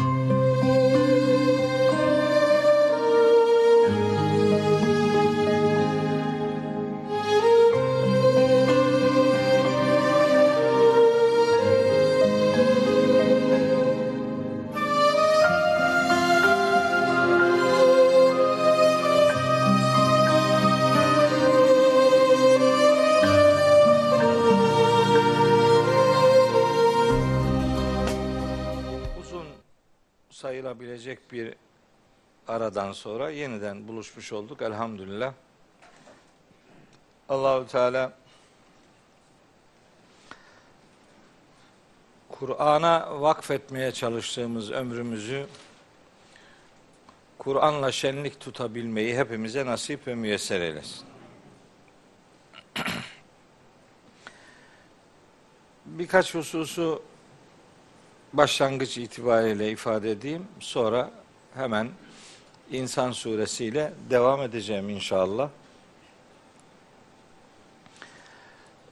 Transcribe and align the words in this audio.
uzun 0.00 0.37
sayılabilecek 30.78 31.32
bir 31.32 31.54
aradan 32.48 32.92
sonra 32.92 33.30
yeniden 33.30 33.88
buluşmuş 33.88 34.32
olduk 34.32 34.62
elhamdülillah. 34.62 35.32
Allahü 37.28 37.66
Teala 37.66 38.12
Kur'an'a 42.28 43.20
vakfetmeye 43.20 43.92
çalıştığımız 43.92 44.70
ömrümüzü 44.70 45.46
Kur'an'la 47.38 47.92
şenlik 47.92 48.40
tutabilmeyi 48.40 49.16
hepimize 49.16 49.66
nasip 49.66 50.06
ve 50.06 50.14
müyesser 50.14 50.60
eylesin. 50.60 51.06
Birkaç 55.86 56.34
hususu 56.34 57.02
başlangıç 58.32 58.98
itibariyle 58.98 59.70
ifade 59.70 60.10
edeyim. 60.10 60.46
Sonra 60.60 61.10
hemen 61.54 61.88
İnsan 62.70 63.12
suresiyle 63.12 63.92
devam 64.10 64.42
edeceğim 64.42 64.88
inşallah. 64.88 65.50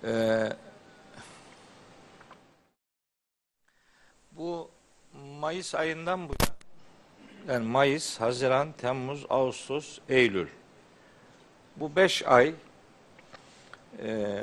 Ee, 0.04 0.52
bu 4.32 4.70
Mayıs 5.40 5.74
ayından 5.74 6.28
bu 6.28 6.32
yani 7.48 7.66
Mayıs, 7.66 8.20
Haziran, 8.20 8.72
Temmuz, 8.72 9.26
Ağustos, 9.28 9.98
Eylül. 10.08 10.48
Bu 11.76 11.96
beş 11.96 12.26
ay 12.26 12.54
e, 14.02 14.42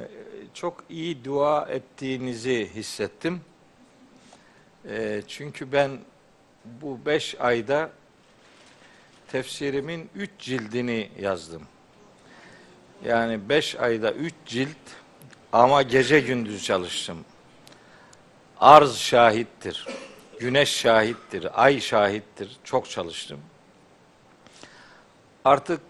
çok 0.53 0.83
iyi 0.89 1.25
dua 1.25 1.66
ettiğinizi 1.66 2.69
hissettim. 2.75 3.41
E, 4.89 5.22
çünkü 5.28 5.72
ben 5.72 6.00
bu 6.66 7.00
beş 7.06 7.36
ayda 7.39 7.92
tefsirimin 9.31 10.09
üç 10.16 10.30
cildini 10.39 11.09
yazdım. 11.20 11.62
Yani 13.06 13.50
beş 13.50 13.76
ayda 13.76 14.11
üç 14.11 14.34
cilt 14.45 14.78
ama 15.54 15.81
gece 15.81 16.20
gündüz 16.20 16.64
çalıştım. 16.64 17.17
Arz 18.59 18.98
şahittir, 18.98 19.88
güneş 20.39 20.70
şahittir, 20.70 21.64
ay 21.64 21.80
şahittir. 21.80 22.58
Çok 22.64 22.89
çalıştım. 22.89 23.39
Artık 25.45 25.81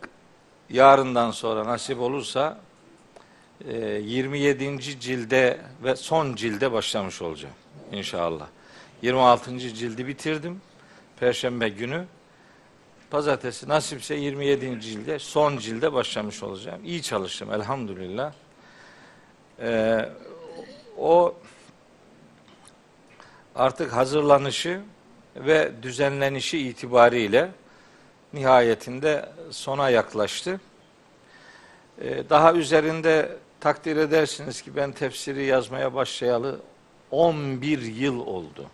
yarından 0.69 1.31
sonra 1.31 1.65
nasip 1.65 1.99
olursa 1.99 2.59
e, 3.67 3.77
27. 3.77 4.79
cilde 4.79 5.61
ve 5.83 5.95
son 5.95 6.35
cilde 6.35 6.71
başlamış 6.71 7.21
olacağım 7.21 7.55
inşallah. 7.91 8.47
26. 9.03 9.59
cildi 9.59 10.07
bitirdim. 10.07 10.61
Perşembe 11.19 11.69
günü. 11.69 12.05
Pazartesi 13.09 13.69
nasipse 13.69 14.15
27. 14.15 14.81
cilde 14.81 15.19
son 15.19 15.57
cilde 15.57 15.93
başlamış 15.93 16.43
olacağım. 16.43 16.81
İyi 16.85 17.01
çalıştım 17.01 17.53
elhamdülillah. 17.53 18.33
Ee, 19.59 20.09
o 20.97 21.35
artık 23.55 23.93
hazırlanışı 23.93 24.81
ve 25.35 25.71
düzenlenişi 25.81 26.59
itibariyle 26.59 27.51
nihayetinde 28.33 29.29
sona 29.51 29.89
yaklaştı. 29.89 30.61
Ee, 32.01 32.29
daha 32.29 32.53
üzerinde 32.53 33.37
takdir 33.59 33.97
edersiniz 33.97 34.61
ki 34.61 34.75
ben 34.75 34.91
tefsiri 34.91 35.45
yazmaya 35.45 35.93
başlayalı 35.93 36.59
11 37.11 37.81
yıl 37.81 38.19
oldu. 38.19 38.69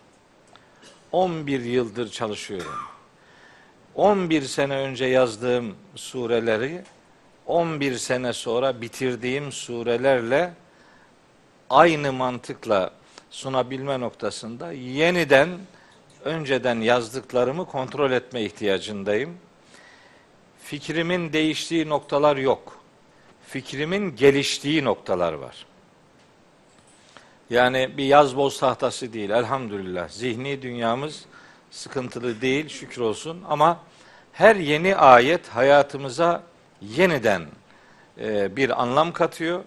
11 1.12 1.60
yıldır 1.60 2.10
çalışıyorum. 2.10 2.78
11 3.94 4.42
sene 4.42 4.76
önce 4.76 5.04
yazdığım 5.04 5.74
sureleri 5.94 6.82
11 7.46 7.96
sene 7.96 8.32
sonra 8.32 8.80
bitirdiğim 8.80 9.52
surelerle 9.52 10.52
aynı 11.70 12.12
mantıkla 12.12 12.90
sunabilme 13.30 14.00
noktasında 14.00 14.72
yeniden 14.72 15.48
önceden 16.24 16.80
yazdıklarımı 16.80 17.66
kontrol 17.66 18.10
etme 18.10 18.42
ihtiyacındayım. 18.42 19.36
Fikrimin 20.62 21.32
değiştiği 21.32 21.88
noktalar 21.88 22.36
yok. 22.36 22.80
Fikrimin 23.46 24.16
geliştiği 24.16 24.84
noktalar 24.84 25.32
var. 25.32 25.66
Yani 27.50 27.90
bir 27.96 28.04
yaz 28.04 28.36
boz 28.36 28.60
tahtası 28.60 29.12
değil 29.12 29.30
elhamdülillah. 29.30 30.08
Zihni 30.08 30.62
dünyamız 30.62 31.24
sıkıntılı 31.70 32.40
değil 32.40 32.68
şükür 32.68 33.02
olsun 33.02 33.42
ama 33.48 33.78
her 34.32 34.56
yeni 34.56 34.96
ayet 34.96 35.48
hayatımıza 35.48 36.42
yeniden 36.82 37.42
e, 38.20 38.56
bir 38.56 38.82
anlam 38.82 39.12
katıyor. 39.12 39.64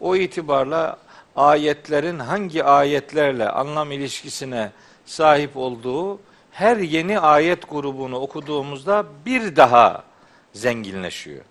O 0.00 0.16
itibarla 0.16 0.98
ayetlerin 1.36 2.18
hangi 2.18 2.64
ayetlerle 2.64 3.48
anlam 3.48 3.92
ilişkisine 3.92 4.72
sahip 5.06 5.56
olduğu 5.56 6.20
her 6.50 6.76
yeni 6.76 7.20
ayet 7.20 7.70
grubunu 7.70 8.16
okuduğumuzda 8.16 9.06
bir 9.26 9.56
daha 9.56 10.04
zenginleşiyor. 10.52 11.44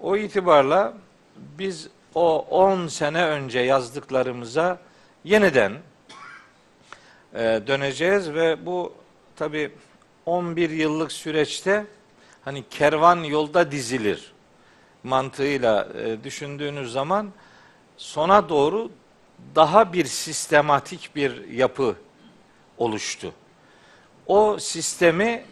O 0.00 0.16
itibarla 0.16 0.94
biz 1.36 1.88
o 2.14 2.38
10 2.50 2.86
sene 2.86 3.24
önce 3.24 3.58
yazdıklarımıza 3.58 4.78
yeniden 5.24 5.72
e, 7.34 7.38
döneceğiz 7.66 8.34
ve 8.34 8.66
bu 8.66 8.94
tabi 9.36 9.72
11 10.26 10.70
yıllık 10.70 11.12
süreçte 11.12 11.86
hani 12.44 12.64
kervan 12.70 13.22
yolda 13.22 13.70
dizilir 13.70 14.32
mantığıyla 15.02 15.88
e, 15.98 16.24
düşündüğünüz 16.24 16.92
zaman 16.92 17.32
sona 17.96 18.48
doğru 18.48 18.90
daha 19.54 19.92
bir 19.92 20.04
sistematik 20.04 21.16
bir 21.16 21.48
yapı 21.48 21.96
oluştu. 22.78 23.32
O 24.26 24.58
sistemi 24.58 25.44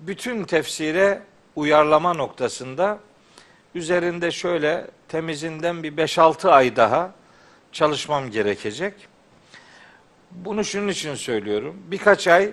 bütün 0.00 0.44
tefsire 0.44 1.22
uyarlama 1.56 2.14
noktasında 2.14 2.98
üzerinde 3.74 4.30
şöyle 4.30 4.86
temizinden 5.08 5.82
bir 5.82 5.92
5-6 5.92 6.48
ay 6.48 6.76
daha 6.76 7.12
çalışmam 7.72 8.30
gerekecek. 8.30 8.94
Bunu 10.30 10.64
şunun 10.64 10.88
için 10.88 11.14
söylüyorum. 11.14 11.76
Birkaç 11.90 12.28
ay 12.28 12.52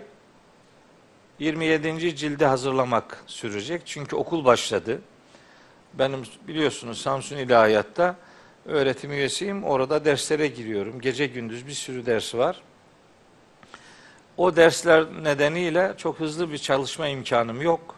27. 1.39 2.15
cildi 2.15 2.45
hazırlamak 2.45 3.23
sürecek. 3.27 3.81
Çünkü 3.85 4.15
okul 4.15 4.45
başladı. 4.45 5.01
Benim 5.93 6.23
biliyorsunuz 6.47 7.01
Samsun 7.01 7.37
İlahiyat'ta 7.37 8.15
öğretim 8.65 9.11
üyesiyim. 9.11 9.63
Orada 9.63 10.05
derslere 10.05 10.47
giriyorum. 10.47 11.01
Gece 11.01 11.27
gündüz 11.27 11.67
bir 11.67 11.71
sürü 11.71 12.05
ders 12.05 12.35
var. 12.35 12.61
O 14.37 14.55
dersler 14.55 15.05
nedeniyle 15.23 15.93
çok 15.97 16.19
hızlı 16.19 16.51
bir 16.51 16.57
çalışma 16.57 17.07
imkanım 17.07 17.61
yok. 17.61 17.95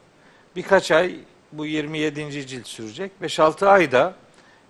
Birkaç 0.55 0.91
ay 0.91 1.15
bu 1.51 1.65
27. 1.65 2.47
cilt 2.47 2.67
sürecek. 2.67 3.11
5-6 3.21 3.67
ayda 3.67 4.13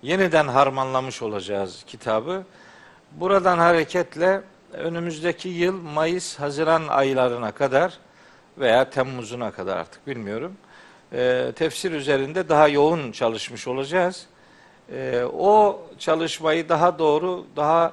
yeniden 0.02 0.48
harmanlamış 0.48 1.22
olacağız 1.22 1.84
kitabı. 1.86 2.44
Buradan 3.12 3.58
hareketle 3.58 4.42
önümüzdeki 4.72 5.48
yıl 5.48 5.82
Mayıs, 5.82 6.38
Haziran 6.38 6.88
aylarına 6.88 7.52
kadar 7.52 7.98
veya 8.58 8.90
Temmuz'una 8.90 9.50
kadar 9.50 9.76
artık 9.76 10.06
bilmiyorum. 10.06 10.56
E, 11.12 11.52
tefsir 11.56 11.92
üzerinde 11.92 12.48
daha 12.48 12.68
yoğun 12.68 13.12
çalışmış 13.12 13.68
olacağız. 13.68 14.26
E, 14.92 15.22
o 15.32 15.82
çalışmayı 15.98 16.68
daha 16.68 16.98
doğru, 16.98 17.46
daha 17.56 17.92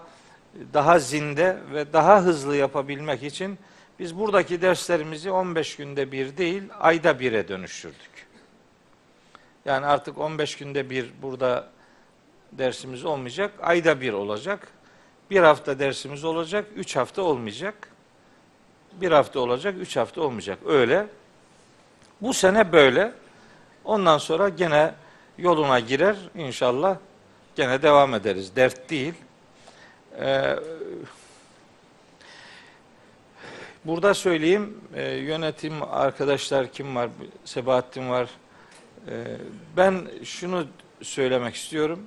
daha 0.73 0.99
zinde 0.99 1.57
ve 1.73 1.93
daha 1.93 2.21
hızlı 2.21 2.55
yapabilmek 2.55 3.23
için 3.23 3.57
biz 3.99 4.17
buradaki 4.17 4.61
derslerimizi 4.61 5.31
15 5.31 5.75
günde 5.75 6.11
bir 6.11 6.37
değil, 6.37 6.63
ayda 6.79 7.19
bire 7.19 7.47
dönüştürdük. 7.47 8.27
Yani 9.65 9.85
artık 9.85 10.17
15 10.17 10.57
günde 10.57 10.89
bir 10.89 11.11
burada 11.21 11.67
dersimiz 12.57 13.05
olmayacak, 13.05 13.53
ayda 13.61 14.01
bir 14.01 14.13
olacak. 14.13 14.67
Bir 15.29 15.39
hafta 15.39 15.79
dersimiz 15.79 16.23
olacak, 16.23 16.65
üç 16.75 16.95
hafta 16.95 17.21
olmayacak. 17.21 17.89
bir 19.01 19.11
hafta 19.11 19.39
olacak, 19.39 19.75
üç 19.79 19.97
hafta 19.97 20.21
olmayacak. 20.21 20.59
Öyle. 20.65 21.07
Bu 22.21 22.33
sene 22.33 22.71
böyle. 22.71 23.11
Ondan 23.83 24.17
sonra 24.17 24.49
gene 24.49 24.93
yoluna 25.37 25.79
girer 25.79 26.15
inşallah. 26.35 26.97
Gene 27.55 27.81
devam 27.81 28.13
ederiz. 28.13 28.55
Dert 28.55 28.89
değil. 28.89 29.13
Ee, 30.19 30.55
burada 33.85 34.13
söyleyeyim 34.13 34.81
e, 34.95 35.11
yönetim 35.11 35.73
arkadaşlar 35.83 36.71
kim 36.71 36.95
var? 36.95 37.09
Sebahattin 37.45 38.09
var. 38.09 38.29
Ee, 39.09 39.37
ben 39.77 40.07
şunu 40.23 40.67
söylemek 41.01 41.55
istiyorum. 41.55 41.99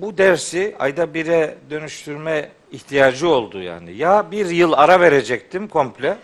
Bu 0.00 0.18
dersi 0.18 0.76
ayda 0.78 1.14
bire 1.14 1.54
dönüştürme 1.70 2.50
ihtiyacı 2.72 3.28
oldu 3.28 3.62
yani. 3.62 3.96
Ya 3.96 4.30
bir 4.30 4.46
yıl 4.46 4.72
ara 4.72 5.00
verecektim 5.00 5.68
komple. 5.68 6.18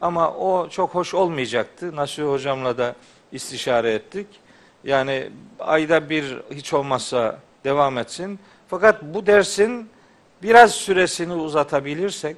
Ama 0.00 0.32
o 0.34 0.68
çok 0.68 0.94
hoş 0.94 1.14
olmayacaktı. 1.14 1.96
Nasuhi 1.96 2.26
hocamla 2.26 2.78
da 2.78 2.94
istişare 3.32 3.92
ettik. 3.92 4.26
Yani 4.84 5.30
ayda 5.58 6.10
bir 6.10 6.38
hiç 6.50 6.74
olmazsa 6.74 7.38
devam 7.64 7.98
etsin. 7.98 8.38
Fakat 8.68 9.02
bu 9.02 9.26
dersin 9.26 9.90
biraz 10.42 10.72
süresini 10.72 11.32
uzatabilirsek, 11.32 12.36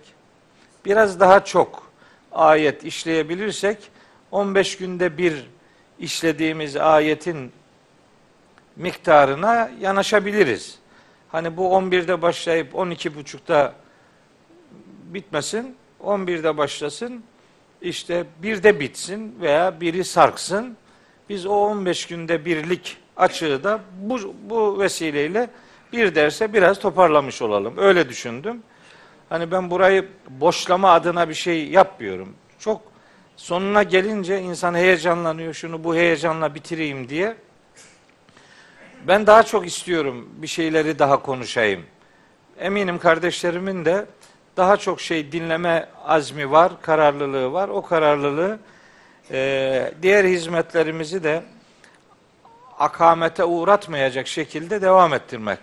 biraz 0.84 1.20
daha 1.20 1.44
çok 1.44 1.90
ayet 2.32 2.84
işleyebilirsek 2.84 3.78
15 4.30 4.76
günde 4.76 5.18
bir 5.18 5.46
işlediğimiz 5.98 6.76
ayetin 6.76 7.52
miktarına 8.80 9.70
yanaşabiliriz. 9.80 10.78
Hani 11.28 11.56
bu 11.56 11.62
11'de 11.62 12.22
başlayıp 12.22 12.74
12.30'da 12.74 13.72
bitmesin, 15.04 15.76
11'de 16.04 16.56
başlasın, 16.56 17.22
işte 17.82 18.24
bir 18.42 18.62
de 18.62 18.80
bitsin 18.80 19.34
veya 19.40 19.80
biri 19.80 20.04
sarksın. 20.04 20.76
Biz 21.28 21.46
o 21.46 21.54
15 21.54 22.06
günde 22.06 22.44
birlik 22.44 22.96
açığı 23.16 23.64
da 23.64 23.80
bu, 24.00 24.34
bu 24.50 24.80
vesileyle 24.80 25.50
bir 25.92 26.14
derse 26.14 26.52
biraz 26.52 26.78
toparlamış 26.78 27.42
olalım. 27.42 27.74
Öyle 27.76 28.08
düşündüm. 28.08 28.62
Hani 29.28 29.50
ben 29.50 29.70
burayı 29.70 30.08
boşlama 30.28 30.90
adına 30.90 31.28
bir 31.28 31.34
şey 31.34 31.68
yapmıyorum. 31.68 32.34
Çok 32.58 32.82
sonuna 33.36 33.82
gelince 33.82 34.40
insan 34.40 34.74
heyecanlanıyor. 34.74 35.54
Şunu 35.54 35.84
bu 35.84 35.94
heyecanla 35.94 36.54
bitireyim 36.54 37.08
diye. 37.08 37.36
Ben 39.06 39.26
daha 39.26 39.42
çok 39.42 39.66
istiyorum 39.66 40.28
bir 40.36 40.46
şeyleri 40.46 40.98
daha 40.98 41.22
konuşayım. 41.22 41.82
Eminim 42.58 42.98
kardeşlerimin 42.98 43.84
de 43.84 44.06
daha 44.56 44.76
çok 44.76 45.00
şey 45.00 45.32
dinleme 45.32 45.88
azmi 46.04 46.50
var, 46.50 46.72
kararlılığı 46.82 47.52
var. 47.52 47.68
O 47.68 47.82
kararlılığı 47.82 48.58
e, 49.30 49.92
diğer 50.02 50.24
hizmetlerimizi 50.24 51.24
de 51.24 51.42
akamete 52.78 53.44
uğratmayacak 53.44 54.26
şekilde 54.26 54.82
devam 54.82 55.14
ettirmek 55.14 55.58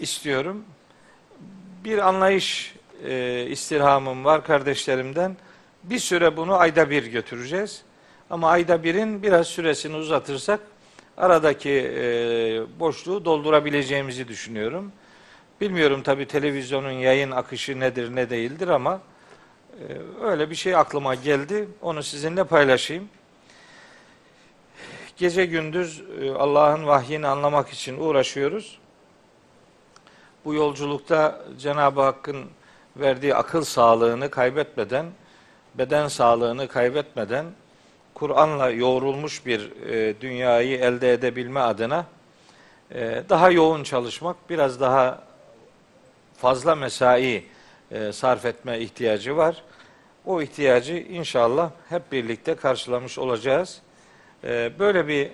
istiyorum. 0.00 0.64
Bir 1.84 1.98
anlayış 2.08 2.74
e, 3.04 3.46
istirhamım 3.46 4.24
var 4.24 4.44
kardeşlerimden. 4.44 5.36
Bir 5.82 5.98
süre 5.98 6.36
bunu 6.36 6.54
ayda 6.54 6.90
bir 6.90 7.06
götüreceğiz. 7.06 7.82
Ama 8.30 8.50
ayda 8.50 8.82
birin 8.82 9.22
biraz 9.22 9.46
süresini 9.46 9.96
uzatırsak 9.96 10.60
aradaki 11.16 11.70
e, 11.70 12.00
boşluğu 12.80 13.24
doldurabileceğimizi 13.24 14.28
düşünüyorum. 14.28 14.92
Bilmiyorum 15.60 16.02
tabi 16.02 16.26
televizyonun 16.26 16.90
yayın 16.90 17.30
akışı 17.30 17.80
nedir 17.80 18.16
ne 18.16 18.30
değildir 18.30 18.68
ama 18.68 19.00
e, 19.80 19.82
öyle 20.24 20.50
bir 20.50 20.54
şey 20.54 20.76
aklıma 20.76 21.14
geldi. 21.14 21.68
Onu 21.82 22.02
sizinle 22.02 22.44
paylaşayım. 22.44 23.08
Gece 25.16 25.46
gündüz 25.46 26.02
e, 26.22 26.30
Allah'ın 26.30 26.86
vahyini 26.86 27.26
anlamak 27.26 27.68
için 27.68 27.98
uğraşıyoruz. 28.00 28.78
Bu 30.44 30.54
yolculukta 30.54 31.44
Cenab-ı 31.58 32.00
Hakk'ın 32.02 32.44
verdiği 32.96 33.34
akıl 33.34 33.64
sağlığını 33.64 34.30
kaybetmeden, 34.30 35.06
beden 35.74 36.08
sağlığını 36.08 36.68
kaybetmeden 36.68 37.46
Kur'an'la 38.16 38.70
yoğrulmuş 38.70 39.46
bir 39.46 39.88
e, 39.88 40.20
dünyayı 40.20 40.78
elde 40.78 41.12
edebilme 41.12 41.60
adına 41.60 42.06
e, 42.94 43.22
daha 43.28 43.50
yoğun 43.50 43.82
çalışmak, 43.82 44.36
biraz 44.50 44.80
daha 44.80 45.22
fazla 46.36 46.74
mesai 46.74 47.44
e, 47.90 48.12
sarf 48.12 48.44
etme 48.44 48.80
ihtiyacı 48.80 49.36
var. 49.36 49.62
O 50.24 50.42
ihtiyacı 50.42 50.94
inşallah 50.94 51.70
hep 51.88 52.12
birlikte 52.12 52.54
karşılamış 52.54 53.18
olacağız. 53.18 53.80
E, 54.44 54.72
böyle 54.78 55.08
bir 55.08 55.30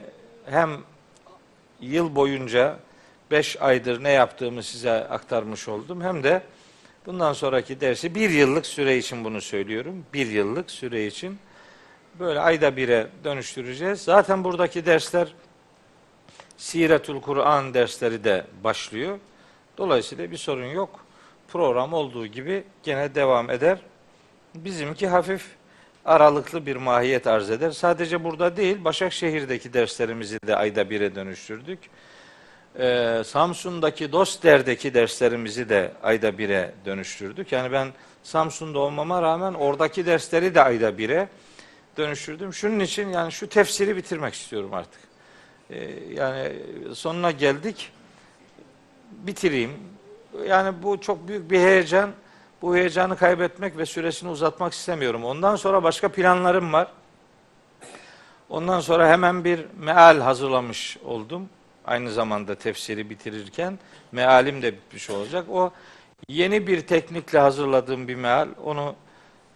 hem 0.46 0.70
yıl 1.80 2.14
boyunca 2.14 2.76
beş 3.30 3.62
aydır 3.62 4.04
ne 4.04 4.10
yaptığımı 4.10 4.62
size 4.62 4.92
aktarmış 4.92 5.68
oldum. 5.68 6.00
Hem 6.00 6.22
de 6.22 6.42
bundan 7.06 7.32
sonraki 7.32 7.80
dersi 7.80 8.14
bir 8.14 8.30
yıllık 8.30 8.66
süre 8.66 8.96
için 8.96 9.24
bunu 9.24 9.40
söylüyorum. 9.40 10.04
Bir 10.14 10.26
yıllık 10.26 10.70
süre 10.70 11.06
için 11.06 11.38
böyle 12.18 12.40
ayda 12.40 12.76
bire 12.76 13.06
dönüştüreceğiz. 13.24 14.00
Zaten 14.00 14.44
buradaki 14.44 14.86
dersler 14.86 15.34
Siretul 16.56 17.20
Kur'an 17.20 17.74
dersleri 17.74 18.24
de 18.24 18.44
başlıyor. 18.64 19.18
Dolayısıyla 19.78 20.30
bir 20.30 20.36
sorun 20.36 20.66
yok. 20.66 21.04
Program 21.48 21.92
olduğu 21.92 22.26
gibi 22.26 22.64
gene 22.82 23.14
devam 23.14 23.50
eder. 23.50 23.78
Bizimki 24.54 25.08
hafif 25.08 25.46
aralıklı 26.04 26.66
bir 26.66 26.76
mahiyet 26.76 27.26
arz 27.26 27.50
eder. 27.50 27.70
Sadece 27.70 28.24
burada 28.24 28.56
değil, 28.56 28.84
Başakşehir'deki 28.84 29.72
derslerimizi 29.72 30.38
de 30.46 30.56
ayda 30.56 30.90
bire 30.90 31.14
dönüştürdük. 31.14 31.78
Ee, 32.78 33.22
Samsun'daki 33.24 34.12
Dostler'deki 34.12 34.94
derslerimizi 34.94 35.68
de 35.68 35.92
ayda 36.02 36.38
bire 36.38 36.74
dönüştürdük. 36.86 37.52
Yani 37.52 37.72
ben 37.72 37.88
Samsun'da 38.22 38.78
olmama 38.78 39.22
rağmen 39.22 39.54
oradaki 39.54 40.06
dersleri 40.06 40.54
de 40.54 40.62
ayda 40.62 40.98
bire 40.98 41.28
dönüştürdüm. 41.96 42.54
Şunun 42.54 42.80
için 42.80 43.08
yani 43.08 43.32
şu 43.32 43.48
tefsiri 43.48 43.96
bitirmek 43.96 44.34
istiyorum 44.34 44.74
artık. 44.74 45.00
Ee, 45.70 45.90
yani 46.14 46.52
sonuna 46.94 47.30
geldik. 47.30 47.92
Bitireyim. 49.10 49.72
Yani 50.46 50.82
bu 50.82 51.00
çok 51.00 51.28
büyük 51.28 51.50
bir 51.50 51.58
heyecan. 51.58 52.10
Bu 52.62 52.76
heyecanı 52.76 53.16
kaybetmek 53.16 53.78
ve 53.78 53.86
süresini 53.86 54.30
uzatmak 54.30 54.72
istemiyorum. 54.72 55.24
Ondan 55.24 55.56
sonra 55.56 55.82
başka 55.82 56.08
planlarım 56.08 56.72
var. 56.72 56.88
Ondan 58.48 58.80
sonra 58.80 59.08
hemen 59.08 59.44
bir 59.44 59.66
meal 59.78 60.20
hazırlamış 60.20 60.98
oldum. 61.04 61.48
Aynı 61.84 62.10
zamanda 62.10 62.54
tefsiri 62.54 63.10
bitirirken 63.10 63.78
mealim 64.12 64.62
de 64.62 64.72
bitmiş 64.72 65.10
olacak. 65.10 65.46
O 65.50 65.72
yeni 66.28 66.66
bir 66.66 66.80
teknikle 66.80 67.38
hazırladığım 67.38 68.08
bir 68.08 68.14
meal. 68.14 68.48
Onu 68.64 68.94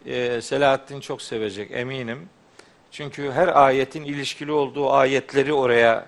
e, 0.07 0.41
Selahattin 0.41 1.01
çok 1.01 1.23
sevecek 1.23 1.71
eminim. 1.71 2.29
Çünkü 2.91 3.33
her 3.33 3.49
ayetin 3.49 4.05
ilişkili 4.05 4.53
olduğu 4.53 4.91
ayetleri 4.91 5.53
oraya 5.53 6.07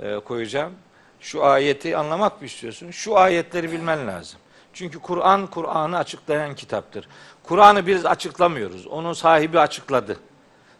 e, 0.00 0.18
koyacağım. 0.18 0.72
Şu 1.20 1.44
ayeti 1.44 1.96
anlamak 1.96 2.40
mı 2.40 2.46
istiyorsun? 2.46 2.90
Şu 2.90 3.18
ayetleri 3.18 3.72
bilmen 3.72 4.06
lazım. 4.06 4.40
Çünkü 4.72 4.98
Kur'an 4.98 5.46
Kur'an'ı 5.46 5.98
açıklayan 5.98 6.54
kitaptır. 6.54 7.08
Kur'an'ı 7.42 7.86
biz 7.86 8.06
açıklamıyoruz. 8.06 8.86
Onun 8.86 9.12
sahibi 9.12 9.60
açıkladı. 9.60 10.16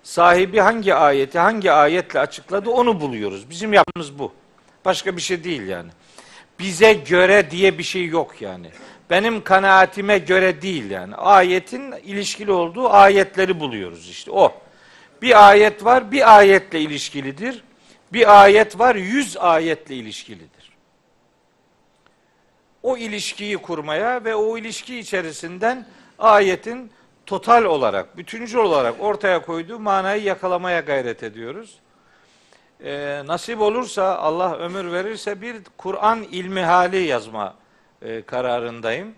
Sahibi 0.02 0.58
hangi 0.58 0.94
ayeti 0.94 1.38
hangi 1.38 1.72
ayetle 1.72 2.20
açıkladı 2.20 2.70
onu 2.70 3.00
buluyoruz. 3.00 3.50
Bizim 3.50 3.72
yaptığımız 3.72 4.18
bu. 4.18 4.32
Başka 4.84 5.16
bir 5.16 5.22
şey 5.22 5.44
değil 5.44 5.62
yani. 5.62 5.90
Bize 6.58 6.92
göre 6.92 7.50
diye 7.50 7.78
bir 7.78 7.82
şey 7.82 8.06
yok 8.06 8.42
yani. 8.42 8.70
Benim 9.10 9.44
kanaatime 9.44 10.18
göre 10.18 10.62
değil 10.62 10.90
yani. 10.90 11.14
Ayetin 11.14 11.92
ilişkili 11.92 12.52
olduğu 12.52 12.90
ayetleri 12.90 13.60
buluyoruz 13.60 14.08
işte 14.08 14.30
o. 14.30 14.52
Bir 15.22 15.48
ayet 15.48 15.84
var 15.84 16.12
bir 16.12 16.36
ayetle 16.36 16.80
ilişkilidir. 16.80 17.64
Bir 18.12 18.42
ayet 18.42 18.78
var 18.78 18.94
yüz 18.94 19.36
ayetle 19.36 19.94
ilişkilidir. 19.94 20.70
O 22.82 22.96
ilişkiyi 22.96 23.56
kurmaya 23.56 24.24
ve 24.24 24.34
o 24.34 24.58
ilişki 24.58 24.98
içerisinden 24.98 25.86
ayetin 26.18 26.90
total 27.26 27.64
olarak, 27.64 28.16
bütüncül 28.16 28.58
olarak 28.58 28.94
ortaya 29.00 29.42
koyduğu 29.42 29.78
manayı 29.78 30.22
yakalamaya 30.22 30.80
gayret 30.80 31.22
ediyoruz. 31.22 31.78
Ee, 32.84 33.22
nasip 33.26 33.60
olursa, 33.60 34.16
Allah 34.16 34.56
ömür 34.56 34.92
verirse 34.92 35.40
bir 35.40 35.56
Kur'an 35.76 36.22
ilmi 36.22 36.60
hali 36.60 36.96
yazma 36.96 37.54
e, 38.02 38.22
kararındayım. 38.22 39.14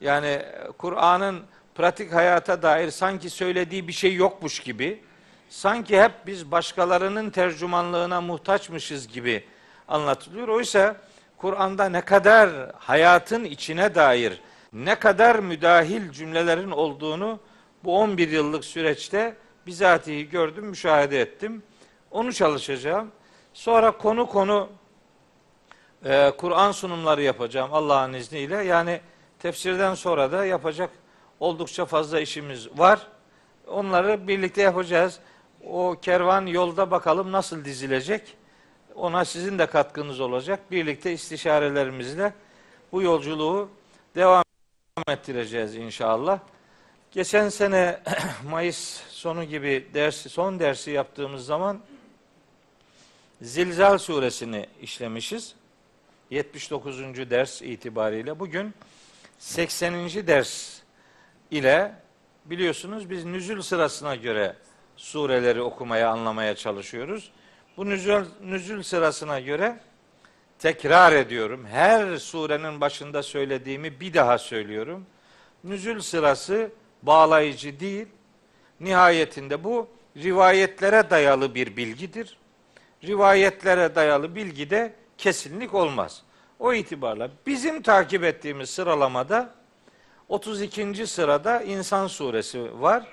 Yani 0.00 0.42
Kur'an'ın 0.78 1.42
pratik 1.74 2.14
hayata 2.14 2.62
dair 2.62 2.90
sanki 2.90 3.30
söylediği 3.30 3.88
bir 3.88 3.92
şey 3.92 4.14
yokmuş 4.14 4.60
gibi, 4.60 5.02
sanki 5.48 6.02
hep 6.02 6.12
biz 6.26 6.50
başkalarının 6.50 7.30
tercümanlığına 7.30 8.20
muhtaçmışız 8.20 9.08
gibi 9.08 9.44
anlatılıyor. 9.88 10.48
Oysa 10.48 10.96
Kur'an'da 11.36 11.88
ne 11.88 12.00
kadar 12.00 12.50
hayatın 12.78 13.44
içine 13.44 13.94
dair 13.94 14.40
ne 14.72 14.94
kadar 14.94 15.38
müdahil 15.38 16.10
cümlelerin 16.10 16.70
olduğunu 16.70 17.40
bu 17.84 17.98
11 17.98 18.28
yıllık 18.28 18.64
süreçte 18.64 19.36
bizatihi 19.66 20.28
gördüm, 20.28 20.64
müşahede 20.64 21.20
ettim. 21.20 21.62
Onu 22.10 22.32
çalışacağım. 22.32 23.12
Sonra 23.54 23.90
konu 23.90 24.26
konu 24.26 24.68
e, 26.04 26.32
Kur'an 26.38 26.72
sunumları 26.72 27.22
yapacağım 27.22 27.74
Allah'ın 27.74 28.12
izniyle. 28.12 28.56
Yani 28.64 29.00
tefsirden 29.38 29.94
sonra 29.94 30.32
da 30.32 30.44
yapacak 30.44 30.90
oldukça 31.40 31.84
fazla 31.84 32.20
işimiz 32.20 32.78
var. 32.78 33.06
Onları 33.66 34.28
birlikte 34.28 34.62
yapacağız. 34.62 35.18
O 35.66 35.96
kervan 36.02 36.46
yolda 36.46 36.90
bakalım 36.90 37.32
nasıl 37.32 37.64
dizilecek. 37.64 38.36
Ona 38.94 39.24
sizin 39.24 39.58
de 39.58 39.66
katkınız 39.66 40.20
olacak. 40.20 40.60
Birlikte 40.70 41.12
istişarelerimizle 41.12 42.32
bu 42.92 43.02
yolculuğu 43.02 43.68
devam 44.14 44.44
ettireceğiz 45.08 45.74
inşallah. 45.74 46.38
Geçen 47.10 47.48
sene 47.48 48.00
Mayıs 48.50 49.00
sonu 49.08 49.44
gibi 49.44 49.88
dersi, 49.94 50.28
son 50.28 50.60
dersi 50.60 50.90
yaptığımız 50.90 51.46
zaman 51.46 51.80
Zilzal 53.42 53.98
suresini 53.98 54.66
işlemişiz. 54.82 55.54
79. 56.30 57.30
ders 57.30 57.62
itibariyle 57.62 58.40
bugün 58.40 58.74
80. 59.38 60.08
ders 60.26 60.80
ile 61.50 61.92
biliyorsunuz 62.44 63.10
biz 63.10 63.24
nüzül 63.24 63.62
sırasına 63.62 64.16
göre 64.16 64.56
sureleri 64.96 65.62
okumaya, 65.62 66.10
anlamaya 66.10 66.56
çalışıyoruz. 66.56 67.32
Bu 67.76 67.88
nüzül, 67.88 68.24
nüzül 68.42 68.82
sırasına 68.82 69.40
göre 69.40 69.80
tekrar 70.58 71.12
ediyorum. 71.12 71.66
Her 71.66 72.16
surenin 72.16 72.80
başında 72.80 73.22
söylediğimi 73.22 74.00
bir 74.00 74.14
daha 74.14 74.38
söylüyorum. 74.38 75.06
Nüzül 75.64 76.00
sırası 76.00 76.70
bağlayıcı 77.02 77.80
değil. 77.80 78.06
Nihayetinde 78.80 79.64
bu 79.64 79.88
rivayetlere 80.16 81.10
dayalı 81.10 81.54
bir 81.54 81.76
bilgidir. 81.76 82.38
Rivayetlere 83.04 83.94
dayalı 83.94 84.36
bilgide 84.36 84.99
kesinlik 85.20 85.74
olmaz. 85.74 86.22
O 86.58 86.72
itibarla 86.72 87.30
bizim 87.46 87.82
takip 87.82 88.24
ettiğimiz 88.24 88.70
sıralamada 88.70 89.54
32. 90.28 91.06
sırada 91.06 91.62
İnsan 91.62 92.06
suresi 92.06 92.80
var. 92.82 93.06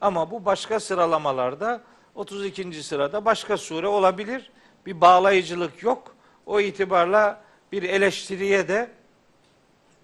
Ama 0.00 0.30
bu 0.30 0.44
başka 0.44 0.80
sıralamalarda 0.80 1.82
32. 2.14 2.82
sırada 2.82 3.24
başka 3.24 3.56
sure 3.56 3.86
olabilir. 3.86 4.50
Bir 4.86 5.00
bağlayıcılık 5.00 5.82
yok. 5.82 6.16
O 6.46 6.60
itibarla 6.60 7.42
bir 7.72 7.82
eleştiriye 7.82 8.68
de 8.68 8.90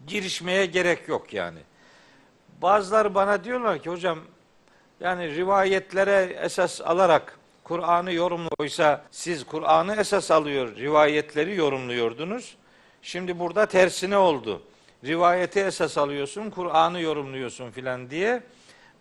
girişmeye 0.06 0.66
gerek 0.66 1.08
yok 1.08 1.34
yani. 1.34 1.58
Bazıları 2.62 3.14
bana 3.14 3.44
diyorlar 3.44 3.78
ki 3.78 3.90
hocam 3.90 4.18
yani 5.00 5.36
rivayetlere 5.36 6.36
esas 6.40 6.80
alarak 6.80 7.38
Kur'an'ı 7.64 8.12
yorumluyorsa 8.12 9.04
siz 9.10 9.44
Kur'an'ı 9.44 9.96
esas 9.96 10.30
alıyor, 10.30 10.76
rivayetleri 10.76 11.56
yorumluyordunuz. 11.56 12.56
Şimdi 13.02 13.38
burada 13.38 13.66
tersine 13.66 14.16
oldu. 14.16 14.62
Rivayeti 15.04 15.60
esas 15.60 15.98
alıyorsun, 15.98 16.50
Kur'an'ı 16.50 17.00
yorumluyorsun 17.00 17.70
filan 17.70 18.10
diye. 18.10 18.42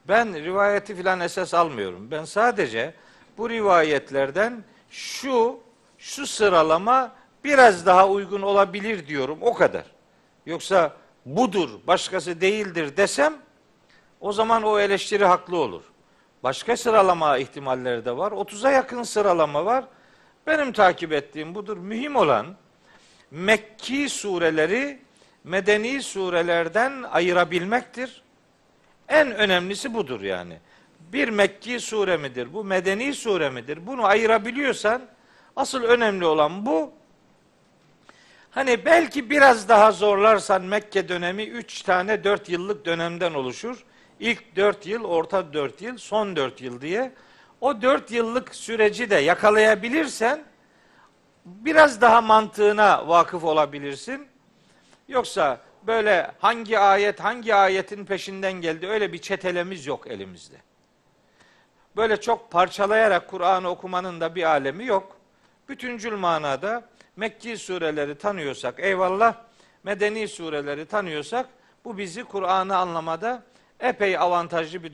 Ben 0.07 0.43
rivayeti 0.43 0.95
filan 0.95 1.19
esas 1.19 1.53
almıyorum. 1.53 2.11
Ben 2.11 2.25
sadece 2.25 2.93
bu 3.37 3.49
rivayetlerden 3.49 4.63
şu 4.89 5.59
şu 5.97 6.27
sıralama 6.27 7.15
biraz 7.43 7.85
daha 7.85 8.09
uygun 8.09 8.41
olabilir 8.41 9.07
diyorum. 9.07 9.37
O 9.41 9.53
kadar. 9.53 9.85
Yoksa 10.45 10.93
budur, 11.25 11.69
başkası 11.87 12.41
değildir 12.41 12.97
desem 12.97 13.33
o 14.21 14.31
zaman 14.33 14.63
o 14.63 14.79
eleştiri 14.79 15.25
haklı 15.25 15.57
olur. 15.57 15.83
Başka 16.43 16.77
sıralama 16.77 17.37
ihtimalleri 17.37 18.05
de 18.05 18.17
var. 18.17 18.31
30'a 18.31 18.71
yakın 18.71 19.03
sıralama 19.03 19.65
var. 19.65 19.85
Benim 20.47 20.71
takip 20.71 21.11
ettiğim 21.13 21.55
budur. 21.55 21.77
Mühim 21.77 22.15
olan 22.15 22.55
Mekki 23.31 24.09
sureleri 24.09 24.99
medeni 25.43 26.01
surelerden 26.03 27.03
ayırabilmektir. 27.03 28.23
En 29.09 29.31
önemlisi 29.31 29.93
budur 29.93 30.21
yani. 30.21 30.57
Bir 30.99 31.29
Mekki 31.29 31.79
sure 31.79 32.17
midir? 32.17 32.53
Bu 32.53 32.63
medeni 32.63 33.13
sure 33.13 33.49
midir? 33.49 33.87
Bunu 33.87 34.05
ayırabiliyorsan 34.05 35.01
asıl 35.55 35.83
önemli 35.83 36.25
olan 36.25 36.65
bu. 36.65 36.93
Hani 38.51 38.85
belki 38.85 39.29
biraz 39.29 39.69
daha 39.69 39.91
zorlarsan 39.91 40.61
Mekke 40.61 41.09
dönemi 41.09 41.43
3 41.43 41.81
tane 41.81 42.23
4 42.23 42.49
yıllık 42.49 42.85
dönemden 42.85 43.33
oluşur. 43.33 43.85
İlk 44.19 44.55
4 44.55 44.85
yıl, 44.85 45.03
orta 45.03 45.53
4 45.53 45.81
yıl, 45.81 45.97
son 45.97 46.35
4 46.35 46.61
yıl 46.61 46.81
diye. 46.81 47.11
O 47.61 47.81
4 47.81 48.11
yıllık 48.11 48.55
süreci 48.55 49.09
de 49.09 49.15
yakalayabilirsen 49.15 50.43
biraz 51.45 52.01
daha 52.01 52.21
mantığına 52.21 53.07
vakıf 53.07 53.43
olabilirsin. 53.43 54.27
Yoksa 55.07 55.59
böyle 55.87 56.31
hangi 56.39 56.79
ayet 56.79 57.19
hangi 57.19 57.55
ayetin 57.55 58.05
peşinden 58.05 58.53
geldi 58.53 58.87
öyle 58.87 59.13
bir 59.13 59.17
çetelemiz 59.17 59.85
yok 59.87 60.07
elimizde. 60.07 60.55
Böyle 61.95 62.21
çok 62.21 62.51
parçalayarak 62.51 63.27
Kur'an'ı 63.27 63.69
okumanın 63.69 64.21
da 64.21 64.35
bir 64.35 64.43
alemi 64.43 64.85
yok. 64.85 65.17
Bütüncül 65.69 66.13
manada 66.13 66.83
Mekki 67.15 67.57
sureleri 67.57 68.17
tanıyorsak 68.17 68.79
eyvallah, 68.79 69.35
medeni 69.83 70.27
sureleri 70.27 70.85
tanıyorsak 70.85 71.45
bu 71.85 71.97
bizi 71.97 72.23
Kur'an'ı 72.23 72.77
anlamada 72.77 73.43
epey 73.83 74.17
avantajlı 74.17 74.83
bir 74.83 74.91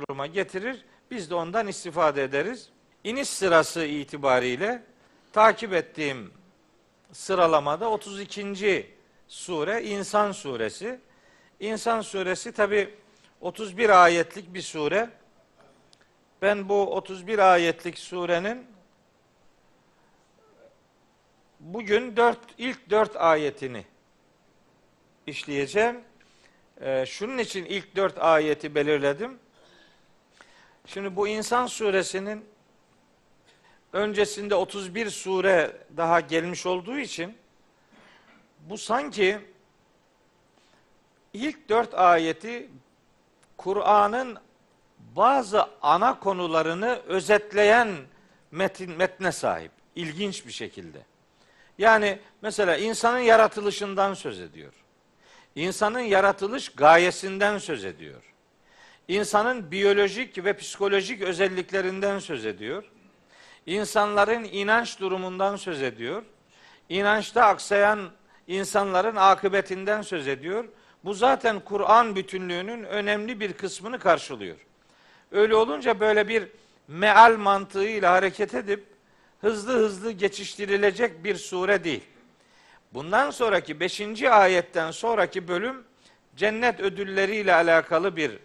duruma 0.00 0.26
getirir. 0.26 0.84
Biz 1.10 1.30
de 1.30 1.34
ondan 1.34 1.68
istifade 1.68 2.24
ederiz. 2.24 2.68
İniş 3.04 3.28
sırası 3.28 3.84
itibariyle 3.84 4.82
takip 5.32 5.72
ettiğim 5.72 6.32
sıralamada 7.12 7.90
32. 7.90 8.96
sure 9.28 9.82
İnsan 9.84 10.32
suresi. 10.32 11.00
İnsan 11.60 12.00
suresi 12.00 12.52
tabi 12.52 12.94
31 13.40 14.04
ayetlik 14.04 14.54
bir 14.54 14.62
sure. 14.62 15.10
Ben 16.42 16.68
bu 16.68 16.94
31 16.94 17.38
ayetlik 17.38 17.98
surenin 17.98 18.66
bugün 21.60 22.16
4 22.16 22.38
ilk 22.58 22.90
4 22.90 23.16
ayetini 23.16 23.84
işleyeceğim. 25.26 26.05
Ee, 26.80 27.04
şunun 27.06 27.38
için 27.38 27.64
ilk 27.64 27.96
4 27.96 28.18
ayeti 28.18 28.74
belirledim. 28.74 29.38
Şimdi 30.86 31.16
bu 31.16 31.28
İnsan 31.28 31.66
suresinin 31.66 32.44
öncesinde 33.92 34.54
31 34.54 35.10
sure 35.10 35.76
daha 35.96 36.20
gelmiş 36.20 36.66
olduğu 36.66 36.98
için 36.98 37.36
bu 38.60 38.78
sanki 38.78 39.38
ilk 41.32 41.68
dört 41.68 41.94
ayeti 41.94 42.70
Kur'an'ın 43.56 44.38
bazı 44.98 45.66
ana 45.82 46.20
konularını 46.20 47.00
özetleyen 47.06 47.88
metin, 48.50 48.90
metne 48.90 49.32
sahip. 49.32 49.72
İlginç 49.94 50.46
bir 50.46 50.52
şekilde. 50.52 50.98
Yani 51.78 52.18
mesela 52.42 52.76
insanın 52.76 53.18
yaratılışından 53.18 54.14
söz 54.14 54.40
ediyor. 54.40 54.72
İnsanın 55.56 56.00
yaratılış 56.00 56.68
gayesinden 56.68 57.58
söz 57.58 57.84
ediyor. 57.84 58.22
İnsanın 59.08 59.70
biyolojik 59.70 60.44
ve 60.44 60.56
psikolojik 60.56 61.22
özelliklerinden 61.22 62.18
söz 62.18 62.46
ediyor 62.46 62.84
insanların 63.66 64.44
inanç 64.44 65.00
durumundan 65.00 65.56
söz 65.56 65.82
ediyor. 65.82 66.22
İnançta 66.88 67.44
aksayan 67.44 68.10
insanların 68.46 69.16
akıbetinden 69.16 70.02
söz 70.02 70.28
ediyor. 70.28 70.64
Bu 71.04 71.14
zaten 71.14 71.60
Kur'an 71.60 72.16
bütünlüğünün 72.16 72.84
önemli 72.84 73.40
bir 73.40 73.52
kısmını 73.52 73.98
karşılıyor. 73.98 74.56
Öyle 75.32 75.54
olunca 75.54 76.00
böyle 76.00 76.28
bir 76.28 76.48
meal 76.88 77.36
mantığıyla 77.36 78.12
hareket 78.12 78.54
edip 78.54 78.84
hızlı 79.40 79.72
hızlı 79.72 80.12
geçiştirilecek 80.12 81.24
bir 81.24 81.36
sure 81.36 81.84
değil. 81.84 82.02
Bundan 82.94 83.30
sonraki 83.30 83.80
5. 83.80 84.22
ayetten 84.22 84.90
sonraki 84.90 85.48
bölüm 85.48 85.84
cennet 86.36 86.80
ödülleriyle 86.80 87.54
alakalı 87.54 88.16
bir 88.16 88.38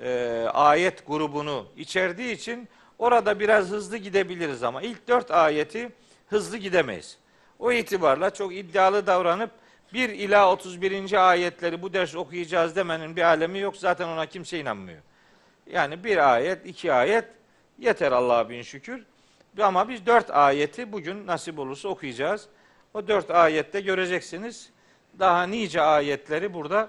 e, 0.00 0.48
ayet 0.48 1.06
grubunu 1.06 1.66
içerdiği 1.76 2.34
için 2.34 2.68
Orada 2.98 3.40
biraz 3.40 3.70
hızlı 3.70 3.96
gidebiliriz 3.96 4.62
ama 4.62 4.82
ilk 4.82 5.08
dört 5.08 5.30
ayeti 5.30 5.92
hızlı 6.28 6.56
gidemeyiz. 6.56 7.18
O 7.58 7.72
itibarla 7.72 8.30
çok 8.30 8.54
iddialı 8.54 9.06
davranıp 9.06 9.50
1 9.92 10.08
ila 10.08 10.52
31. 10.52 11.28
ayetleri 11.30 11.82
bu 11.82 11.92
ders 11.92 12.14
okuyacağız 12.16 12.76
demenin 12.76 13.16
bir 13.16 13.22
alemi 13.22 13.58
yok. 13.58 13.76
Zaten 13.76 14.08
ona 14.08 14.26
kimse 14.26 14.60
inanmıyor. 14.60 14.98
Yani 15.72 16.04
bir 16.04 16.34
ayet, 16.34 16.66
iki 16.66 16.92
ayet 16.92 17.24
yeter 17.78 18.12
Allah'a 18.12 18.48
bin 18.48 18.62
şükür. 18.62 19.04
Ama 19.60 19.88
biz 19.88 20.06
dört 20.06 20.30
ayeti 20.30 20.92
bugün 20.92 21.26
nasip 21.26 21.58
olursa 21.58 21.88
okuyacağız. 21.88 22.48
O 22.96 23.08
dört 23.08 23.30
ayette 23.30 23.80
göreceksiniz. 23.80 24.70
Daha 25.18 25.42
nice 25.42 25.80
ayetleri 25.80 26.54
burada 26.54 26.88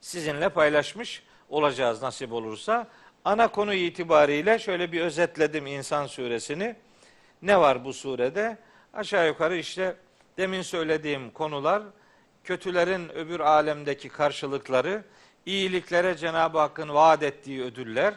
sizinle 0.00 0.48
paylaşmış 0.48 1.22
olacağız 1.48 2.02
nasip 2.02 2.32
olursa. 2.32 2.88
Ana 3.24 3.48
konu 3.48 3.74
itibariyle 3.74 4.58
şöyle 4.58 4.92
bir 4.92 5.00
özetledim 5.00 5.66
İnsan 5.66 6.06
suresini. 6.06 6.76
Ne 7.42 7.60
var 7.60 7.84
bu 7.84 7.92
surede? 7.92 8.58
Aşağı 8.94 9.26
yukarı 9.26 9.56
işte 9.56 9.96
demin 10.38 10.62
söylediğim 10.62 11.30
konular, 11.30 11.82
kötülerin 12.44 13.08
öbür 13.08 13.40
alemdeki 13.40 14.08
karşılıkları, 14.08 15.04
iyiliklere 15.46 16.16
Cenab-ı 16.16 16.58
Hakk'ın 16.58 16.88
vaat 16.88 17.22
ettiği 17.22 17.62
ödüller, 17.62 18.14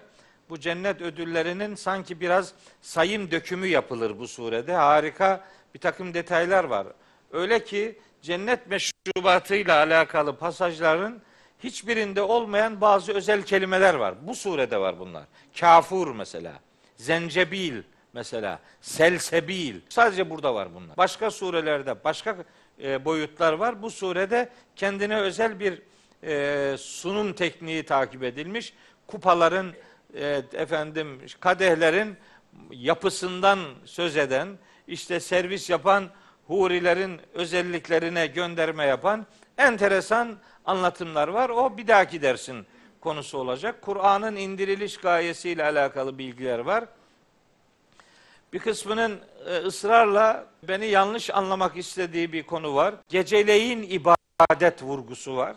bu 0.49 0.59
cennet 0.59 1.01
ödüllerinin 1.01 1.75
sanki 1.75 2.21
biraz 2.21 2.53
sayım 2.81 3.31
dökümü 3.31 3.67
yapılır 3.67 4.19
bu 4.19 4.27
surede. 4.27 4.73
Harika 4.73 5.43
bir 5.73 5.79
takım 5.79 6.13
detaylar 6.13 6.63
var. 6.63 6.87
Öyle 7.31 7.63
ki 7.63 7.99
cennet 8.21 8.67
meşrubatıyla 8.67 9.77
alakalı 9.77 10.37
pasajların 10.37 11.21
hiçbirinde 11.63 12.21
olmayan 12.21 12.81
bazı 12.81 13.13
özel 13.13 13.43
kelimeler 13.43 13.93
var. 13.93 14.15
Bu 14.21 14.35
surede 14.35 14.77
var 14.77 14.99
bunlar. 14.99 15.23
Kafur 15.59 16.15
mesela, 16.15 16.53
zencebil 16.95 17.81
mesela, 18.13 18.59
selsebil. 18.81 19.75
Sadece 19.89 20.29
burada 20.29 20.55
var 20.55 20.75
bunlar. 20.75 20.97
Başka 20.97 21.31
surelerde 21.31 22.03
başka 22.03 22.35
e, 22.83 23.05
boyutlar 23.05 23.53
var. 23.53 23.81
Bu 23.81 23.89
surede 23.89 24.49
kendine 24.75 25.17
özel 25.17 25.59
bir 25.59 25.81
e, 26.23 26.77
sunum 26.77 27.33
tekniği 27.33 27.83
takip 27.83 28.23
edilmiş. 28.23 28.73
Kupaların 29.07 29.73
e, 30.13 30.41
efendim 30.53 31.21
kadehlerin 31.39 32.17
yapısından 32.71 33.59
söz 33.85 34.17
eden, 34.17 34.47
işte 34.89 35.19
servis 35.19 35.69
yapan 35.69 36.09
hurilerin 36.47 37.21
özelliklerine 37.33 38.27
gönderme 38.27 38.85
yapan 38.85 39.25
enteresan 39.57 40.37
anlatımlar 40.65 41.27
var. 41.27 41.49
O 41.49 41.77
bir 41.77 41.87
dahaki 41.87 42.21
dersin 42.21 42.65
konusu 43.01 43.37
olacak. 43.37 43.81
Kur'an'ın 43.81 44.35
indiriliş 44.35 44.97
gayesiyle 44.97 45.63
alakalı 45.63 46.17
bilgiler 46.17 46.59
var. 46.59 46.85
Bir 48.53 48.59
kısmının 48.59 49.19
e, 49.45 49.57
ısrarla 49.57 50.45
beni 50.63 50.85
yanlış 50.85 51.29
anlamak 51.29 51.77
istediği 51.77 52.33
bir 52.33 52.43
konu 52.43 52.75
var. 52.75 52.95
Geceleyin 53.09 53.83
ibadet 53.83 54.83
vurgusu 54.83 55.35
var. 55.35 55.55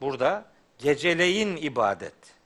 Burada 0.00 0.44
geceleyin 0.78 1.56
ibadet. 1.56 2.37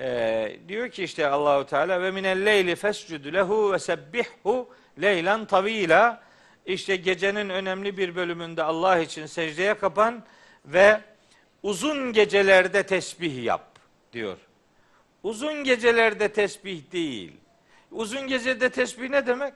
Ee, 0.00 0.56
diyor 0.68 0.88
ki 0.88 1.04
işte 1.04 1.26
Allahu 1.26 1.66
Teala 1.66 2.02
ve 2.02 2.10
minel 2.10 2.46
leyli 2.46 2.76
fescud 2.76 3.34
lehu 3.34 3.72
ve 3.72 3.78
sebbihhu 3.78 4.68
leylan 5.00 5.46
tavila. 5.46 6.22
İşte 6.66 6.96
gecenin 6.96 7.48
önemli 7.48 7.96
bir 7.96 8.16
bölümünde 8.16 8.62
Allah 8.62 8.98
için 8.98 9.26
secdeye 9.26 9.74
kapan 9.74 10.24
ve 10.64 11.00
uzun 11.62 12.12
gecelerde 12.12 12.82
tesbih 12.82 13.44
yap 13.44 13.78
diyor. 14.12 14.36
Uzun 15.22 15.64
gecelerde 15.64 16.32
tesbih 16.32 16.92
değil. 16.92 17.32
Uzun 17.90 18.26
gecede 18.26 18.70
tesbih 18.70 19.10
ne 19.10 19.26
demek? 19.26 19.54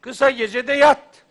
Kısa 0.00 0.30
gecede 0.30 0.72
yat 0.72 1.24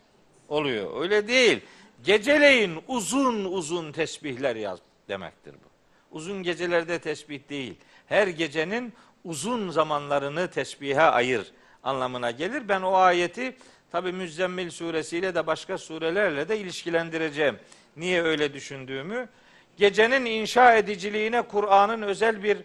oluyor. 0.48 1.02
Öyle 1.02 1.28
değil. 1.28 1.60
Geceleyin 2.04 2.80
uzun 2.88 3.46
uzun 3.46 3.92
tesbihler 3.92 4.56
yaz 4.56 4.80
demektir 5.10 5.54
bu. 5.54 5.70
Uzun 6.18 6.44
gecelerde 6.44 7.00
tesbih 7.00 7.40
değil. 7.50 7.76
Her 8.10 8.28
gecenin 8.28 8.94
uzun 9.24 9.70
zamanlarını 9.70 10.48
tesbihe 10.52 11.02
ayır 11.02 11.52
anlamına 11.84 12.32
gelir. 12.32 12.70
Ben 12.70 12.82
o 12.82 12.94
ayeti 12.94 13.56
tabi 13.92 14.12
Müzzemmil 14.12 14.70
suresiyle 14.70 15.36
de 15.36 15.48
başka 15.48 15.78
surelerle 15.78 16.50
de 16.50 16.60
ilişkilendireceğim. 16.60 17.60
Niye 17.98 18.24
öyle 18.24 18.54
düşündüğümü. 18.54 19.30
Gecenin 19.78 20.26
inşa 20.26 20.76
ediciliğine 20.76 21.42
Kur'an'ın 21.42 22.02
özel 22.02 22.44
bir 22.44 22.58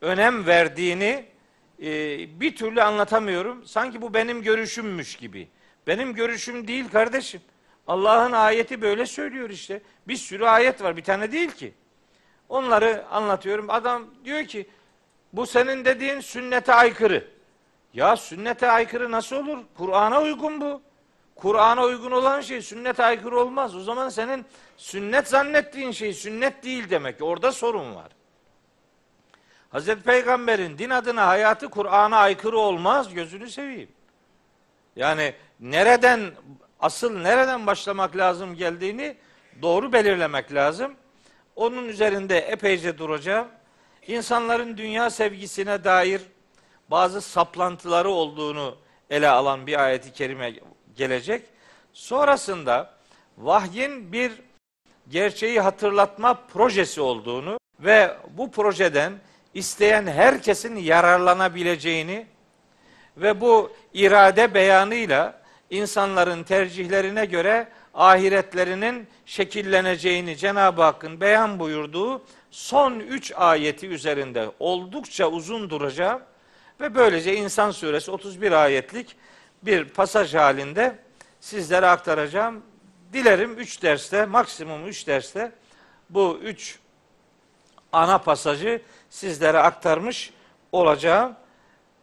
önem 0.00 0.46
verdiğini 0.46 1.24
e, 1.82 2.40
bir 2.40 2.56
türlü 2.56 2.82
anlatamıyorum. 2.82 3.66
Sanki 3.66 4.02
bu 4.02 4.14
benim 4.14 4.42
görüşümmüş 4.42 5.16
gibi. 5.16 5.48
Benim 5.86 6.14
görüşüm 6.14 6.68
değil 6.68 6.88
kardeşim. 6.88 7.40
Allah'ın 7.86 8.32
ayeti 8.32 8.82
böyle 8.82 9.06
söylüyor 9.06 9.50
işte. 9.50 9.80
Bir 10.08 10.16
sürü 10.16 10.44
ayet 10.44 10.82
var 10.82 10.96
bir 10.96 11.04
tane 11.04 11.32
değil 11.32 11.50
ki. 11.50 11.72
Onları 12.48 13.04
anlatıyorum. 13.10 13.70
Adam 13.70 14.06
diyor 14.24 14.44
ki 14.44 14.66
bu 15.32 15.46
senin 15.46 15.84
dediğin 15.84 16.20
sünnete 16.20 16.74
aykırı. 16.74 17.30
Ya 17.94 18.16
sünnete 18.16 18.70
aykırı 18.70 19.10
nasıl 19.10 19.36
olur? 19.36 19.58
Kur'an'a 19.76 20.22
uygun 20.22 20.60
bu. 20.60 20.82
Kur'an'a 21.34 21.84
uygun 21.84 22.10
olan 22.10 22.40
şey 22.40 22.62
sünnete 22.62 23.04
aykırı 23.04 23.40
olmaz. 23.40 23.76
O 23.76 23.80
zaman 23.80 24.08
senin 24.08 24.46
sünnet 24.76 25.28
zannettiğin 25.28 25.90
şey 25.90 26.12
sünnet 26.12 26.64
değil 26.64 26.90
demek. 26.90 27.22
Orada 27.22 27.52
sorun 27.52 27.94
var. 27.94 28.08
Hazreti 29.70 30.02
Peygamber'in 30.02 30.78
din 30.78 30.90
adına 30.90 31.26
hayatı 31.26 31.70
Kur'an'a 31.70 32.16
aykırı 32.16 32.58
olmaz. 32.58 33.14
Gözünü 33.14 33.50
seveyim. 33.50 33.88
Yani 34.96 35.34
nereden 35.60 36.20
asıl 36.80 37.18
nereden 37.18 37.66
başlamak 37.66 38.16
lazım 38.16 38.54
geldiğini 38.54 39.16
doğru 39.62 39.92
belirlemek 39.92 40.54
lazım. 40.54 40.94
Onun 41.56 41.88
üzerinde 41.88 42.38
epeyce 42.38 42.98
duracağım. 42.98 43.48
İnsanların 44.08 44.76
dünya 44.76 45.10
sevgisine 45.10 45.84
dair 45.84 46.22
bazı 46.90 47.20
saplantıları 47.20 48.10
olduğunu 48.10 48.76
ele 49.10 49.28
alan 49.28 49.66
bir 49.66 49.84
ayeti 49.84 50.12
kerime 50.12 50.54
gelecek. 50.96 51.42
Sonrasında 51.92 52.94
vahyin 53.38 54.12
bir 54.12 54.32
gerçeği 55.08 55.60
hatırlatma 55.60 56.34
projesi 56.34 57.00
olduğunu 57.00 57.58
ve 57.80 58.16
bu 58.30 58.50
projeden 58.50 59.12
isteyen 59.54 60.06
herkesin 60.06 60.76
yararlanabileceğini 60.76 62.26
ve 63.16 63.40
bu 63.40 63.72
irade 63.92 64.54
beyanıyla 64.54 65.42
insanların 65.70 66.42
tercihlerine 66.42 67.24
göre 67.24 67.68
ahiretlerinin 67.94 69.06
şekilleneceğini 69.26 70.36
Cenab-ı 70.36 70.82
Hakk'ın 70.82 71.20
beyan 71.20 71.58
buyurduğu 71.58 72.22
son 72.50 73.00
üç 73.00 73.32
ayeti 73.36 73.88
üzerinde 73.88 74.50
oldukça 74.58 75.26
uzun 75.26 75.70
duracağım 75.70 76.22
ve 76.80 76.94
böylece 76.94 77.36
İnsan 77.36 77.70
Suresi 77.70 78.10
31 78.10 78.52
ayetlik 78.52 79.16
bir 79.62 79.84
pasaj 79.84 80.34
halinde 80.34 80.98
sizlere 81.40 81.86
aktaracağım. 81.86 82.62
Dilerim 83.12 83.58
üç 83.58 83.82
derste, 83.82 84.26
maksimum 84.26 84.86
üç 84.86 85.06
derste 85.06 85.52
bu 86.10 86.38
üç 86.42 86.78
ana 87.92 88.18
pasajı 88.18 88.82
sizlere 89.10 89.58
aktarmış 89.58 90.32
olacağım. 90.72 91.34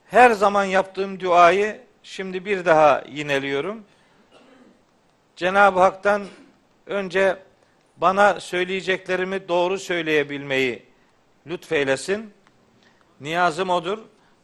Her 0.05 0.31
zaman 0.31 0.63
yaptığım 0.65 1.19
duayı 1.19 1.81
şimdi 2.03 2.45
bir 2.45 2.65
daha 2.65 3.03
yineliyorum. 3.09 3.83
Cenab-ı 5.35 5.79
Hak'tan 5.79 6.25
önce 6.85 7.37
bana 7.97 8.39
söyleyeceklerimi 8.39 9.47
doğru 9.47 9.79
söyleyebilmeyi 9.79 10.85
lütfeylesin. 11.47 12.33
Niyazım 13.21 13.69
odur. 13.69 13.99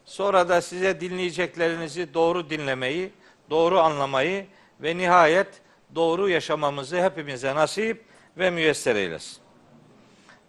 Sonra 0.05 0.49
da 0.49 0.61
size 0.61 1.01
dinleyeceklerinizi 1.01 2.13
doğru 2.13 2.49
dinlemeyi, 2.49 3.11
doğru 3.49 3.79
anlamayı 3.79 4.45
ve 4.81 4.97
nihayet 4.97 5.47
doğru 5.95 6.29
yaşamamızı 6.29 7.03
hepimize 7.03 7.55
nasip 7.55 8.05
ve 8.37 8.49
müyesser 8.49 8.95
eylesin. 8.95 9.37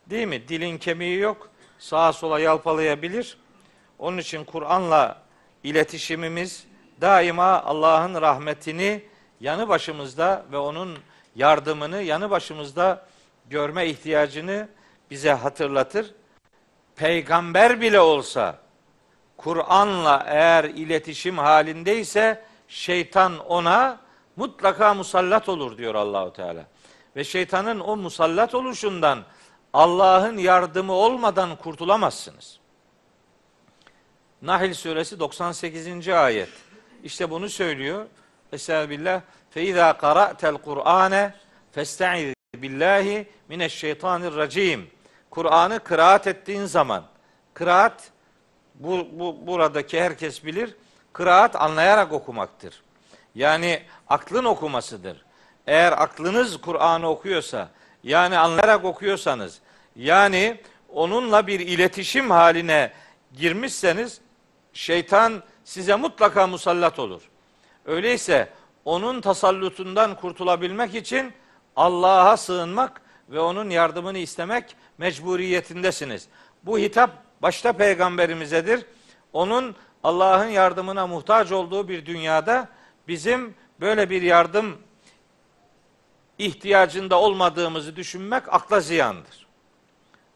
Değil 0.06 0.28
mi? 0.28 0.48
Dilin 0.48 0.78
kemiği 0.78 1.18
yok. 1.18 1.50
Sağa 1.78 2.12
sola 2.12 2.40
yalpalayabilir. 2.40 3.38
Onun 3.98 4.18
için 4.18 4.44
Kur'an'la 4.44 5.22
iletişimimiz 5.64 6.64
daima 7.00 7.62
Allah'ın 7.62 8.20
rahmetini 8.20 9.02
yanı 9.40 9.68
başımızda 9.68 10.46
ve 10.52 10.56
onun 10.58 10.98
yardımını 11.36 12.02
yanı 12.02 12.30
başımızda 12.30 13.06
görme 13.50 13.86
ihtiyacını 13.86 14.68
bize 15.10 15.32
hatırlatır. 15.32 16.14
Peygamber 16.96 17.80
bile 17.80 18.00
olsa 18.00 18.58
Kur'an'la 19.36 20.24
eğer 20.26 20.64
iletişim 20.64 21.38
halindeyse 21.38 22.44
şeytan 22.68 23.38
ona 23.38 24.00
mutlaka 24.36 24.94
musallat 24.94 25.48
olur 25.48 25.78
diyor 25.78 25.94
Allahu 25.94 26.32
Teala. 26.32 26.64
Ve 27.16 27.24
şeytanın 27.24 27.80
o 27.80 27.96
musallat 27.96 28.54
oluşundan 28.54 29.24
Allah'ın 29.72 30.36
yardımı 30.36 30.92
olmadan 30.92 31.56
kurtulamazsınız. 31.56 32.60
Nahl 34.42 34.74
suresi 34.74 35.20
98. 35.20 36.08
ayet. 36.08 36.48
İşte 37.04 37.30
bunu 37.30 37.48
söylüyor. 37.48 38.06
Estağfirullah. 38.52 39.20
İzâ 39.56 39.92
qara'tel 39.92 40.54
Kur'ane 40.54 41.34
festaiz 41.72 42.34
billahi 42.54 43.26
mineşşeytanirracim. 43.48 44.90
Kur'an'ı 45.30 45.80
kıraat 45.80 46.26
ettiğin 46.26 46.64
zaman 46.64 47.04
kıraat 47.54 48.10
bu, 48.74 49.08
bu 49.12 49.46
buradaki 49.46 50.00
herkes 50.00 50.44
bilir. 50.44 50.74
Kıraat 51.12 51.56
anlayarak 51.56 52.12
okumaktır. 52.12 52.82
Yani 53.34 53.82
aklın 54.08 54.44
okumasıdır. 54.44 55.24
Eğer 55.66 55.92
aklınız 55.92 56.60
Kur'an'ı 56.60 57.08
okuyorsa, 57.08 57.68
yani 58.02 58.38
anlayarak 58.38 58.84
okuyorsanız, 58.84 59.60
yani 59.96 60.60
onunla 60.88 61.46
bir 61.46 61.60
iletişim 61.60 62.30
haline 62.30 62.92
girmişseniz 63.32 64.20
şeytan 64.72 65.42
size 65.64 65.94
mutlaka 65.94 66.46
musallat 66.46 66.98
olur. 66.98 67.22
Öyleyse 67.86 68.48
onun 68.84 69.20
tasallutundan 69.20 70.16
kurtulabilmek 70.16 70.94
için 70.94 71.32
Allah'a 71.76 72.36
sığınmak 72.36 73.00
ve 73.28 73.40
onun 73.40 73.70
yardımını 73.70 74.18
istemek 74.18 74.76
mecburiyetindesiniz. 74.98 76.28
Bu 76.62 76.78
hitap 76.78 77.10
başta 77.42 77.72
peygamberimizedir. 77.72 78.86
Onun 79.32 79.76
Allah'ın 80.04 80.48
yardımına 80.48 81.06
muhtaç 81.06 81.52
olduğu 81.52 81.88
bir 81.88 82.06
dünyada 82.06 82.68
bizim 83.08 83.54
böyle 83.80 84.10
bir 84.10 84.22
yardım 84.22 84.78
ihtiyacında 86.38 87.20
olmadığımızı 87.20 87.96
düşünmek 87.96 88.54
akla 88.54 88.80
ziyandır. 88.80 89.46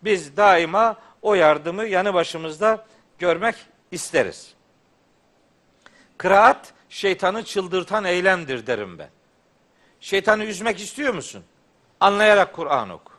Biz 0.03 0.37
daima 0.37 0.97
o 1.23 1.35
yardımı 1.35 1.87
yanı 1.87 2.15
başımızda 2.15 2.87
görmek 3.19 3.55
isteriz. 3.91 4.55
Kıraat 6.19 6.73
şeytanı 6.97 7.45
çıldırtan 7.45 8.05
eylemdir 8.05 8.67
derim 8.67 8.99
ben. 8.99 9.09
Şeytanı 10.01 10.45
üzmek 10.45 10.81
istiyor 10.81 11.15
musun? 11.15 11.45
Anlayarak 12.01 12.53
Kur'an 12.53 12.91
oku. 12.91 13.13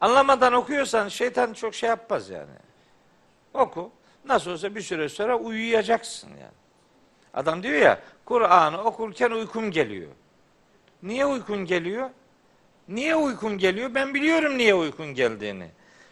Anlamadan 0.00 0.52
okuyorsan 0.52 1.08
şeytan 1.08 1.52
çok 1.52 1.74
şey 1.74 1.88
yapmaz 1.88 2.30
yani. 2.30 2.50
Oku. 3.54 3.90
Nasıl 4.24 4.50
olsa 4.50 4.74
bir 4.74 4.80
süre 4.80 5.08
sonra 5.08 5.36
uyuyacaksın 5.36 6.28
yani. 6.28 6.58
Adam 7.34 7.62
diyor 7.62 7.74
ya 7.74 8.00
Kur'an'ı 8.24 8.82
okurken 8.82 9.30
uykum 9.30 9.70
geliyor. 9.70 10.10
Niye 11.02 11.26
uykun 11.26 11.64
geliyor? 11.64 12.10
Niye 12.88 13.16
uykun 13.16 13.58
geliyor? 13.58 13.94
Ben 13.94 14.14
biliyorum 14.14 14.58
niye 14.58 14.74
uykun 14.74 15.14
geldiğini. 15.14 15.70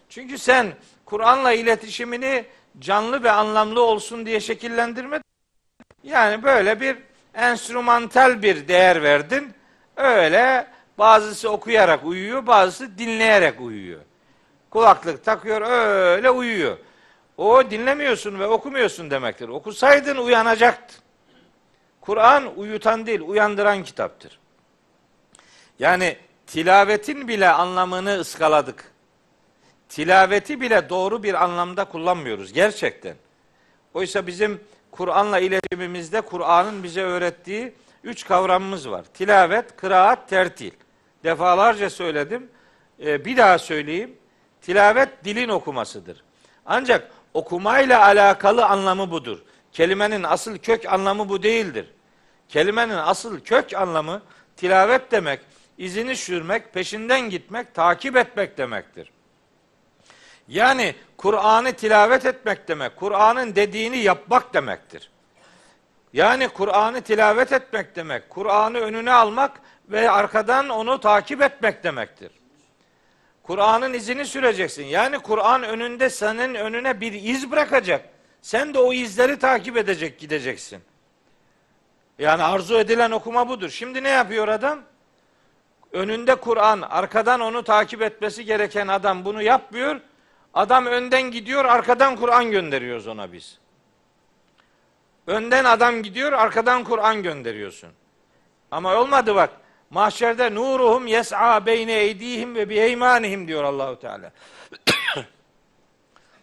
Çünkü 0.08 0.38
sen 0.38 0.72
Kur'an'la 1.04 1.52
iletişimini 1.52 2.44
canlı 2.78 3.22
ve 3.22 3.30
anlamlı 3.30 3.82
olsun 3.82 4.26
diye 4.26 4.40
şekillendirme. 4.40 5.20
Yani 6.04 6.42
böyle 6.42 6.80
bir 6.80 6.96
enstrümantal 7.34 8.42
bir 8.42 8.68
değer 8.68 9.02
verdin. 9.02 9.54
Öyle 9.96 10.66
bazısı 10.98 11.50
okuyarak 11.50 12.04
uyuyor, 12.04 12.46
bazısı 12.46 12.98
dinleyerek 12.98 13.60
uyuyor. 13.60 14.00
Kulaklık 14.70 15.24
takıyor, 15.24 15.62
öyle 16.16 16.30
uyuyor. 16.30 16.76
O 17.36 17.70
dinlemiyorsun 17.70 18.38
ve 18.38 18.46
okumuyorsun 18.46 19.10
demektir. 19.10 19.48
Okusaydın 19.48 20.16
uyanacaktın. 20.16 20.98
Kur'an 22.00 22.58
uyutan 22.58 23.06
değil, 23.06 23.20
uyandıran 23.20 23.84
kitaptır. 23.84 24.38
Yani 25.78 26.16
tilavetin 26.46 27.28
bile 27.28 27.48
anlamını 27.48 28.18
ıskaladık. 28.20 28.92
Tilaveti 29.88 30.60
bile 30.60 30.88
doğru 30.88 31.22
bir 31.22 31.44
anlamda 31.44 31.84
kullanmıyoruz 31.84 32.52
gerçekten. 32.52 33.14
Oysa 33.94 34.26
bizim 34.26 34.60
Kur'an'la 34.90 35.38
iletişimimizde 35.38 36.20
Kur'an'ın 36.20 36.82
bize 36.82 37.02
öğrettiği 37.02 37.72
üç 38.04 38.26
kavramımız 38.26 38.90
var. 38.90 39.04
Tilavet, 39.14 39.76
kıraat, 39.76 40.28
tertil. 40.28 40.72
Defalarca 41.24 41.90
söyledim. 41.90 42.50
Ee, 43.04 43.24
bir 43.24 43.36
daha 43.36 43.58
söyleyeyim. 43.58 44.16
Tilavet 44.60 45.24
dilin 45.24 45.48
okumasıdır. 45.48 46.24
Ancak 46.66 47.10
okumayla 47.34 48.04
alakalı 48.04 48.66
anlamı 48.66 49.10
budur. 49.10 49.38
Kelimenin 49.72 50.22
asıl 50.22 50.58
kök 50.58 50.92
anlamı 50.92 51.28
bu 51.28 51.42
değildir. 51.42 51.86
Kelimenin 52.48 52.94
asıl 52.94 53.40
kök 53.40 53.74
anlamı 53.74 54.22
tilavet 54.56 55.12
demek, 55.12 55.40
izini 55.78 56.16
sürmek, 56.16 56.74
peşinden 56.74 57.20
gitmek, 57.20 57.74
takip 57.74 58.16
etmek 58.16 58.58
demektir. 58.58 59.10
Yani 60.48 60.94
Kur'an'ı 61.20 61.72
tilavet 61.72 62.26
etmek 62.26 62.68
demek, 62.68 62.96
Kur'an'ın 62.96 63.56
dediğini 63.56 63.98
yapmak 63.98 64.54
demektir. 64.54 65.10
Yani 66.12 66.48
Kur'an'ı 66.48 67.00
tilavet 67.00 67.52
etmek 67.52 67.96
demek, 67.96 68.30
Kur'an'ı 68.30 68.78
önüne 68.78 69.12
almak 69.12 69.60
ve 69.88 70.10
arkadan 70.10 70.68
onu 70.68 71.00
takip 71.00 71.42
etmek 71.42 71.84
demektir. 71.84 72.30
Kur'an'ın 73.42 73.92
izini 73.92 74.26
süreceksin. 74.26 74.84
Yani 74.84 75.18
Kur'an 75.18 75.62
önünde 75.62 76.10
senin 76.10 76.54
önüne 76.54 77.00
bir 77.00 77.12
iz 77.12 77.50
bırakacak. 77.50 78.08
Sen 78.42 78.74
de 78.74 78.78
o 78.78 78.92
izleri 78.92 79.38
takip 79.38 79.76
edecek 79.76 80.18
gideceksin. 80.18 80.80
Yani 82.18 82.42
arzu 82.42 82.78
edilen 82.78 83.10
okuma 83.10 83.48
budur. 83.48 83.70
Şimdi 83.70 84.02
ne 84.02 84.08
yapıyor 84.08 84.48
adam? 84.48 84.80
Önünde 85.92 86.34
Kur'an, 86.34 86.80
arkadan 86.80 87.40
onu 87.40 87.64
takip 87.64 88.02
etmesi 88.02 88.44
gereken 88.44 88.88
adam 88.88 89.24
bunu 89.24 89.42
yapmıyor. 89.42 90.00
Adam 90.54 90.86
önden 90.86 91.22
gidiyor, 91.22 91.64
arkadan 91.64 92.16
Kur'an 92.16 92.50
gönderiyoruz 92.50 93.06
ona 93.06 93.32
biz. 93.32 93.58
Önden 95.26 95.64
adam 95.64 96.02
gidiyor, 96.02 96.32
arkadan 96.32 96.84
Kur'an 96.84 97.22
gönderiyorsun. 97.22 97.90
Ama 98.70 98.96
olmadı 98.96 99.34
bak. 99.34 99.50
Mahşerde 99.90 100.54
nuruhum 100.54 101.06
yes'a 101.06 101.66
beyne 101.66 101.92
eydihim 101.92 102.54
ve 102.54 102.68
biyeymanihim 102.68 103.48
diyor 103.48 103.64
Allahu 103.64 103.98
Teala. 104.00 104.32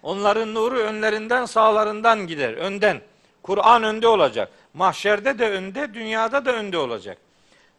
Onların 0.04 0.54
nuru 0.54 0.78
önlerinden 0.78 1.46
sağlarından 1.46 2.28
gider. 2.28 2.54
Önden. 2.54 3.02
Kur'an 3.43 3.84
önde 3.84 4.08
olacak. 4.08 4.50
Mahşerde 4.74 5.39
de 5.39 5.50
önde, 5.50 5.93
dünyada 5.93 6.46
da 6.46 6.54
önde 6.54 6.78
olacak. 6.78 7.17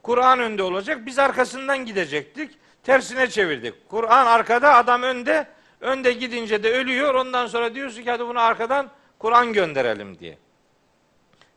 Kur'an 0.03 0.39
önde 0.39 0.63
olacak. 0.63 1.07
Biz 1.07 1.19
arkasından 1.19 1.87
gidecektik. 1.87 2.51
Tersine 2.85 3.31
çevirdik. 3.31 3.75
Kur'an 3.89 4.27
arkada, 4.27 4.75
adam 4.75 5.03
önde. 5.03 5.47
Önde 5.81 6.13
gidince 6.13 6.63
de 6.63 6.73
ölüyor. 6.73 7.15
Ondan 7.15 7.47
sonra 7.47 7.75
diyorsun 7.75 8.03
ki 8.03 8.11
hadi 8.11 8.27
bunu 8.27 8.41
arkadan 8.41 8.91
Kur'an 9.19 9.53
gönderelim 9.53 10.19
diye. 10.19 10.39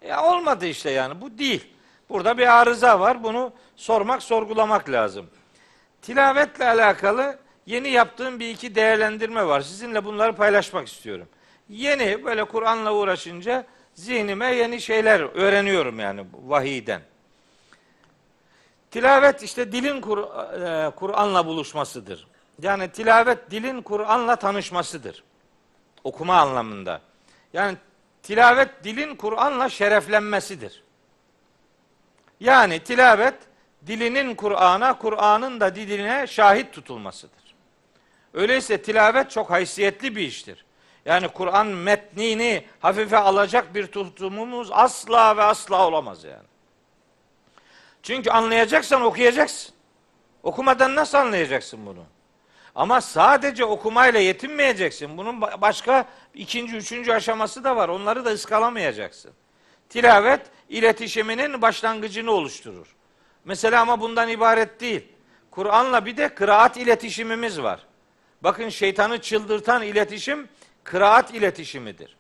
Ya 0.08 0.24
olmadı 0.24 0.66
işte 0.66 0.92
yani. 0.92 1.22
Bu 1.22 1.38
değil. 1.38 1.68
Burada 2.10 2.38
bir 2.38 2.62
arıza 2.62 3.00
var. 3.00 3.24
Bunu 3.24 3.54
sormak, 3.76 4.24
sorgulamak 4.24 4.90
lazım. 4.90 5.30
Tilavetle 6.02 6.68
alakalı 6.68 7.40
yeni 7.66 7.90
yaptığım 7.90 8.40
bir 8.40 8.50
iki 8.50 8.76
değerlendirme 8.76 9.48
var. 9.48 9.62
Sizinle 9.62 10.06
bunları 10.06 10.36
paylaşmak 10.36 10.88
istiyorum. 10.88 11.28
Yeni 11.70 12.26
böyle 12.26 12.44
Kur'an'la 12.44 12.94
uğraşınca 12.94 13.66
zihnime 13.94 14.56
yeni 14.56 14.82
şeyler 14.82 15.20
öğreniyorum 15.20 16.00
yani 16.00 16.26
vahiyden. 16.34 17.02
Tilavet 18.92 19.44
işte 19.44 19.72
dilin 19.72 19.98
e, 19.98 20.90
Kur'an'la 20.96 21.46
buluşmasıdır. 21.46 22.28
Yani 22.62 22.92
tilavet 22.92 23.52
dilin 23.52 23.82
Kur'an'la 23.82 24.36
tanışmasıdır. 24.36 25.24
Okuma 26.04 26.36
anlamında. 26.36 27.02
Yani 27.54 27.78
tilavet 28.24 28.84
dilin 28.84 29.16
Kur'an'la 29.16 29.70
şereflenmesidir. 29.70 30.84
Yani 32.40 32.80
tilavet 32.80 33.34
dilinin 33.88 34.36
Kur'an'a, 34.36 34.98
Kur'an'ın 34.98 35.60
da 35.60 35.76
diline 35.76 36.28
şahit 36.28 36.74
tutulmasıdır. 36.74 37.56
Öyleyse 38.34 38.82
tilavet 38.82 39.32
çok 39.32 39.50
haysiyetli 39.50 40.16
bir 40.16 40.22
iştir. 40.22 40.66
Yani 41.06 41.28
Kur'an 41.28 41.68
metnini 41.68 42.66
hafife 42.80 43.18
alacak 43.18 43.76
bir 43.76 43.88
tutumumuz 43.88 44.70
asla 44.72 45.38
ve 45.38 45.44
asla 45.44 45.88
olamaz 45.88 46.24
yani. 46.24 46.48
Çünkü 48.04 48.30
anlayacaksan 48.32 49.02
okuyacaksın. 49.02 49.76
Okumadan 50.44 50.96
nasıl 50.96 51.18
anlayacaksın 51.18 51.86
bunu? 51.86 52.04
Ama 52.76 53.02
sadece 53.02 53.66
okumayla 53.66 54.20
yetinmeyeceksin. 54.20 55.18
Bunun 55.18 55.42
başka 55.42 56.06
ikinci, 56.34 56.76
üçüncü 56.76 57.12
aşaması 57.12 57.64
da 57.64 57.76
var. 57.76 57.90
Onları 57.90 58.26
da 58.26 58.30
ıskalamayacaksın. 58.30 59.32
Tilavet 59.90 60.42
iletişiminin 60.70 61.62
başlangıcını 61.62 62.32
oluşturur. 62.32 62.96
Mesela 63.46 63.82
ama 63.82 64.02
bundan 64.02 64.30
ibaret 64.30 64.80
değil. 64.82 65.08
Kur'an'la 65.52 66.06
bir 66.06 66.18
de 66.18 66.36
kıraat 66.36 66.78
iletişimimiz 66.78 67.62
var. 67.62 67.80
Bakın 68.42 68.70
şeytanı 68.70 69.22
çıldırtan 69.22 69.84
iletişim 69.84 70.50
kıraat 70.84 71.34
iletişimidir. 71.34 72.18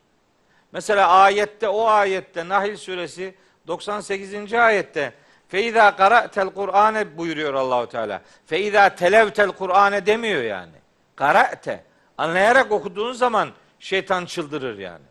Mesela 0.71 1.09
ayette 1.09 1.67
o 1.67 1.85
ayette 1.85 2.49
Nahil 2.49 2.77
suresi 2.77 3.35
98. 3.67 4.53
ayette 4.53 5.13
Feiza 5.51 5.95
qara'tel 5.95 6.49
Kur'ane 6.49 7.17
buyuruyor 7.17 7.53
Allahu 7.53 7.89
Teala. 7.89 8.21
Feiza 8.45 8.95
televtel 8.95 9.51
Kur'ane 9.51 10.05
demiyor 10.05 10.43
yani. 10.43 10.71
Qara'te. 11.15 11.83
Anlayarak 12.17 12.71
okuduğun 12.71 13.13
zaman 13.13 13.49
şeytan 13.79 14.25
çıldırır 14.25 14.77
yani. 14.77 15.05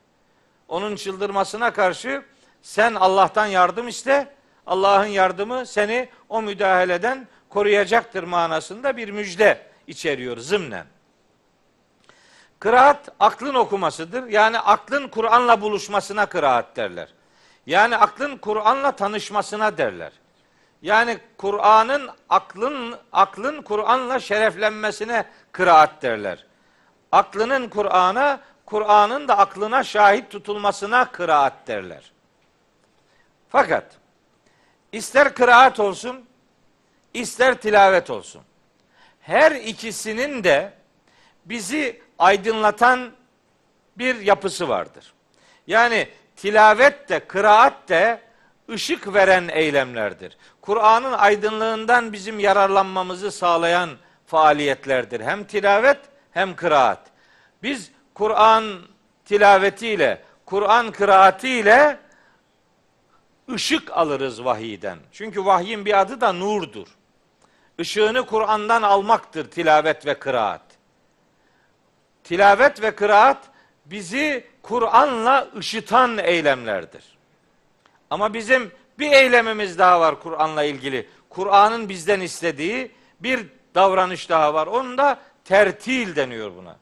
Onun 0.69 0.97
çıldırmasına 0.97 1.73
karşı 1.73 2.23
sen 2.63 2.95
Allah'tan 2.95 3.47
yardım 3.47 3.89
iste. 3.89 4.35
Allah'ın 4.67 5.07
yardımı 5.07 5.67
seni 5.67 6.09
o 6.29 6.43
müdahaleden 6.43 7.27
koruyacaktır 7.49 8.23
manasında 8.23 8.97
bir 8.97 9.09
müjde 9.11 9.67
içeriyor 9.87 10.37
zımnen. 10.37 10.87
Kıraat 12.59 13.09
aklın 13.21 13.55
okumasıdır. 13.55 14.27
Yani 14.27 14.59
aklın 14.59 15.09
Kur'an'la 15.09 15.61
buluşmasına 15.61 16.27
kıraat 16.27 16.77
derler. 16.77 17.09
Yani 17.67 17.97
aklın 17.97 18.37
Kur'an'la 18.37 18.93
tanışmasına 18.93 19.79
derler. 19.79 20.13
Yani 20.83 21.19
Kur'an'ın 21.37 22.11
aklın 22.29 22.97
aklın 23.13 23.63
Kur'an'la 23.63 24.21
şereflenmesine 24.21 25.25
kıraat 25.53 26.03
derler. 26.03 26.47
Aklının 27.13 27.69
Kur'an'a, 27.69 28.41
Kur'an'ın 28.67 29.29
da 29.29 29.39
aklına 29.39 29.85
şahit 29.85 30.31
tutulmasına 30.31 31.13
kıraat 31.13 31.67
derler. 31.67 32.13
Fakat 33.49 33.85
ister 34.93 35.35
kıraat 35.35 35.81
olsun, 35.81 36.25
ister 37.15 37.55
tilavet 37.55 38.11
olsun. 38.11 38.43
Her 39.21 39.53
ikisinin 39.53 40.45
de 40.45 40.73
bizi 41.45 42.03
aydınlatan 42.19 43.11
bir 43.99 44.21
yapısı 44.21 44.69
vardır. 44.69 45.13
Yani 45.67 46.09
tilavet 46.37 47.09
de, 47.09 47.21
kıraat 47.21 47.89
de 47.89 48.21
ışık 48.71 49.15
veren 49.15 49.49
eylemlerdir. 49.49 50.37
Kur'an'ın 50.71 51.13
aydınlığından 51.13 52.13
bizim 52.13 52.39
yararlanmamızı 52.39 53.31
sağlayan 53.31 53.91
faaliyetlerdir. 54.27 55.21
Hem 55.21 55.45
tilavet 55.45 55.99
hem 56.33 56.57
kıraat. 56.57 56.99
Biz 57.63 57.91
Kur'an 58.15 58.79
tilavetiyle, 59.25 60.23
Kur'an 60.47 60.93
kıraatiyle 60.93 61.99
ışık 63.53 63.91
alırız 63.91 64.45
vahiyden. 64.45 64.99
Çünkü 65.13 65.45
vahyin 65.45 65.85
bir 65.85 66.01
adı 66.01 66.21
da 66.21 66.33
nurdur. 66.33 66.89
Işığını 67.79 68.27
Kur'an'dan 68.27 68.83
almaktır 68.83 69.51
tilavet 69.51 70.07
ve 70.07 70.19
kıraat. 70.19 70.63
Tilavet 72.25 72.83
ve 72.83 72.95
kıraat 72.95 73.39
bizi 73.87 74.47
Kur'an'la 74.63 75.49
ışıtan 75.57 76.19
eylemlerdir. 76.19 77.19
Ama 78.11 78.35
bizim 78.35 78.73
bir 79.01 79.13
eylemimiz 79.13 79.79
daha 79.79 80.01
var 80.01 80.21
Kur'an'la 80.21 80.65
ilgili. 80.65 81.09
Kur'an'ın 81.29 81.89
bizden 81.89 82.21
istediği 82.21 82.91
bir 83.21 83.47
davranış 83.75 84.29
daha 84.29 84.55
var. 84.55 84.67
Onun 84.67 84.99
da 84.99 85.19
tertil 85.45 86.17
deniyor 86.17 86.51
buna. 86.57 86.77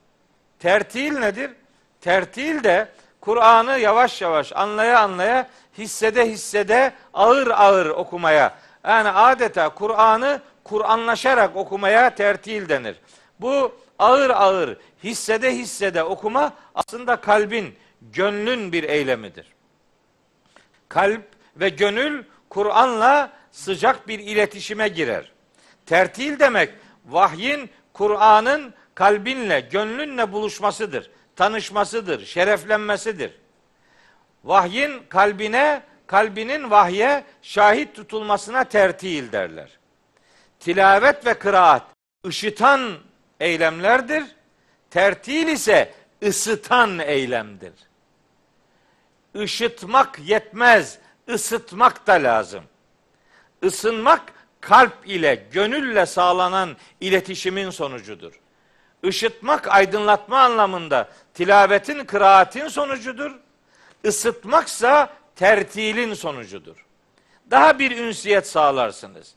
Tertil 0.58 1.18
nedir? 1.18 1.50
Tertil 2.00 2.64
de 2.64 2.88
Kur'an'ı 3.20 3.78
yavaş 3.78 4.22
yavaş 4.22 4.52
anlaya 4.52 5.00
anlaya 5.00 5.48
hissede 5.78 6.30
hissede 6.30 6.92
ağır 7.14 7.46
ağır 7.46 7.86
okumaya 7.86 8.54
yani 8.84 9.08
adeta 9.08 9.68
Kur'an'ı 9.68 10.42
Kur'anlaşarak 10.64 11.56
okumaya 11.56 12.14
tertil 12.14 12.68
denir. 12.68 12.96
Bu 13.40 13.72
ağır 13.98 14.30
ağır 14.30 14.76
hissede 15.04 15.54
hissede 15.54 16.02
okuma 16.02 16.52
aslında 16.74 17.16
kalbin, 17.16 17.74
gönlün 18.02 18.72
bir 18.72 18.82
eylemidir. 18.84 19.46
Kalp 20.88 21.22
ve 21.60 21.68
gönül 21.68 22.24
Kur'an'la 22.48 23.32
sıcak 23.50 24.08
bir 24.08 24.18
iletişime 24.18 24.88
girer. 24.88 25.32
Tertil 25.86 26.38
demek 26.38 26.74
vahyin 27.06 27.70
Kur'an'ın 27.92 28.74
kalbinle, 28.94 29.60
gönlünle 29.60 30.32
buluşmasıdır, 30.32 31.10
tanışmasıdır, 31.36 32.26
şereflenmesidir. 32.26 33.32
Vahyin 34.44 35.02
kalbine, 35.08 35.82
kalbinin 36.06 36.70
vahye 36.70 37.24
şahit 37.42 37.94
tutulmasına 37.94 38.64
tertil 38.64 39.32
derler. 39.32 39.78
Tilavet 40.60 41.26
ve 41.26 41.34
kıraat 41.34 41.82
ışıtan 42.26 42.94
eylemlerdir. 43.40 44.24
Tertil 44.90 45.48
ise 45.48 45.94
ısıtan 46.22 46.98
eylemdir. 46.98 47.72
Işıtmak 49.34 50.18
yetmez, 50.18 50.98
ısıtmak 51.28 52.06
da 52.06 52.12
lazım. 52.12 52.64
Isınmak 53.62 54.32
kalp 54.60 54.94
ile, 55.06 55.46
gönülle 55.52 56.06
sağlanan 56.06 56.76
iletişimin 57.00 57.70
sonucudur. 57.70 58.40
Işıtmak, 59.02 59.68
aydınlatma 59.68 60.40
anlamında 60.40 61.08
tilavetin, 61.34 62.04
kıraatin 62.04 62.68
sonucudur. 62.68 63.32
Isıtmaksa 64.04 65.12
tertilin 65.36 66.14
sonucudur. 66.14 66.86
Daha 67.50 67.78
bir 67.78 67.98
ünsiyet 67.98 68.46
sağlarsınız. 68.46 69.34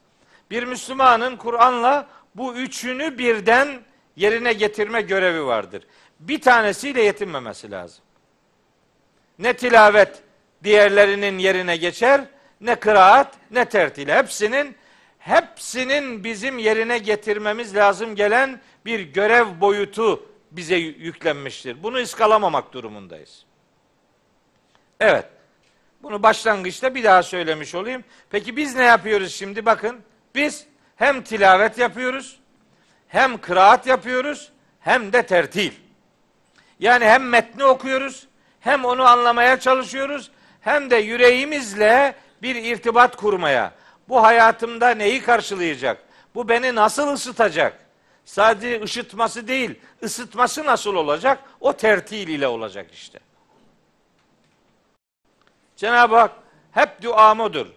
Bir 0.51 0.63
Müslümanın 0.63 1.35
Kur'an'la 1.35 2.07
bu 2.35 2.53
üçünü 2.53 3.17
birden 3.17 3.81
yerine 4.15 4.53
getirme 4.53 5.01
görevi 5.01 5.45
vardır. 5.45 5.83
Bir 6.19 6.41
tanesiyle 6.41 7.01
yetinmemesi 7.01 7.71
lazım. 7.71 8.03
Ne 9.39 9.53
tilavet 9.53 10.23
diğerlerinin 10.63 11.37
yerine 11.37 11.77
geçer, 11.77 12.21
ne 12.61 12.75
kıraat, 12.75 13.35
ne 13.51 13.65
tertil. 13.65 14.07
Hepsinin 14.09 14.75
hepsinin 15.19 16.23
bizim 16.23 16.57
yerine 16.57 16.97
getirmemiz 16.97 17.75
lazım 17.75 18.15
gelen 18.15 18.61
bir 18.85 18.99
görev 18.99 19.61
boyutu 19.61 20.25
bize 20.51 20.75
yüklenmiştir. 20.75 21.83
Bunu 21.83 21.97
ıskalamamak 21.97 22.73
durumundayız. 22.73 23.45
Evet. 24.99 25.25
Bunu 26.03 26.23
başlangıçta 26.23 26.95
bir 26.95 27.03
daha 27.03 27.23
söylemiş 27.23 27.75
olayım. 27.75 28.03
Peki 28.29 28.57
biz 28.57 28.75
ne 28.75 28.83
yapıyoruz 28.83 29.35
şimdi? 29.35 29.65
Bakın 29.65 30.01
biz 30.35 30.65
hem 30.95 31.21
tilavet 31.21 31.77
yapıyoruz, 31.77 32.39
hem 33.07 33.37
kıraat 33.37 33.87
yapıyoruz, 33.87 34.51
hem 34.79 35.13
de 35.13 35.25
tertil. 35.25 35.71
Yani 36.79 37.05
hem 37.05 37.29
metni 37.29 37.63
okuyoruz, 37.63 38.27
hem 38.59 38.85
onu 38.85 39.03
anlamaya 39.03 39.59
çalışıyoruz, 39.59 40.31
hem 40.61 40.89
de 40.89 40.95
yüreğimizle 40.95 42.15
bir 42.41 42.55
irtibat 42.55 43.15
kurmaya, 43.15 43.71
bu 44.09 44.23
hayatımda 44.23 44.89
neyi 44.89 45.21
karşılayacak, 45.21 46.03
bu 46.35 46.49
beni 46.49 46.75
nasıl 46.75 47.13
ısıtacak, 47.13 47.85
sadece 48.25 48.81
ışıtması 48.83 49.47
değil, 49.47 49.79
ısıtması 50.03 50.65
nasıl 50.65 50.95
olacak, 50.95 51.39
o 51.59 51.73
tertil 51.73 52.27
ile 52.27 52.47
olacak 52.47 52.87
işte. 52.93 53.19
Cenab-ı 55.75 56.15
Hak 56.15 56.31
hep 56.71 57.01
duamıdır. 57.01 57.67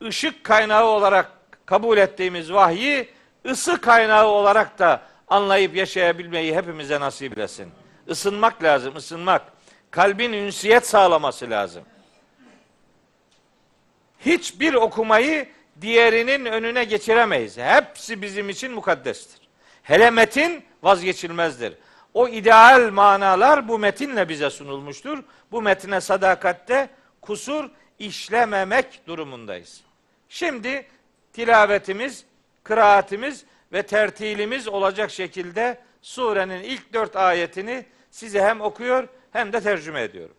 Işık 0.00 0.44
kaynağı 0.44 0.84
olarak 0.84 1.30
kabul 1.66 1.98
ettiğimiz 1.98 2.52
vahyi 2.52 3.08
ısı 3.46 3.80
kaynağı 3.80 4.26
olarak 4.26 4.78
da 4.78 5.02
anlayıp 5.28 5.76
yaşayabilmeyi 5.76 6.56
hepimize 6.56 7.00
nasip 7.00 7.38
etsin. 7.38 7.72
Isınmak 8.06 8.62
lazım, 8.62 8.96
ısınmak. 8.96 9.42
Kalbin 9.90 10.32
ünsiyet 10.32 10.86
sağlaması 10.86 11.50
lazım. 11.50 11.84
Hiçbir 14.20 14.74
okumayı 14.74 15.48
diğerinin 15.80 16.44
önüne 16.44 16.84
geçiremeyiz. 16.84 17.58
Hepsi 17.58 18.22
bizim 18.22 18.48
için 18.48 18.72
mukaddestir. 18.72 19.40
Hele 19.82 20.10
metin 20.10 20.64
vazgeçilmezdir. 20.82 21.74
O 22.14 22.28
ideal 22.28 22.90
manalar 22.90 23.68
bu 23.68 23.78
metinle 23.78 24.28
bize 24.28 24.50
sunulmuştur. 24.50 25.22
Bu 25.52 25.62
metine 25.62 26.00
sadakatte 26.00 26.88
kusur 27.22 27.70
işlememek 27.98 29.06
durumundayız. 29.06 29.80
Şimdi 30.28 30.86
tilavetimiz, 31.32 32.24
kıraatimiz 32.64 33.44
ve 33.72 33.82
tertilimiz 33.82 34.68
olacak 34.68 35.10
şekilde 35.10 35.80
surenin 36.02 36.62
ilk 36.62 36.92
dört 36.92 37.16
ayetini 37.16 37.84
size 38.10 38.42
hem 38.42 38.60
okuyor 38.60 39.08
hem 39.32 39.52
de 39.52 39.60
tercüme 39.60 40.02
ediyorum. 40.02 40.36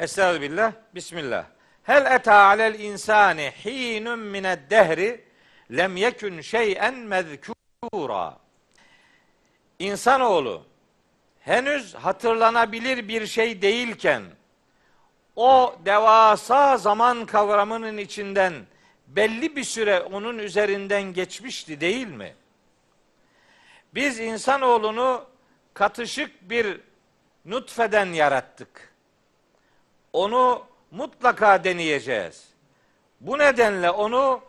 Estağfirullah, 0.00 0.72
Bismillah. 0.94 1.53
Hel 1.84 2.06
eta 2.06 2.34
alel 2.34 2.80
insani 2.80 3.52
hinun 3.64 4.18
mined 4.18 4.70
dehri 4.70 5.24
lem 5.76 5.96
yekun 5.96 6.40
şey'en 6.40 6.94
mezkura. 6.94 8.38
İnsanoğlu 9.78 10.62
henüz 11.40 11.94
hatırlanabilir 11.94 13.08
bir 13.08 13.26
şey 13.26 13.62
değilken 13.62 14.22
o 15.36 15.76
devasa 15.84 16.76
zaman 16.76 17.26
kavramının 17.26 17.98
içinden 17.98 18.52
belli 19.06 19.56
bir 19.56 19.64
süre 19.64 20.00
onun 20.00 20.38
üzerinden 20.38 21.02
geçmişti 21.02 21.80
değil 21.80 22.06
mi? 22.06 22.34
Biz 23.94 24.20
insanoğlunu 24.20 25.24
katışık 25.74 26.50
bir 26.50 26.80
nutfeden 27.44 28.06
yarattık. 28.06 28.94
Onu 30.12 30.66
mutlaka 30.96 31.64
deneyeceğiz. 31.64 32.48
Bu 33.20 33.38
nedenle 33.38 33.90
onu 33.90 34.40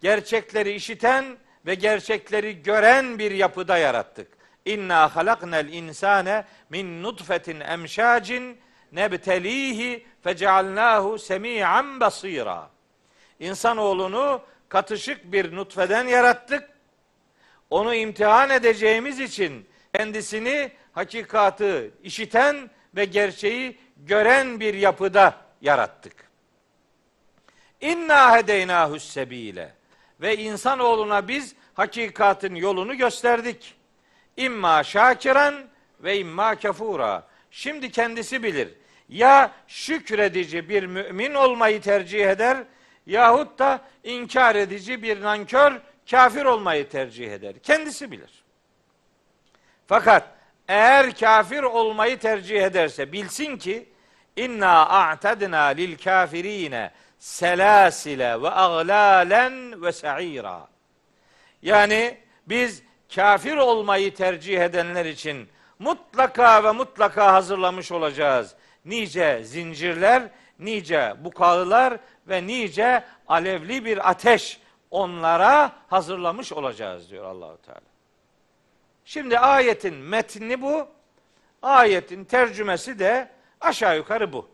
gerçekleri 0.00 0.72
işiten 0.72 1.24
ve 1.66 1.74
gerçekleri 1.74 2.62
gören 2.62 3.18
bir 3.18 3.30
yapıda 3.30 3.78
yarattık. 3.78 4.28
İnna 4.64 5.16
halaknel 5.16 5.68
insane 5.72 6.44
min 6.70 7.02
nutfetin 7.02 7.60
emşacin 7.60 8.58
nebtelihi 8.92 10.06
fecealnahu 10.22 11.18
semi'an 11.18 12.00
basira. 12.00 12.70
İnsanoğlunu 13.40 14.42
katışık 14.68 15.32
bir 15.32 15.56
nutfeden 15.56 16.06
yarattık. 16.06 16.70
Onu 17.70 17.94
imtihan 17.94 18.50
edeceğimiz 18.50 19.20
için 19.20 19.68
kendisini 19.94 20.72
hakikatı 20.92 21.90
işiten 22.02 22.70
ve 22.96 23.04
gerçeği 23.04 23.78
gören 23.96 24.60
bir 24.60 24.74
yapıda 24.74 25.51
yarattık. 25.62 26.12
İnna 27.80 28.36
hedeynahu 28.36 29.00
sebile 29.00 29.74
ve 30.20 30.36
insanoğluna 30.36 31.28
biz 31.28 31.54
hakikatin 31.74 32.54
yolunu 32.54 32.96
gösterdik. 32.96 33.74
imma 34.36 34.84
şakiran 34.84 35.54
ve 36.00 36.18
imma 36.18 36.54
kafura. 36.56 37.26
Şimdi 37.50 37.90
kendisi 37.90 38.42
bilir. 38.42 38.68
Ya 39.08 39.52
şükredici 39.68 40.68
bir 40.68 40.82
mümin 40.82 41.34
olmayı 41.34 41.80
tercih 41.80 42.26
eder 42.26 42.58
yahut 43.06 43.58
da 43.58 43.80
inkar 44.04 44.56
edici 44.56 45.02
bir 45.02 45.22
nankör 45.22 45.72
kafir 46.10 46.44
olmayı 46.44 46.88
tercih 46.88 47.32
eder. 47.32 47.54
Kendisi 47.62 48.10
bilir. 48.10 48.44
Fakat 49.86 50.28
eğer 50.68 51.14
kafir 51.14 51.62
olmayı 51.62 52.18
tercih 52.18 52.62
ederse 52.62 53.12
bilsin 53.12 53.56
ki 53.56 53.91
inna 54.36 54.88
a'tadna 54.88 55.64
lil 55.64 55.98
kafirine 55.98 56.90
selasile 57.18 58.42
ve 58.42 58.50
aglalen 58.50 59.82
ve 59.82 59.92
sa'ira. 59.92 60.68
Yani 61.62 62.18
biz 62.46 62.82
kafir 63.14 63.56
olmayı 63.56 64.14
tercih 64.14 64.60
edenler 64.60 65.04
için 65.04 65.48
mutlaka 65.78 66.64
ve 66.64 66.72
mutlaka 66.72 67.32
hazırlamış 67.32 67.92
olacağız. 67.92 68.54
Nice 68.84 69.44
zincirler, 69.44 70.22
nice 70.58 71.14
bukağılar 71.18 71.98
ve 72.28 72.46
nice 72.46 73.04
alevli 73.28 73.84
bir 73.84 74.10
ateş 74.10 74.60
onlara 74.90 75.72
hazırlamış 75.88 76.52
olacağız 76.52 77.10
diyor 77.10 77.24
Allahu 77.24 77.58
Teala. 77.62 77.80
Şimdi 79.04 79.38
ayetin 79.38 79.94
metni 79.94 80.62
bu. 80.62 80.88
Ayetin 81.62 82.24
tercümesi 82.24 82.98
de 82.98 83.28
aşağı 83.62 83.96
yukarı 83.96 84.32
bu. 84.32 84.50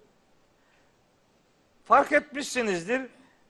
Fark 1.85 2.13
etmişsinizdir. 2.13 3.03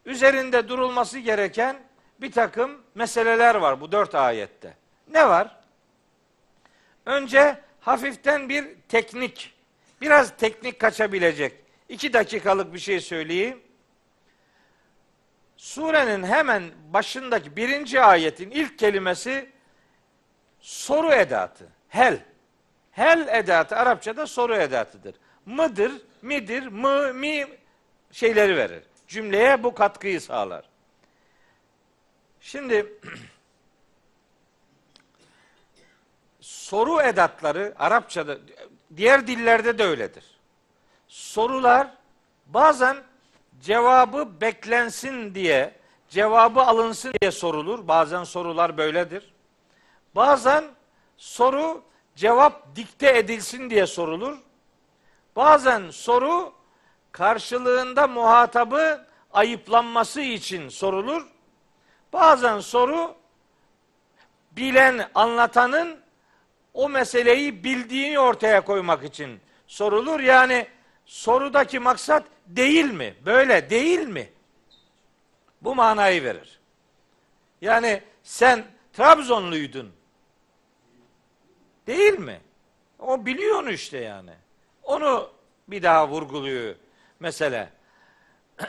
Üzerinde 0.05 0.69
durulması 0.69 1.19
gereken 1.19 1.77
bir 2.21 2.33
takım 2.33 2.83
meseleler 2.95 3.55
var 3.55 3.81
bu 3.81 3.93
dört 3.93 4.15
ayette. 4.15 4.75
Ne 5.09 5.29
var? 5.29 5.57
Önce 7.07 7.61
hafiften 7.81 8.49
bir 8.49 8.67
teknik, 8.89 9.55
biraz 10.01 10.37
teknik 10.37 10.81
kaçabilecek 10.81 11.53
iki 11.89 12.13
dakikalık 12.13 12.75
bir 12.75 12.79
şey 12.79 13.01
söyleyeyim. 13.01 13.63
Surenin 15.57 16.23
hemen 16.23 16.65
başındaki 16.93 17.57
birinci 17.57 18.01
ayetin 18.01 18.51
ilk 18.51 18.79
kelimesi 18.79 19.51
soru 20.61 21.13
edatı. 21.13 21.69
Hel. 21.89 22.19
Hel 22.91 23.29
edatı 23.29 23.77
Arapçada 23.77 24.27
soru 24.27 24.57
edatıdır. 24.57 25.15
Mıdır, 25.49 25.93
midir, 26.23 26.67
mı, 26.67 27.15
mi 27.15 27.47
şeyleri 28.13 28.57
verir. 28.57 28.83
Cümleye 29.09 29.63
bu 29.63 29.75
katkıyı 29.75 30.21
sağlar. 30.21 30.65
Şimdi 32.41 32.93
soru 36.41 37.03
edatları 37.03 37.75
Arapçada 37.79 38.39
diğer 38.97 39.27
dillerde 39.27 39.79
de 39.79 39.85
öyledir. 39.85 40.25
Sorular 41.09 41.95
bazen 42.47 42.97
cevabı 43.63 44.41
beklensin 44.41 45.35
diye, 45.35 45.75
cevabı 46.09 46.61
alınsın 46.61 47.13
diye 47.21 47.31
sorulur. 47.31 47.89
Bazen 47.89 48.25
sorular 48.25 48.77
böyledir. 48.77 49.35
Bazen 50.15 50.65
soru 51.17 51.85
cevap 52.17 52.77
dikte 52.77 53.19
edilsin 53.19 53.71
diye 53.71 53.87
sorulur. 53.87 54.48
Bazen 55.39 55.91
soru 55.91 56.53
karşılığında 57.13 58.07
muhatabı 58.07 59.07
ayıplanması 59.33 60.21
için 60.21 60.69
sorulur. 60.69 61.27
Bazen 62.13 62.61
soru 62.61 63.15
bilen 64.53 65.11
anlatanın 65.15 66.01
o 66.75 66.89
meseleyi 66.89 67.65
bildiğini 67.65 68.19
ortaya 68.19 68.65
koymak 68.65 69.05
için 69.05 69.41
sorulur. 69.67 70.21
Yani 70.21 70.67
sorudaki 71.07 71.79
maksat 71.79 72.25
değil 72.47 72.93
mi? 72.93 73.15
Böyle 73.27 73.71
değil 73.71 74.09
mi? 74.09 74.33
Bu 75.63 75.75
manayı 75.75 76.25
verir. 76.25 76.61
Yani 77.61 78.03
sen 78.23 78.65
Trabzonluydun. 78.93 79.93
Değil 81.87 82.19
mi? 82.19 82.41
O 82.99 83.27
biliyor 83.27 83.63
onu 83.63 83.71
işte 83.71 83.99
yani. 83.99 84.48
Onu 84.89 85.31
bir 85.69 85.83
daha 85.83 86.09
vurguluyor 86.09 86.75
mesele. 87.21 87.69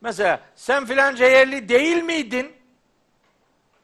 Mesela 0.00 0.40
sen 0.54 0.86
filanca 0.86 1.26
yerli 1.26 1.68
değil 1.68 2.02
miydin? 2.02 2.52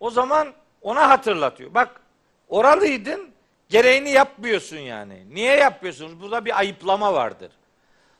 O 0.00 0.10
zaman 0.10 0.54
ona 0.82 1.08
hatırlatıyor. 1.08 1.74
Bak 1.74 2.00
oralıydın 2.48 3.30
gereğini 3.68 4.10
yapmıyorsun 4.10 4.76
yani. 4.76 5.34
Niye 5.34 5.56
yapmıyorsunuz? 5.56 6.20
Burada 6.20 6.44
bir 6.44 6.58
ayıplama 6.58 7.14
vardır. 7.14 7.52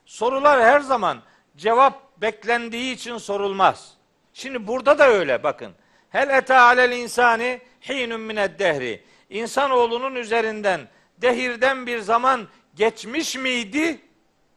Sorular 0.06 0.62
her 0.62 0.80
zaman 0.80 1.22
cevap 1.56 2.20
beklendiği 2.20 2.94
için 2.94 3.18
sorulmaz. 3.18 3.94
Şimdi 4.32 4.66
burada 4.66 4.98
da 4.98 5.08
öyle 5.08 5.42
bakın. 5.42 5.72
Hel 6.10 6.30
eta 6.30 6.60
alel 6.60 6.92
insani 6.92 7.60
hinun 7.88 8.20
mined 8.20 8.58
dehri. 8.58 9.04
İnsanoğlunun 9.30 10.14
üzerinden 10.14 10.88
dehirden 11.18 11.86
bir 11.86 11.98
zaman 11.98 12.48
geçmiş 12.76 13.36
miydi? 13.36 14.00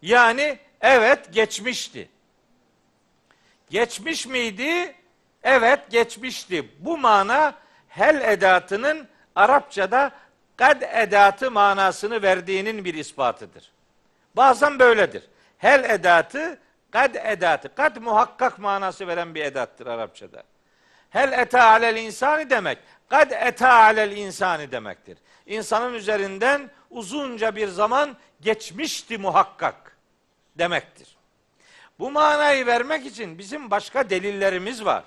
Yani 0.01 0.59
evet 0.81 1.33
geçmişti. 1.33 2.09
Geçmiş 3.69 4.27
miydi? 4.27 4.95
Evet 5.43 5.79
geçmişti. 5.89 6.69
Bu 6.79 6.97
mana 6.97 7.55
hel 7.87 8.21
edatının 8.21 9.07
Arapçada 9.35 10.11
kad 10.57 10.81
edatı 10.81 11.51
manasını 11.51 12.21
verdiğinin 12.21 12.85
bir 12.85 12.93
ispatıdır. 12.93 13.71
Bazen 14.35 14.79
böyledir. 14.79 15.23
Hel 15.57 15.83
edatı 15.89 16.59
kad 16.91 17.15
edatı. 17.15 17.75
Kad 17.75 17.97
muhakkak 17.97 18.59
manası 18.59 19.07
veren 19.07 19.35
bir 19.35 19.45
edattır 19.45 19.87
Arapçada. 19.87 20.43
Hel 21.09 21.31
eta 21.31 21.63
alel 21.63 21.95
insani 21.95 22.49
demek. 22.49 22.77
Kad 23.09 23.31
eta 23.31 23.73
alel 23.73 24.17
insani 24.17 24.71
demektir. 24.71 25.17
İnsanın 25.45 25.93
üzerinden 25.93 26.69
uzunca 26.89 27.55
bir 27.55 27.67
zaman 27.67 28.17
geçmişti 28.41 29.17
muhakkak 29.17 29.97
demektir. 30.55 31.17
Bu 31.99 32.11
manayı 32.11 32.65
vermek 32.65 33.05
için 33.05 33.37
bizim 33.37 33.71
başka 33.71 34.09
delillerimiz 34.09 34.85
var. 34.85 35.03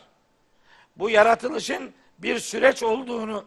Bu 0.97 1.11
yaratılışın 1.11 1.93
bir 2.19 2.38
süreç 2.38 2.83
olduğunu 2.83 3.45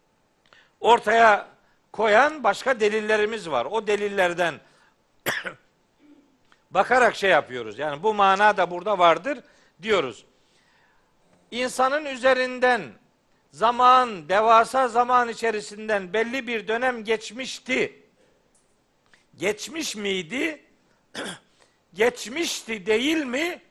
ortaya 0.80 1.48
koyan 1.92 2.44
başka 2.44 2.80
delillerimiz 2.80 3.50
var. 3.50 3.66
O 3.70 3.86
delillerden 3.86 4.54
bakarak 6.70 7.16
şey 7.16 7.30
yapıyoruz. 7.30 7.78
Yani 7.78 8.02
bu 8.02 8.14
mana 8.14 8.56
da 8.56 8.70
burada 8.70 8.98
vardır 8.98 9.38
diyoruz. 9.82 10.24
İnsanın 11.50 12.04
üzerinden 12.04 12.82
zaman, 13.52 14.28
devasa 14.28 14.88
zaman 14.88 15.28
içerisinden 15.28 16.12
belli 16.12 16.46
bir 16.46 16.68
dönem 16.68 17.04
geçmişti. 17.04 18.02
Geçmiş 19.36 19.96
miydi? 19.96 20.64
Geçmişti 21.94 22.86
değil 22.86 23.24
mi? 23.24 23.62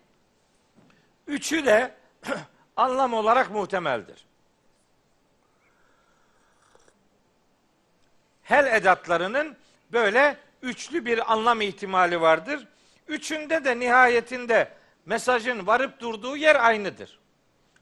Üçü 1.28 1.66
de 1.66 1.96
anlam 2.78 3.14
olarak 3.14 3.52
muhtemeldir. 3.52 4.26
Hel 8.44 8.66
edatlarının 8.66 9.58
böyle 9.92 10.38
üçlü 10.62 11.06
bir 11.06 11.34
anlam 11.34 11.62
ihtimali 11.62 12.22
vardır. 12.22 12.68
Üçünde 13.08 13.66
de 13.66 13.80
nihayetinde 13.80 14.74
mesajın 15.06 15.68
varıp 15.68 16.00
durduğu 16.00 16.38
yer 16.38 16.66
aynıdır. 16.66 17.20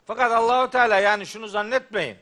Fakat 0.06 0.32
Allahu 0.32 0.70
Teala 0.70 0.98
yani 0.98 1.26
şunu 1.26 1.48
zannetmeyin. 1.48 2.16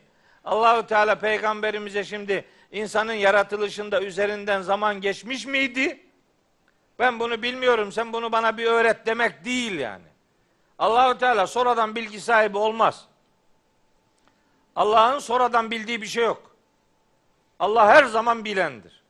Allahu 0.45 0.87
Teala 0.87 1.15
peygamberimize 1.15 2.03
şimdi 2.03 2.45
insanın 2.71 3.13
yaratılışında 3.13 4.01
üzerinden 4.01 4.61
zaman 4.61 5.01
geçmiş 5.01 5.45
miydi? 5.45 5.99
Ben 6.99 7.19
bunu 7.19 7.41
bilmiyorum. 7.41 7.91
Sen 7.91 8.13
bunu 8.13 8.31
bana 8.31 8.57
bir 8.57 8.65
öğret 8.65 9.05
demek 9.05 9.45
değil 9.45 9.79
yani. 9.79 10.05
Allahu 10.79 11.17
Teala 11.17 11.47
sonradan 11.47 11.95
bilgi 11.95 12.21
sahibi 12.21 12.57
olmaz. 12.57 13.07
Allah'ın 14.75 15.19
sonradan 15.19 15.71
bildiği 15.71 16.01
bir 16.01 16.07
şey 16.07 16.23
yok. 16.23 16.55
Allah 17.59 17.87
her 17.87 18.03
zaman 18.03 18.45
bilendir. 18.45 19.03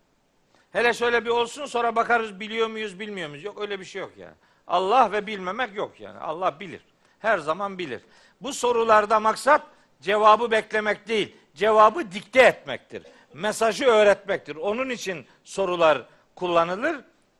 Hele 0.71 0.93
şöyle 0.93 1.26
bir 1.26 1.30
olsun 1.30 1.65
sonra 1.65 1.95
bakarız 1.95 2.39
biliyor 2.39 2.67
muyuz 2.67 2.99
bilmiyor 2.99 3.30
muyuz? 3.30 3.43
Yok 3.43 3.61
öyle 3.61 3.80
bir 3.80 3.86
şey 3.86 4.01
yok 4.01 4.11
yani. 4.17 4.36
Allah 4.67 5.11
ve 5.11 5.28
bilmemek 5.28 5.76
yok 5.76 5.99
yani. 5.99 6.19
Allah 6.19 6.59
bilir. 6.59 6.82
Her 7.19 7.38
zaman 7.38 7.78
bilir. 7.78 8.01
Bu 8.43 8.53
sorularda 8.53 9.19
maksat 9.19 9.61
cevabı 10.01 10.51
beklemek 10.51 11.07
değil, 11.07 11.35
cevabı 11.55 12.11
dikte 12.11 12.41
etmektir. 12.41 13.03
Mesajı 13.33 13.85
öğretmektir. 13.85 14.55
Onun 14.55 14.89
için 14.89 15.25
sorular 15.43 16.05
kullanılır. 16.35 16.95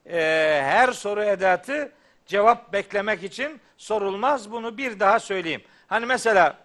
Ee, 0.06 0.62
her 0.64 0.92
soru 0.92 1.24
edatı 1.24 1.92
cevap 2.26 2.74
beklemek 2.74 3.24
için 3.24 3.62
sorulmaz. 3.78 4.52
Bunu 4.52 4.78
bir 4.78 5.00
daha 5.00 5.20
söyleyeyim. 5.20 5.62
Hani 5.88 6.06
mesela 6.06 6.58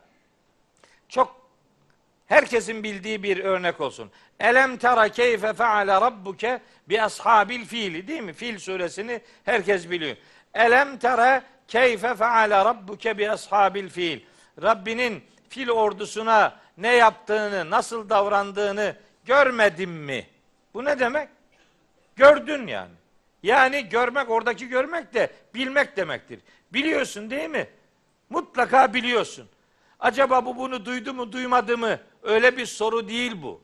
çok 1.08 1.50
herkesin 2.26 2.82
bildiği 2.82 3.22
bir 3.22 3.44
örnek 3.44 3.80
olsun. 3.80 4.10
Elem 4.40 4.76
tera 4.76 5.08
keyfe 5.08 5.52
feale 5.52 5.92
rabbuke 5.92 6.60
bi 6.88 7.02
ashabil 7.02 7.64
fiili 7.64 8.08
değil 8.08 8.22
mi? 8.22 8.32
Fil 8.32 8.58
suresini 8.58 9.20
herkes 9.44 9.90
biliyor. 9.90 10.16
Elem 10.54 10.98
tera 10.98 11.42
keyfe 11.68 12.14
feale 12.14 12.64
rabbuke 12.64 13.18
bi 13.18 13.30
ashabil 13.30 13.88
fiil. 13.88 14.20
Rabbinin 14.62 15.24
fil 15.48 15.68
ordusuna 15.68 16.56
ne 16.78 16.96
yaptığını, 16.96 17.70
nasıl 17.70 18.08
davrandığını 18.08 18.96
görmedin 19.24 19.90
mi? 19.90 20.26
Bu 20.74 20.84
ne 20.84 20.98
demek? 20.98 21.28
Gördün 22.16 22.66
yani. 22.66 22.92
Yani 23.42 23.88
görmek 23.88 24.30
oradaki 24.30 24.68
görmek 24.68 25.14
de 25.14 25.30
bilmek 25.54 25.96
demektir. 25.96 26.40
Biliyorsun 26.72 27.30
değil 27.30 27.50
mi? 27.50 27.66
Mutlaka 28.30 28.94
biliyorsun. 28.94 29.48
Acaba 30.00 30.44
bu 30.44 30.56
bunu 30.56 30.84
duydu 30.84 31.14
mu 31.14 31.32
duymadı 31.32 31.78
mı? 31.78 31.98
Öyle 32.22 32.56
bir 32.56 32.66
soru 32.66 33.08
değil 33.08 33.42
bu. 33.42 33.60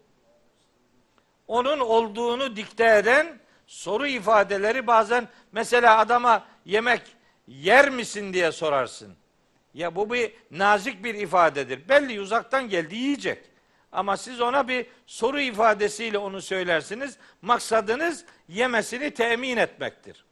Onun 1.49 1.81
olduğunu 1.81 2.57
dikte 2.57 2.97
eden 2.97 3.39
soru 3.67 4.07
ifadeleri 4.07 4.87
bazen 4.87 5.29
mesela 5.53 5.99
adama 5.99 6.47
yemek 6.65 7.03
yer 7.47 7.91
misin 7.91 8.33
diye 8.33 8.53
sorarsın. 8.53 9.17
Ya 9.75 9.95
bu 9.97 10.13
bir 10.13 10.33
nazik 10.51 11.05
bir 11.05 11.15
ifadedir. 11.15 11.89
Belli 11.89 12.21
uzaktan 12.21 12.69
geldi 12.69 12.97
yiyecek. 12.97 13.45
Ama 13.93 14.17
siz 14.17 14.41
ona 14.41 14.69
bir 14.69 14.87
soru 15.07 15.41
ifadesiyle 15.41 16.19
onu 16.19 16.43
söylersiniz. 16.43 17.17
Maksadınız 17.43 18.25
yemesini 18.49 19.11
temin 19.11 19.57
etmektir. 19.57 20.25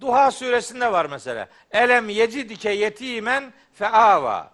Duha 0.00 0.30
suresinde 0.30 0.92
var 0.92 1.06
mesela. 1.06 1.48
Elem 1.70 2.08
yecidike 2.08 2.70
yetimen 2.70 3.52
feava. 3.74 4.52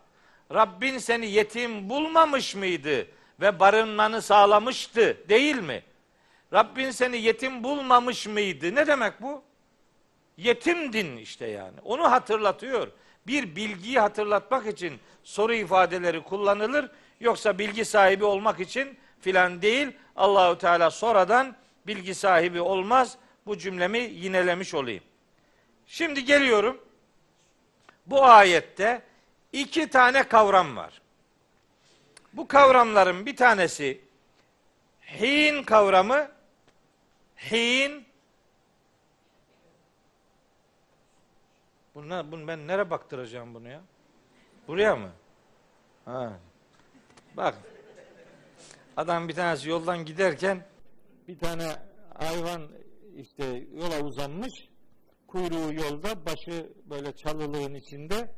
Rabbin 0.54 0.98
seni 0.98 1.26
yetim 1.30 1.88
bulmamış 1.88 2.54
mıydı 2.54 3.06
ve 3.40 3.60
barınmanı 3.60 4.22
sağlamıştı 4.22 5.28
değil 5.28 5.56
mi? 5.56 5.82
Rabbin 6.52 6.90
seni 6.90 7.16
yetim 7.16 7.64
bulmamış 7.64 8.26
mıydı? 8.26 8.74
Ne 8.74 8.86
demek 8.86 9.22
bu? 9.22 9.42
Yetimdin 10.42 11.16
işte 11.16 11.46
yani. 11.46 11.80
Onu 11.84 12.10
hatırlatıyor. 12.10 12.88
Bir 13.26 13.56
bilgiyi 13.56 14.00
hatırlatmak 14.00 14.66
için 14.66 14.98
soru 15.24 15.54
ifadeleri 15.54 16.22
kullanılır. 16.22 16.90
Yoksa 17.20 17.58
bilgi 17.58 17.84
sahibi 17.84 18.24
olmak 18.24 18.60
için 18.60 18.98
filan 19.20 19.62
değil. 19.62 19.88
Allahu 20.16 20.58
Teala 20.58 20.90
sonradan 20.90 21.56
bilgi 21.86 22.14
sahibi 22.14 22.60
olmaz. 22.60 23.16
Bu 23.46 23.58
cümlemi 23.58 23.98
yinelemiş 23.98 24.74
olayım. 24.74 25.04
Şimdi 25.86 26.24
geliyorum. 26.24 26.80
Bu 28.06 28.24
ayette 28.24 29.02
iki 29.52 29.88
tane 29.88 30.22
kavram 30.22 30.76
var. 30.76 31.02
Bu 32.32 32.48
kavramların 32.48 33.26
bir 33.26 33.36
tanesi 33.36 34.00
hin 35.20 35.62
kavramı, 35.62 36.28
hin 37.36 38.04
Bunlar, 41.94 42.32
bunu 42.32 42.48
ben 42.48 42.66
nereye 42.66 42.90
baktıracağım 42.90 43.54
bunu 43.54 43.68
ya? 43.68 43.82
Buraya 44.68 44.96
mı? 44.96 45.12
Ha. 46.04 46.40
Bak. 47.36 47.54
Adam 48.96 49.28
bir 49.28 49.34
tanesi 49.34 49.68
yoldan 49.68 50.04
giderken 50.04 50.66
bir 51.28 51.38
tane 51.38 51.76
hayvan 52.14 52.68
işte 53.16 53.44
yola 53.72 54.00
uzanmış. 54.00 54.52
Kuyruğu 55.26 55.74
yolda, 55.74 56.26
başı 56.26 56.72
böyle 56.90 57.16
çalılığın 57.16 57.74
içinde. 57.74 58.34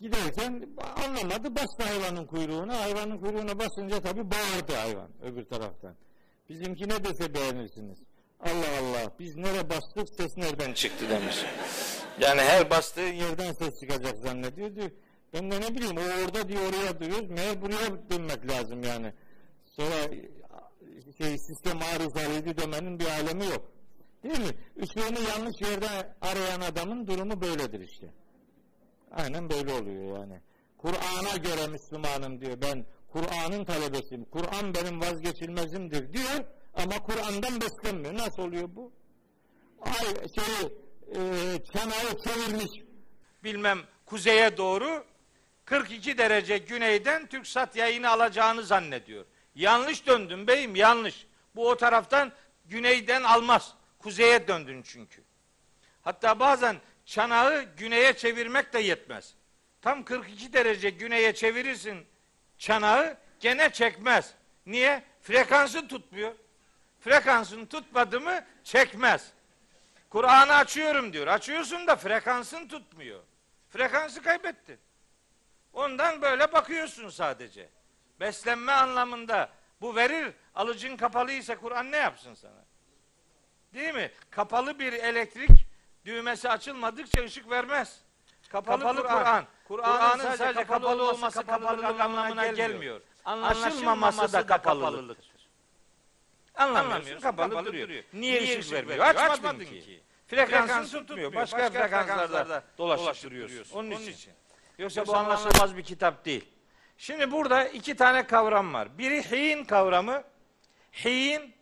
Giderken 0.00 0.68
anlamadı, 1.04 1.54
bastı 1.54 1.82
hayvanın 1.82 2.26
kuyruğuna. 2.26 2.80
Hayvanın 2.80 3.18
kuyruğuna 3.18 3.58
basınca 3.58 4.00
tabii 4.00 4.30
bağırdı 4.30 4.74
hayvan 4.74 5.08
öbür 5.22 5.44
taraftan. 5.44 5.94
Bizimki 6.48 6.88
ne 6.88 7.04
dese 7.04 7.34
beğenirsiniz. 7.34 7.98
Allah 8.40 8.78
Allah 8.80 9.12
biz 9.18 9.36
nereye 9.36 9.70
bastık 9.70 10.08
ses 10.08 10.36
nereden 10.36 10.72
çıktı 10.72 11.10
demiş. 11.10 11.36
Yani 12.20 12.40
her 12.40 12.70
bastığı 12.70 13.00
yerden 13.00 13.52
ses 13.52 13.80
çıkacak 13.80 14.18
zannediyor 14.18 14.74
diyor. 14.74 14.90
Ben 15.32 15.50
de 15.50 15.60
ne 15.60 15.74
bileyim 15.74 15.96
o 15.96 16.24
orada 16.24 16.48
diyor 16.48 16.62
oraya 16.68 17.00
duruyoruz. 17.00 17.30
Meğer 17.30 17.62
buraya 17.62 18.10
dönmek 18.10 18.50
lazım 18.50 18.82
yani. 18.82 19.12
Sonra 19.64 20.10
şey 21.18 21.38
sistem 21.38 21.78
arızalıydı 21.82 22.56
demenin 22.56 22.98
bir 23.00 23.06
alemi 23.06 23.44
yok. 23.44 23.70
Değil 24.22 24.38
mi? 24.38 24.54
Işığını 24.76 25.20
yanlış 25.28 25.60
yerde 25.60 25.86
arayan 26.20 26.60
adamın 26.60 27.06
durumu 27.06 27.40
böyledir 27.40 27.80
işte. 27.80 28.06
Aynen 29.12 29.50
böyle 29.50 29.72
oluyor 29.72 30.18
yani. 30.18 30.40
Kur'an'a 30.78 31.36
göre 31.36 31.66
Müslümanım 31.66 32.40
diyor. 32.40 32.56
Ben 32.62 32.84
Kur'an'ın 33.12 33.64
talebesiyim. 33.64 34.24
Kur'an 34.24 34.74
benim 34.74 35.00
vazgeçilmezimdir 35.00 36.12
diyor. 36.12 36.44
Ama 36.76 36.98
Kur'an'dan 37.02 37.60
beslenmiyor. 37.60 38.14
Nasıl 38.14 38.42
oluyor 38.42 38.68
bu? 38.76 38.92
Ay 39.80 40.28
şey 40.34 40.72
e, 41.08 41.18
çanağı 41.72 42.22
çevirmiş. 42.24 42.72
Bilmem 43.44 43.78
kuzeye 44.06 44.56
doğru 44.56 45.04
42 45.64 46.18
derece 46.18 46.58
güneyden 46.58 47.26
TürkSat 47.26 47.76
yayını 47.76 48.10
alacağını 48.10 48.62
zannediyor. 48.62 49.24
Yanlış 49.54 50.06
döndün 50.06 50.46
beyim 50.46 50.76
yanlış. 50.76 51.26
Bu 51.56 51.68
o 51.68 51.76
taraftan 51.76 52.32
güneyden 52.66 53.22
almaz. 53.22 53.74
Kuzeye 53.98 54.48
döndün 54.48 54.82
çünkü. 54.82 55.22
Hatta 56.02 56.40
bazen 56.40 56.76
çanağı 57.04 57.62
güneye 57.76 58.12
çevirmek 58.16 58.72
de 58.72 58.78
yetmez. 58.78 59.34
Tam 59.82 60.04
42 60.04 60.52
derece 60.52 60.90
güneye 60.90 61.34
çevirirsin 61.34 62.06
çanağı 62.58 63.18
gene 63.40 63.72
çekmez. 63.72 64.34
Niye? 64.66 65.02
Frekansı 65.22 65.88
tutmuyor. 65.88 66.32
Frekansın 67.04 67.66
tutmadı 67.66 68.20
mı 68.20 68.44
çekmez. 68.64 69.32
Kur'an'ı 70.10 70.54
açıyorum 70.54 71.12
diyor. 71.12 71.26
Açıyorsun 71.26 71.86
da 71.86 71.96
frekansın 71.96 72.68
tutmuyor. 72.68 73.20
Frekansı 73.70 74.22
kaybetti. 74.22 74.78
Ondan 75.72 76.22
böyle 76.22 76.52
bakıyorsun 76.52 77.08
sadece. 77.08 77.68
Beslenme 78.20 78.72
anlamında 78.72 79.48
bu 79.80 79.96
verir. 79.96 80.32
Alıcın 80.54 80.96
kapalıysa 80.96 81.56
Kur'an 81.56 81.92
ne 81.92 81.96
yapsın 81.96 82.34
sana? 82.34 82.64
Değil 83.74 83.94
mi? 83.94 84.10
Kapalı 84.30 84.78
bir 84.78 84.92
elektrik 84.92 85.50
düğmesi 86.04 86.48
açılmadıkça 86.48 87.24
ışık 87.24 87.50
vermez. 87.50 88.00
Kapalı, 88.48 88.82
Kapalı 88.82 89.02
Kur'an. 89.02 89.44
Kur'an'ın 89.68 90.22
sadece, 90.22 90.36
sadece 90.36 90.64
kapalı, 90.64 91.10
olması 91.10 91.42
kapalılık 91.42 92.00
anlamına 92.00 92.46
gelmiyor. 92.46 93.00
Anlaşılmaması 93.24 94.32
da 94.32 94.46
kapalılıktır. 94.46 95.33
Anlamıyorsun, 96.54 97.20
kapalı, 97.20 97.50
kapalı 97.50 97.66
duruyor. 97.66 97.88
duruyor. 97.88 98.04
Niye, 98.12 98.42
Niye 98.42 98.58
ışık 98.58 98.72
vermiyor? 98.72 98.98
Açmadın, 98.98 99.30
Açmadın 99.30 99.64
ki. 99.64 99.80
ki. 99.80 100.00
Frekansın, 100.26 100.66
Frekansın 100.66 100.98
tutmuyor. 100.98 101.34
Başka, 101.34 101.58
Başka 101.58 101.70
frekanslarda 101.70 102.64
dolaşıp 102.78 103.30
duruyorsun. 103.30 103.78
Onun, 103.78 103.90
Onun 103.90 104.00
için. 104.00 104.12
için. 104.12 104.32
Yoksa, 104.78 105.00
Yoksa 105.00 105.12
bu 105.12 105.16
anlaşılmaz 105.16 105.76
bir 105.76 105.82
kitap 105.82 106.24
değil. 106.24 106.44
Şimdi 106.98 107.30
burada 107.30 107.68
iki 107.68 107.96
tane 107.96 108.26
kavram 108.26 108.74
var. 108.74 108.98
Biri 108.98 109.22
hin 109.30 109.64
kavramı, 109.64 110.22
hin, 111.04 111.54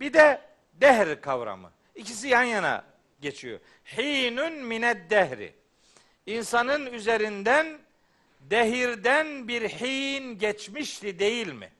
bir 0.00 0.12
de 0.12 0.40
dehr 0.74 1.20
kavramı. 1.20 1.70
İkisi 1.94 2.28
yan 2.28 2.42
yana 2.42 2.84
geçiyor. 3.20 3.60
Hinun 3.96 4.52
mined 4.52 5.10
dehri. 5.10 5.54
İnsanın 6.26 6.86
üzerinden 6.92 7.78
dehirden 8.40 9.48
bir 9.48 9.68
hin 9.68 10.38
geçmişti 10.38 11.18
değil 11.18 11.52
mi? 11.52 11.72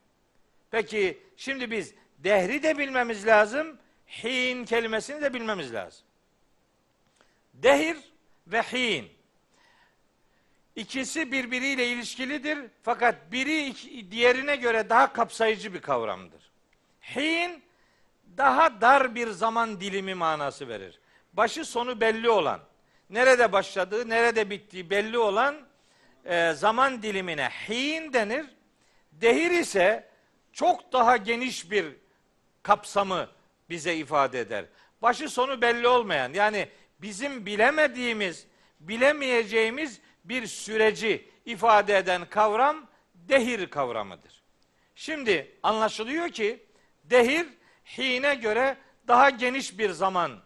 Peki 0.71 1.19
şimdi 1.37 1.71
biz 1.71 1.95
Dehri 2.25 2.63
de 2.63 2.79
bilmemiz 2.79 3.27
lazım. 3.27 3.79
Hin 4.07 4.65
kelimesini 4.65 5.23
de 5.23 5.35
bilmemiz 5.35 5.75
lazım. 5.75 6.05
Dehir 7.55 7.97
ve 8.47 8.63
hin. 8.63 9.13
İkisi 10.77 11.33
birbiriyle 11.33 11.89
ilişkilidir. 11.89 12.59
Fakat 12.83 13.33
biri 13.33 13.75
diğerine 14.11 14.57
göre 14.57 14.89
daha 14.89 15.13
kapsayıcı 15.13 15.75
bir 15.75 15.81
kavramdır. 15.81 16.51
Hin 17.01 17.63
daha 18.37 18.81
dar 18.81 19.15
bir 19.15 19.29
zaman 19.29 19.81
dilimi 19.81 20.15
manası 20.15 20.69
verir. 20.69 21.01
Başı 21.33 21.65
sonu 21.65 22.01
belli 22.01 22.31
olan, 22.31 22.61
nerede 23.11 23.53
başladığı, 23.53 24.09
nerede 24.09 24.51
bittiği 24.51 24.91
belli 24.91 25.19
olan 25.19 25.57
e, 26.25 26.53
zaman 26.53 27.03
dilimine 27.03 27.49
hin 27.49 28.13
denir. 28.13 28.47
Dehir 29.13 29.51
ise 29.51 30.09
çok 30.53 30.93
daha 30.93 31.17
geniş 31.17 31.71
bir 31.71 32.02
kapsamı 32.63 33.29
bize 33.71 33.97
ifade 33.97 34.41
eder. 34.41 34.65
Başı 35.03 35.29
sonu 35.29 35.63
belli 35.63 35.89
olmayan 35.89 36.33
yani 36.33 36.69
bizim 36.99 37.47
bilemediğimiz, 37.47 38.47
bilemeyeceğimiz 38.81 40.01
bir 40.25 40.47
süreci 40.47 41.29
ifade 41.45 41.97
eden 41.97 42.25
kavram 42.25 42.87
dehir 43.15 43.71
kavramıdır. 43.71 44.43
Şimdi 44.95 45.59
anlaşılıyor 45.63 46.29
ki 46.29 46.67
dehir 47.05 47.47
hine 47.99 48.35
göre 48.35 48.77
daha 49.09 49.31
geniş 49.31 49.79
bir 49.79 49.91
zaman 49.91 50.41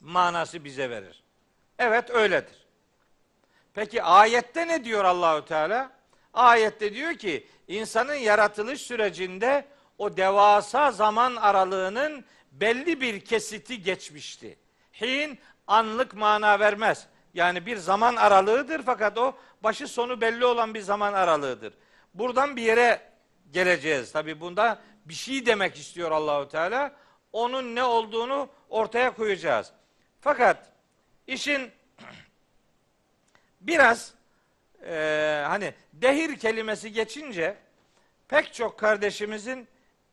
manası 0.00 0.64
bize 0.64 0.90
verir. 0.90 1.22
Evet 1.78 2.10
öyledir. 2.10 2.66
Peki 3.74 4.02
ayette 4.02 4.68
ne 4.68 4.84
diyor 4.84 5.04
Allahü 5.04 5.44
Teala? 5.44 5.92
Ayette 6.34 6.94
diyor 6.94 7.14
ki 7.14 7.46
insanın 7.68 8.14
yaratılış 8.14 8.80
sürecinde 8.80 9.64
o 10.00 10.16
devasa 10.16 10.90
zaman 10.90 11.36
aralığının 11.36 12.24
belli 12.52 13.00
bir 13.00 13.20
kesiti 13.20 13.82
geçmişti. 13.82 14.58
Hin 15.00 15.38
anlık 15.66 16.14
mana 16.14 16.60
vermez. 16.60 17.06
Yani 17.34 17.66
bir 17.66 17.76
zaman 17.76 18.16
aralığıdır 18.16 18.82
fakat 18.82 19.18
o 19.18 19.36
başı 19.62 19.88
sonu 19.88 20.20
belli 20.20 20.44
olan 20.44 20.74
bir 20.74 20.80
zaman 20.80 21.12
aralığıdır. 21.12 21.74
Buradan 22.14 22.56
bir 22.56 22.62
yere 22.62 23.00
geleceğiz. 23.52 24.12
Tabi 24.12 24.40
bunda 24.40 24.80
bir 25.04 25.14
şey 25.14 25.46
demek 25.46 25.76
istiyor 25.76 26.10
Allahu 26.10 26.48
Teala. 26.48 26.92
Onun 27.32 27.74
ne 27.74 27.84
olduğunu 27.84 28.48
ortaya 28.68 29.14
koyacağız. 29.14 29.72
Fakat 30.20 30.72
işin 31.26 31.70
biraz 33.60 34.14
e, 34.86 35.44
hani 35.48 35.74
dehir 35.92 36.38
kelimesi 36.38 36.92
geçince 36.92 37.56
pek 38.28 38.54
çok 38.54 38.78
kardeşimizin 38.78 39.68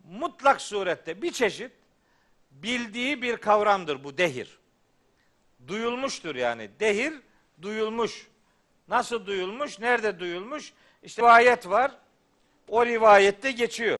mutlak 0.07 0.61
surette 0.61 1.21
bir 1.21 1.31
çeşit 1.31 1.71
bildiği 2.51 3.21
bir 3.21 3.37
kavramdır 3.37 4.03
bu 4.03 4.17
dehir. 4.17 4.59
Duyulmuştur 5.67 6.35
yani. 6.35 6.69
Dehir 6.79 7.13
duyulmuş. 7.61 8.27
Nasıl 8.87 9.25
duyulmuş? 9.25 9.79
Nerede 9.79 10.19
duyulmuş? 10.19 10.73
İşte 11.03 11.21
rivayet 11.21 11.69
var. 11.69 11.91
O 12.67 12.85
rivayette 12.85 13.51
geçiyor. 13.51 13.97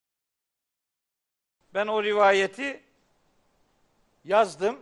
Ben 1.73 1.87
o 1.87 2.03
rivayeti 2.03 2.83
yazdım. 4.25 4.79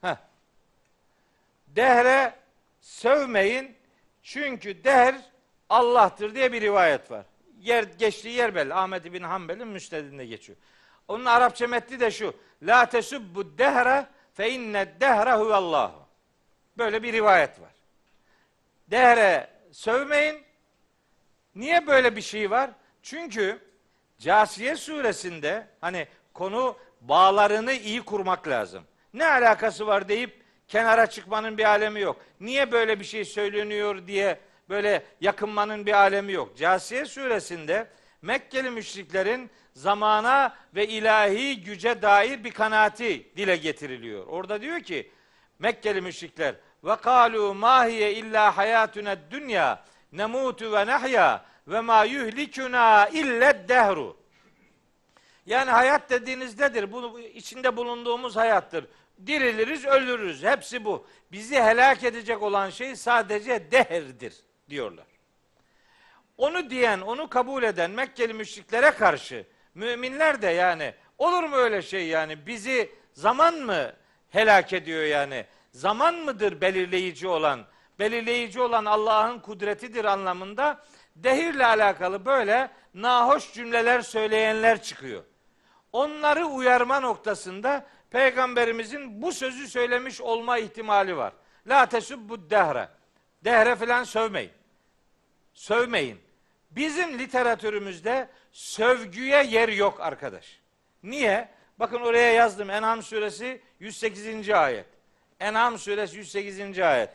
Heh. 0.00 0.16
Dehre 1.68 2.34
sövmeyin 2.80 3.76
çünkü 4.22 4.84
dehr 4.84 5.14
Allah'tır 5.68 6.34
diye 6.34 6.52
bir 6.52 6.60
rivayet 6.60 7.10
var. 7.10 7.26
Yer 7.60 7.82
geçtiği 7.82 8.34
yer 8.34 8.54
belli. 8.54 8.74
Ahmet 8.74 9.12
bin 9.12 9.22
Hanbel'in 9.22 9.68
müstedinde 9.68 10.26
geçiyor. 10.26 10.58
Onun 11.08 11.24
Arapça 11.24 11.66
metni 11.66 12.00
de 12.00 12.10
şu. 12.10 12.34
La 12.62 12.86
tesubbu 12.88 13.58
dehre 13.58 14.06
fe 14.34 14.50
inne 14.50 14.94
dehre 15.00 15.32
huvallahu. 15.32 16.06
Böyle 16.78 17.02
bir 17.02 17.12
rivayet 17.12 17.60
var. 17.60 17.72
Dehre 18.90 19.50
sövmeyin. 19.72 20.42
Niye 21.54 21.86
böyle 21.86 22.16
bir 22.16 22.22
şey 22.22 22.50
var? 22.50 22.70
Çünkü 23.02 23.58
Casiye 24.18 24.76
suresinde 24.76 25.66
hani 25.80 26.06
konu 26.34 26.76
bağlarını 27.00 27.72
iyi 27.72 28.02
kurmak 28.02 28.48
lazım. 28.48 28.84
Ne 29.14 29.26
alakası 29.26 29.86
var 29.86 30.08
deyip 30.08 30.42
kenara 30.68 31.06
çıkmanın 31.06 31.58
bir 31.58 31.64
alemi 31.64 32.00
yok. 32.00 32.20
Niye 32.40 32.72
böyle 32.72 33.00
bir 33.00 33.04
şey 33.04 33.24
söyleniyor 33.24 34.06
diye 34.06 34.38
böyle 34.68 35.06
yakınmanın 35.20 35.86
bir 35.86 35.92
alemi 35.92 36.32
yok. 36.32 36.56
Casiye 36.56 37.04
suresinde 37.04 37.86
Mekkeli 38.22 38.70
müşriklerin 38.70 39.50
zamana 39.74 40.56
ve 40.74 40.86
ilahi 40.88 41.62
güce 41.62 42.02
dair 42.02 42.44
bir 42.44 42.50
kanaati 42.50 43.36
dile 43.36 43.56
getiriliyor. 43.56 44.26
Orada 44.26 44.60
diyor 44.60 44.80
ki 44.80 45.10
Mekkeli 45.58 46.00
müşrikler 46.00 46.54
ve 46.84 46.96
kalu 46.96 47.54
mahiye 47.54 48.14
illa 48.14 48.56
hayatuna 48.56 49.16
dünya 49.30 49.84
nemutu 50.12 50.72
ve 50.72 50.86
nahya 50.86 51.44
ve 51.68 51.80
ma 51.80 52.04
yuhlikuna 52.04 53.08
illa 53.08 53.68
dehru. 53.68 54.16
Yani 55.46 55.70
hayat 55.70 56.10
dediğiniz 56.10 56.60
nedir? 56.60 56.92
Bu 56.92 57.20
içinde 57.20 57.76
bulunduğumuz 57.76 58.36
hayattır. 58.36 58.86
Diriliriz, 59.26 59.84
ölürüz. 59.84 60.44
Hepsi 60.44 60.84
bu. 60.84 61.06
Bizi 61.32 61.62
helak 61.62 62.04
edecek 62.04 62.42
olan 62.42 62.70
şey 62.70 62.96
sadece 62.96 63.70
dehrdir 63.70 64.34
diyorlar. 64.70 65.06
Onu 66.36 66.70
diyen, 66.70 67.00
onu 67.00 67.28
kabul 67.28 67.62
eden 67.62 67.90
Mekkeli 67.90 68.34
müşriklere 68.34 68.90
karşı 68.90 69.46
müminler 69.74 70.42
de 70.42 70.48
yani 70.48 70.94
olur 71.18 71.42
mu 71.42 71.56
öyle 71.56 71.82
şey 71.82 72.06
yani 72.06 72.46
bizi 72.46 72.90
zaman 73.12 73.54
mı 73.54 73.92
helak 74.30 74.72
ediyor 74.72 75.02
yani? 75.02 75.46
Zaman 75.72 76.14
mıdır 76.14 76.60
belirleyici 76.60 77.28
olan? 77.28 77.66
Belirleyici 77.98 78.60
olan 78.60 78.84
Allah'ın 78.84 79.38
kudretidir 79.38 80.04
anlamında 80.04 80.84
dehirle 81.16 81.66
alakalı 81.66 82.24
böyle 82.24 82.70
nahoş 82.94 83.52
cümleler 83.52 84.00
söyleyenler 84.00 84.82
çıkıyor. 84.82 85.24
Onları 85.92 86.46
uyarma 86.46 87.00
noktasında 87.00 87.86
peygamberimizin 88.10 89.22
bu 89.22 89.32
sözü 89.32 89.68
söylemiş 89.68 90.20
olma 90.20 90.58
ihtimali 90.58 91.16
var. 91.16 91.32
La 91.66 91.86
tesubbu 91.86 92.50
dehre. 92.50 92.88
Dehre 93.44 93.76
filan 93.76 94.04
sövmeyin. 94.04 94.50
Sövmeyin. 95.56 96.20
Bizim 96.70 97.18
literatürümüzde 97.18 98.28
sövgüye 98.52 99.44
yer 99.44 99.68
yok 99.68 100.00
arkadaş. 100.00 100.60
Niye? 101.02 101.48
Bakın 101.78 102.00
oraya 102.00 102.32
yazdım. 102.32 102.70
En'am 102.70 103.02
suresi 103.02 103.60
108. 103.80 104.50
ayet. 104.50 104.86
En'am 105.40 105.78
suresi 105.78 106.16
108. 106.16 106.78
ayet. 106.78 107.10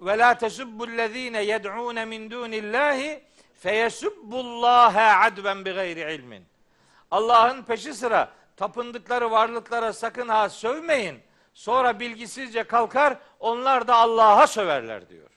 Ve 0.00 0.18
la 0.18 0.38
tesubbullezine 0.38 1.42
yed'un 1.42 2.08
min 2.08 2.30
dunillahi 2.30 3.22
feyesubbullaha 3.58 5.26
adven 5.26 5.64
bi 5.64 5.70
gayri 5.70 6.14
ilmin. 6.14 6.44
Allah'ın 7.10 7.62
peşi 7.62 7.94
sıra 7.94 8.32
tapındıkları 8.56 9.30
varlıklara 9.30 9.92
sakın 9.92 10.28
ha 10.28 10.48
sövmeyin. 10.48 11.18
Sonra 11.54 12.00
bilgisizce 12.00 12.64
kalkar 12.64 13.18
onlar 13.40 13.88
da 13.88 13.94
Allah'a 13.94 14.46
söverler 14.46 15.08
diyor. 15.08 15.30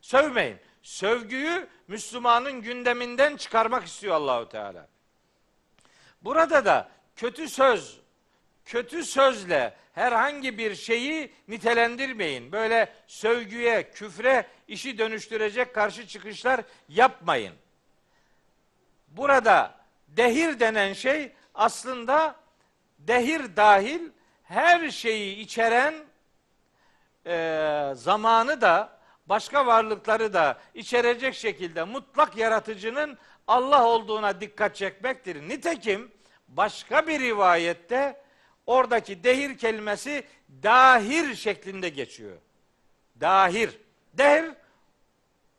Sövmeyin. 0.00 0.58
Sövgüyü 0.82 1.68
Müslümanın 1.88 2.62
gündeminden 2.62 3.36
çıkarmak 3.36 3.86
istiyor 3.86 4.14
Allahu 4.14 4.48
Teala. 4.48 4.88
Burada 6.22 6.64
da 6.64 6.88
kötü 7.16 7.48
söz, 7.48 8.00
kötü 8.64 9.04
sözle 9.04 9.74
herhangi 9.92 10.58
bir 10.58 10.74
şeyi 10.74 11.32
nitelendirmeyin. 11.48 12.52
Böyle 12.52 12.92
sövgüye, 13.06 13.90
küfre 13.90 14.46
işi 14.68 14.98
dönüştürecek 14.98 15.74
karşı 15.74 16.06
çıkışlar 16.06 16.60
yapmayın. 16.88 17.54
Burada 19.08 19.74
dehir 20.08 20.60
denen 20.60 20.92
şey 20.92 21.32
aslında 21.54 22.36
dehir 22.98 23.56
dahil 23.56 24.00
her 24.42 24.90
şeyi 24.90 25.36
içeren 25.36 25.94
e, 27.26 27.92
zamanı 27.94 28.60
da 28.60 29.01
başka 29.32 29.66
varlıkları 29.66 30.32
da 30.32 30.58
içerecek 30.74 31.34
şekilde 31.34 31.84
mutlak 31.84 32.36
yaratıcının 32.36 33.18
Allah 33.46 33.86
olduğuna 33.86 34.40
dikkat 34.40 34.76
çekmektir. 34.76 35.48
Nitekim 35.48 36.12
başka 36.48 37.06
bir 37.06 37.20
rivayette 37.20 38.20
oradaki 38.66 39.24
dehir 39.24 39.58
kelimesi 39.58 40.24
dahir 40.62 41.34
şeklinde 41.34 41.88
geçiyor. 41.88 42.36
Dahir. 43.20 43.78
Dehir 44.14 44.50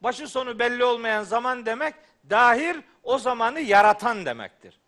başı 0.01 0.27
sonu 0.27 0.59
belli 0.59 0.85
olmayan 0.85 1.23
zaman 1.23 1.65
demek. 1.65 1.93
Dahir 2.29 2.77
o 3.03 3.17
zamanı 3.17 3.59
yaratan 3.59 4.25
demektir. 4.25 4.79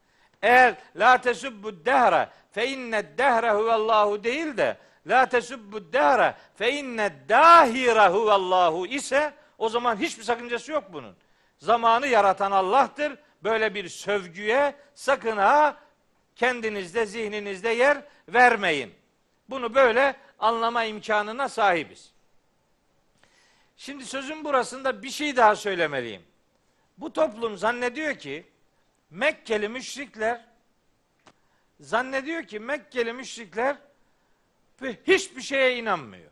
Eğer 0.41 0.75
la 0.95 1.17
tesubbu 1.21 1.85
dehre 1.85 2.29
fe 2.51 2.67
inne 2.67 3.17
dehre 3.17 3.51
huvallahu 3.51 4.23
değil 4.23 4.57
de 4.57 4.77
la 5.07 5.29
tesubbu 5.29 5.93
dehre 5.93 6.35
fe 6.55 6.71
inne 6.71 7.13
dahire 7.29 8.07
huvallahu 8.07 8.87
ise 8.87 9.33
o 9.57 9.69
zaman 9.69 9.95
hiçbir 9.95 10.23
sakıncası 10.23 10.71
yok 10.71 10.83
bunun. 10.93 11.15
Zamanı 11.57 12.07
yaratan 12.07 12.51
Allah'tır. 12.51 13.17
Böyle 13.43 13.73
bir 13.75 13.89
sövgüye 13.89 14.75
sakın 14.93 15.37
ha 15.37 15.77
kendinizde, 16.35 17.05
zihninizde 17.05 17.69
yer 17.69 17.97
vermeyin. 18.29 18.93
Bunu 19.49 19.75
böyle 19.75 20.15
anlama 20.39 20.83
imkanına 20.83 21.49
sahibiz. 21.49 22.11
Şimdi 23.77 24.05
sözün 24.05 24.43
burasında 24.43 25.03
bir 25.03 25.09
şey 25.09 25.35
daha 25.35 25.55
söylemeliyim. 25.55 26.21
Bu 26.97 27.13
toplum 27.13 27.57
zannediyor 27.57 28.15
ki 28.15 28.45
Mekkeli 29.09 29.69
müşrikler 29.69 30.45
zannediyor 31.79 32.43
ki 32.43 32.59
Mekkeli 32.59 33.13
müşrikler 33.13 33.77
hiçbir 35.07 35.41
şeye 35.41 35.77
inanmıyor. 35.77 36.31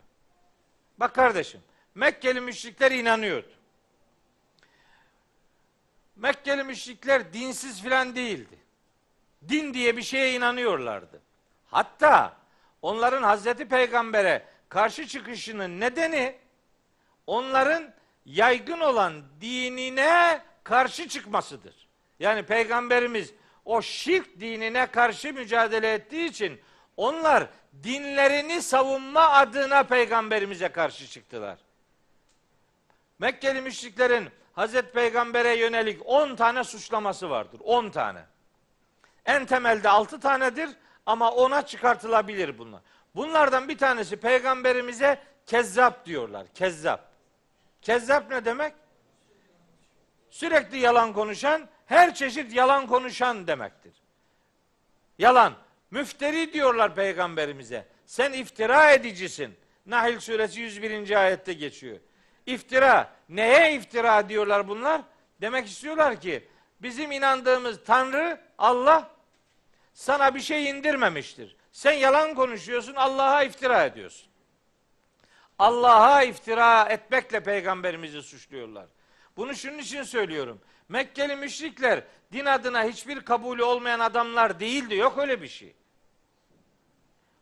Bak 0.98 1.14
kardeşim, 1.14 1.60
Mekkeli 1.94 2.40
müşrikler 2.40 2.90
inanıyordu. 2.90 3.48
Mekkeli 6.16 6.64
müşrikler 6.64 7.32
dinsiz 7.32 7.82
filan 7.82 8.16
değildi. 8.16 8.58
Din 9.48 9.74
diye 9.74 9.96
bir 9.96 10.02
şeye 10.02 10.34
inanıyorlardı. 10.34 11.22
Hatta 11.66 12.36
onların 12.82 13.22
Hazreti 13.22 13.68
Peygamber'e 13.68 14.46
karşı 14.68 15.06
çıkışının 15.06 15.80
nedeni 15.80 16.36
onların 17.26 17.94
yaygın 18.26 18.80
olan 18.80 19.22
dinine 19.40 20.42
karşı 20.64 21.08
çıkmasıdır. 21.08 21.88
Yani 22.18 22.42
peygamberimiz 22.42 23.34
o 23.64 23.82
şirk 23.82 24.40
dinine 24.40 24.86
karşı 24.86 25.32
mücadele 25.32 25.92
ettiği 25.92 26.28
için 26.28 26.60
onlar 26.96 27.46
dinlerini 27.82 28.62
savunma 28.62 29.28
adına 29.28 29.82
peygamberimize 29.82 30.68
karşı 30.68 31.06
çıktılar. 31.06 31.58
Mekkeli 33.18 33.60
müşriklerin 33.60 34.28
Hazreti 34.52 34.92
Peygamber'e 34.92 35.56
yönelik 35.56 36.00
10 36.04 36.36
tane 36.36 36.64
suçlaması 36.64 37.30
vardır. 37.30 37.60
10 37.64 37.90
tane. 37.90 38.20
En 39.26 39.46
temelde 39.46 39.88
6 39.88 40.20
tanedir 40.20 40.70
ama 41.06 41.30
ona 41.30 41.66
çıkartılabilir 41.66 42.58
bunlar. 42.58 42.80
Bunlardan 43.14 43.68
bir 43.68 43.78
tanesi 43.78 44.16
peygamberimize 44.16 45.22
kezzap 45.46 46.06
diyorlar. 46.06 46.46
Kezzap. 46.54 47.10
Kezzap 47.82 48.30
ne 48.30 48.44
demek? 48.44 48.74
Sürekli 50.30 50.78
yalan 50.78 51.12
konuşan, 51.12 51.68
her 51.86 52.14
çeşit 52.14 52.54
yalan 52.54 52.86
konuşan 52.86 53.46
demektir. 53.46 53.92
Yalan. 55.18 55.54
Müfteri 55.94 56.52
diyorlar 56.52 56.94
peygamberimize. 56.94 57.86
Sen 58.06 58.32
iftira 58.32 58.92
edicisin. 58.92 59.54
Nahl 59.86 60.18
suresi 60.18 60.60
101. 60.60 61.22
ayette 61.22 61.52
geçiyor. 61.52 61.96
İftira. 62.46 63.12
Neye 63.28 63.74
iftira 63.74 64.28
diyorlar 64.28 64.68
bunlar? 64.68 65.02
Demek 65.40 65.66
istiyorlar 65.66 66.20
ki 66.20 66.48
bizim 66.82 67.12
inandığımız 67.12 67.84
Tanrı 67.84 68.40
Allah 68.58 69.10
sana 69.92 70.34
bir 70.34 70.40
şey 70.40 70.70
indirmemiştir. 70.70 71.56
Sen 71.72 71.92
yalan 71.92 72.34
konuşuyorsun, 72.34 72.94
Allah'a 72.94 73.42
iftira 73.42 73.84
ediyorsun. 73.84 74.28
Allah'a 75.58 76.22
iftira 76.22 76.84
etmekle 76.84 77.40
peygamberimizi 77.40 78.22
suçluyorlar. 78.22 78.86
Bunu 79.36 79.54
şunun 79.54 79.78
için 79.78 80.02
söylüyorum. 80.02 80.60
Mekkeli 80.88 81.36
müşrikler 81.36 82.04
din 82.32 82.44
adına 82.44 82.84
hiçbir 82.84 83.20
kabulü 83.20 83.62
olmayan 83.62 84.00
adamlar 84.00 84.60
değildi. 84.60 84.94
Yok 84.94 85.18
öyle 85.18 85.42
bir 85.42 85.48
şey. 85.48 85.74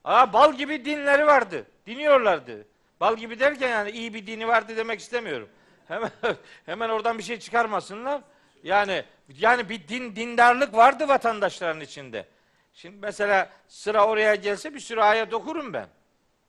Aa, 0.04 0.32
bal 0.32 0.54
gibi 0.54 0.84
dinleri 0.84 1.26
vardı. 1.26 1.66
Diniyorlardı. 1.86 2.66
Bal 3.00 3.16
gibi 3.16 3.40
derken 3.40 3.68
yani 3.68 3.90
iyi 3.90 4.14
bir 4.14 4.26
dini 4.26 4.48
vardı 4.48 4.76
demek 4.76 5.00
istemiyorum. 5.00 5.48
Hemen 5.88 6.10
hemen 6.66 6.88
oradan 6.88 7.18
bir 7.18 7.22
şey 7.22 7.38
çıkarmasınlar. 7.38 8.22
Yani 8.62 9.04
yani 9.28 9.68
bir 9.68 9.88
din 9.88 10.16
dindarlık 10.16 10.74
vardı 10.74 11.08
vatandaşların 11.08 11.80
içinde. 11.80 12.26
Şimdi 12.74 12.96
mesela 13.00 13.50
sıra 13.68 14.06
oraya 14.06 14.34
gelse 14.34 14.74
bir 14.74 14.80
sürü 14.80 15.00
ayet 15.00 15.34
okurum 15.34 15.72
ben. 15.72 15.86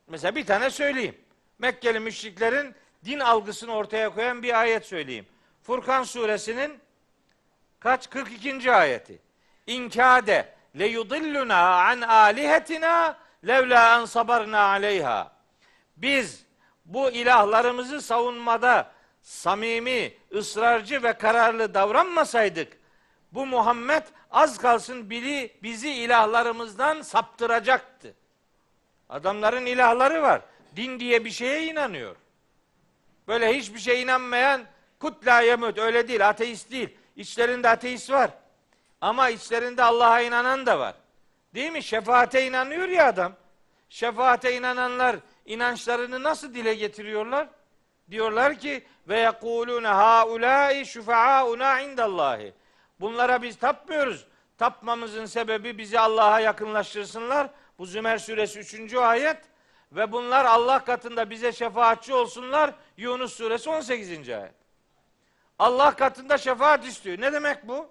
Mesela 0.07 0.35
bir 0.35 0.45
tane 0.45 0.69
söyleyeyim. 0.69 1.15
Mekkeli 1.59 1.99
müşriklerin 1.99 2.75
din 3.05 3.19
algısını 3.19 3.73
ortaya 3.75 4.09
koyan 4.09 4.43
bir 4.43 4.59
ayet 4.59 4.85
söyleyeyim. 4.85 5.25
Furkan 5.63 6.03
suresinin 6.03 6.79
kaç 7.79 8.09
42. 8.09 8.71
ayeti. 8.71 9.19
İnkade 9.67 10.53
le 10.79 10.87
yudilluna 10.87 11.85
an 11.85 12.01
alihetina 12.01 13.17
levla 13.47 13.99
en 13.99 14.05
sabarna 14.05 14.61
aleyha. 14.61 15.31
Biz 15.97 16.45
bu 16.85 17.11
ilahlarımızı 17.11 18.01
savunmada 18.01 18.91
samimi, 19.21 20.13
ısrarcı 20.33 21.03
ve 21.03 21.13
kararlı 21.13 21.73
davranmasaydık 21.73 22.77
bu 23.33 23.45
Muhammed 23.45 24.03
az 24.31 24.57
kalsın 24.57 25.09
biri 25.09 25.57
bizi 25.63 25.89
ilahlarımızdan 25.89 27.01
saptıracaktı. 27.01 28.13
Adamların 29.09 29.65
ilahları 29.65 30.21
var. 30.21 30.41
Din 30.75 30.99
diye 30.99 31.25
bir 31.25 31.29
şeye 31.29 31.65
inanıyor. 31.65 32.15
Böyle 33.27 33.57
hiçbir 33.57 33.79
şeye 33.79 34.01
inanmayan 34.01 34.61
kutla 34.99 35.41
yemut 35.41 35.77
öyle 35.77 36.07
değil, 36.07 36.29
ateist 36.29 36.71
değil. 36.71 36.97
İçlerinde 37.15 37.69
ateist 37.69 38.11
var. 38.11 38.31
Ama 39.01 39.29
içlerinde 39.29 39.83
Allah'a 39.83 40.21
inanan 40.21 40.65
da 40.65 40.79
var. 40.79 40.95
Değil 41.53 41.71
mi? 41.71 41.83
Şefaate 41.83 42.47
inanıyor 42.47 42.87
ya 42.87 43.07
adam. 43.07 43.33
Şefaate 43.89 44.55
inananlar 44.55 45.15
inançlarını 45.45 46.23
nasıl 46.23 46.53
dile 46.53 46.73
getiriyorlar? 46.73 47.47
Diyorlar 48.11 48.59
ki 48.59 48.83
ve 49.07 49.19
yekulune 49.19 49.87
haulâi 49.87 50.85
şufa'auna 50.85 51.81
indallahi. 51.81 52.53
Bunlara 52.99 53.41
biz 53.41 53.57
tapmıyoruz. 53.57 54.27
Tapmamızın 54.57 55.25
sebebi 55.25 55.77
bizi 55.77 55.99
Allah'a 55.99 56.39
yakınlaştırsınlar. 56.39 57.49
Bu 57.77 57.85
Zümer 57.85 58.17
suresi 58.17 58.59
3. 58.59 58.93
ayet. 58.93 59.37
Ve 59.91 60.11
bunlar 60.11 60.45
Allah 60.45 60.83
katında 60.83 61.29
bize 61.29 61.51
şefaatçi 61.51 62.13
olsunlar. 62.13 62.73
Yunus 62.97 63.33
suresi 63.33 63.69
18. 63.69 64.29
ayet. 64.29 64.53
Allah 65.59 65.95
katında 65.95 66.37
şefaat 66.37 66.85
istiyor. 66.85 67.21
Ne 67.21 67.33
demek 67.33 67.67
bu? 67.67 67.89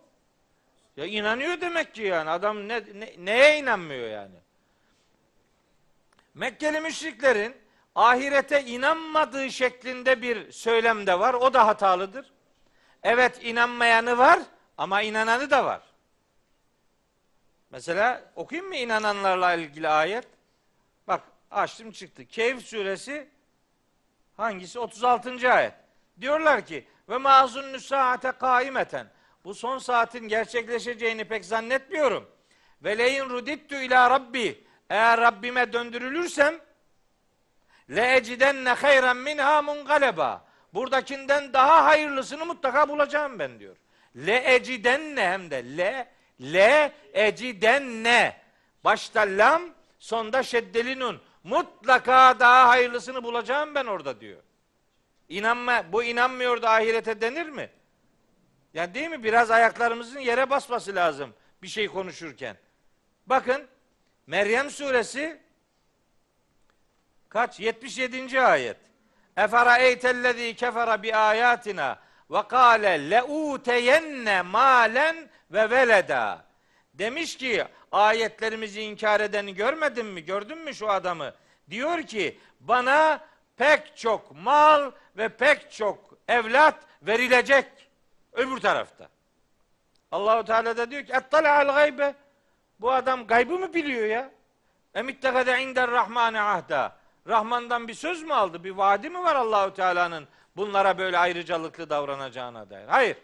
Ya 0.97 1.07
inanıyor 1.07 1.61
demek 1.61 1.95
ki 1.95 2.03
yani. 2.03 2.30
Adam 2.30 2.68
ne, 2.68 2.82
ne, 2.95 3.14
neye 3.18 3.59
inanmıyor 3.59 4.09
yani? 4.09 4.36
Mekkeli 6.34 6.80
müşriklerin 6.80 7.57
ahirete 7.95 8.64
inanmadığı 8.64 9.51
şeklinde 9.51 10.22
bir 10.22 10.53
söylem 10.53 11.07
de 11.07 11.18
var. 11.18 11.34
O 11.34 11.55
da 11.55 11.66
hatalıdır. 11.66 12.32
Evet 13.03 13.45
inanmayanı 13.45 14.18
var 14.18 14.40
ama 14.78 15.03
inananı 15.03 15.51
da 15.51 15.64
var. 15.64 15.82
Mesela 17.70 18.32
okuyayım 18.36 18.68
mı 18.68 18.76
inananlarla 18.76 19.55
ilgili 19.55 19.88
ayet? 19.88 20.28
Bak 21.07 21.20
açtım 21.51 21.93
çıktı. 21.93 22.26
Keyif 22.26 22.66
suresi 22.66 23.28
hangisi? 24.36 24.78
36. 24.78 25.53
ayet. 25.53 25.74
Diyorlar 26.20 26.66
ki 26.66 26.86
ve 27.09 27.18
mazun 27.18 27.78
saate 27.78 28.32
kaimeten. 28.32 29.07
Bu 29.45 29.55
son 29.55 29.78
saatin 29.78 30.28
gerçekleşeceğini 30.28 31.24
pek 31.24 31.45
zannetmiyorum. 31.45 32.30
Ve 32.84 32.99
leyin 32.99 33.24
rudittu 33.24 33.74
ila 33.74 34.11
rabbi. 34.11 34.64
Eğer 34.90 35.20
Rabbime 35.20 35.72
döndürülürsem 35.72 36.55
le 37.90 38.16
ecidenne 38.16 38.70
hayran 38.70 39.16
minha 39.16 39.62
mungaleba. 39.62 40.45
Buradakinden 40.74 41.53
daha 41.53 41.84
hayırlısını 41.84 42.47
mutlaka 42.47 42.88
bulacağım 42.88 43.38
ben 43.38 43.61
diyor. 43.61 43.76
Le 44.16 44.36
ecidenne 44.36 45.28
hem 45.28 45.51
de 45.51 45.76
le 45.76 46.09
le 46.40 46.93
ecidenne. 47.12 48.43
Başta 48.84 49.20
lam, 49.20 49.62
sonda 49.99 50.43
şeddeli 50.43 50.99
nun. 50.99 51.20
Mutlaka 51.45 52.40
daha 52.40 52.68
hayırlısını 52.68 53.22
bulacağım 53.22 53.74
ben 53.74 53.86
orada 53.86 54.20
diyor. 54.20 54.43
İnanma, 55.28 55.93
bu 55.93 56.05
inanmıyor 56.05 56.62
da 56.62 56.70
ahirete 56.70 57.20
denir 57.20 57.47
mi? 57.49 57.70
Yani 58.75 58.95
değil 58.95 59.09
mi? 59.09 59.25
Biraz 59.25 59.51
ayaklarımızın 59.51 60.20
yere 60.20 60.51
basması 60.51 60.95
lazım 60.95 61.35
bir 61.62 61.68
şey 61.68 61.89
konuşurken. 61.89 62.57
Bakın 63.27 63.66
Meryem 64.27 64.70
suresi 64.70 65.41
kaç? 67.29 67.61
77. 67.61 68.41
ayet. 68.41 68.77
Efera 69.37 69.79
eytellezî 69.79 70.55
kefera 70.55 71.03
bi 71.03 71.16
ayatina 71.16 71.99
ve 72.31 72.43
kâle 72.49 73.11
leûteyenne 73.11 74.43
malen 74.43 75.29
ve 75.51 75.70
veleda. 75.70 76.45
Demiş 76.95 77.37
ki 77.37 77.64
ayetlerimizi 77.93 78.83
inkar 78.83 79.20
edeni 79.20 79.55
görmedin 79.55 80.07
mi? 80.07 80.25
Gördün 80.25 80.59
mü 80.59 80.75
şu 80.75 80.91
adamı? 80.91 81.35
Diyor 81.70 82.03
ki 82.03 82.39
bana 82.61 83.20
pek 83.57 83.97
çok 83.97 84.33
mal 84.37 84.93
ve 85.16 85.29
pek 85.29 85.73
çok 85.73 86.18
evlat 86.29 86.75
verilecek 87.03 87.66
öbür 88.33 88.61
tarafta. 88.61 89.09
Allahu 90.12 90.45
Teala 90.45 90.76
da 90.76 90.91
diyor 90.91 91.05
ki 91.05 91.16
al 91.33 91.74
gaybe. 91.74 92.14
Bu 92.80 92.93
adam 92.93 93.26
gaybı 93.26 93.59
mı 93.59 93.74
biliyor 93.74 94.07
ya? 94.07 94.30
Emittekade 94.95 95.62
inder 95.62 95.91
rahmane 95.91 96.41
ahda. 96.41 96.97
Rahman'dan 97.28 97.89
bir 97.89 97.95
söz 97.95 98.22
mü 98.22 98.35
aldı? 98.35 98.64
Bir 98.64 98.70
vaadi 98.70 99.11
mi 99.11 99.22
var 99.22 99.37
Allahu 99.37 99.74
Teala'nın 99.74 100.28
bunlara 100.57 100.99
böyle 100.99 101.18
ayrıcalıklı 101.18 101.91
davranacağına 101.91 102.70
dair? 102.70 102.89
Hayır. 102.89 103.16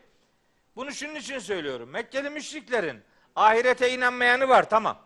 Bunu 0.77 0.93
şunun 0.93 1.15
için 1.15 1.39
söylüyorum. 1.39 1.89
Mekkeli 1.89 2.31
müşriklerin 2.31 3.03
ahirete 3.37 3.93
inanmayanı 3.93 4.49
var 4.49 4.71
tamam. 4.71 4.99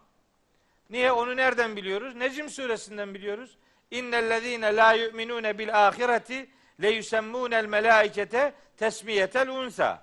Niye? 0.90 1.12
Onu 1.12 1.36
nereden 1.36 1.76
biliyoruz? 1.76 2.14
Necim 2.14 2.50
suresinden 2.50 3.14
biliyoruz. 3.14 3.58
İnnellezîne 3.90 4.76
la 4.76 4.92
yu'minûne 4.92 5.58
bil 5.58 5.86
ahireti 5.88 6.50
le 6.82 6.90
yusemmûnel 6.90 7.66
melâikete 7.66 8.52
tesmiyetel 8.76 9.48
unsa. 9.48 10.02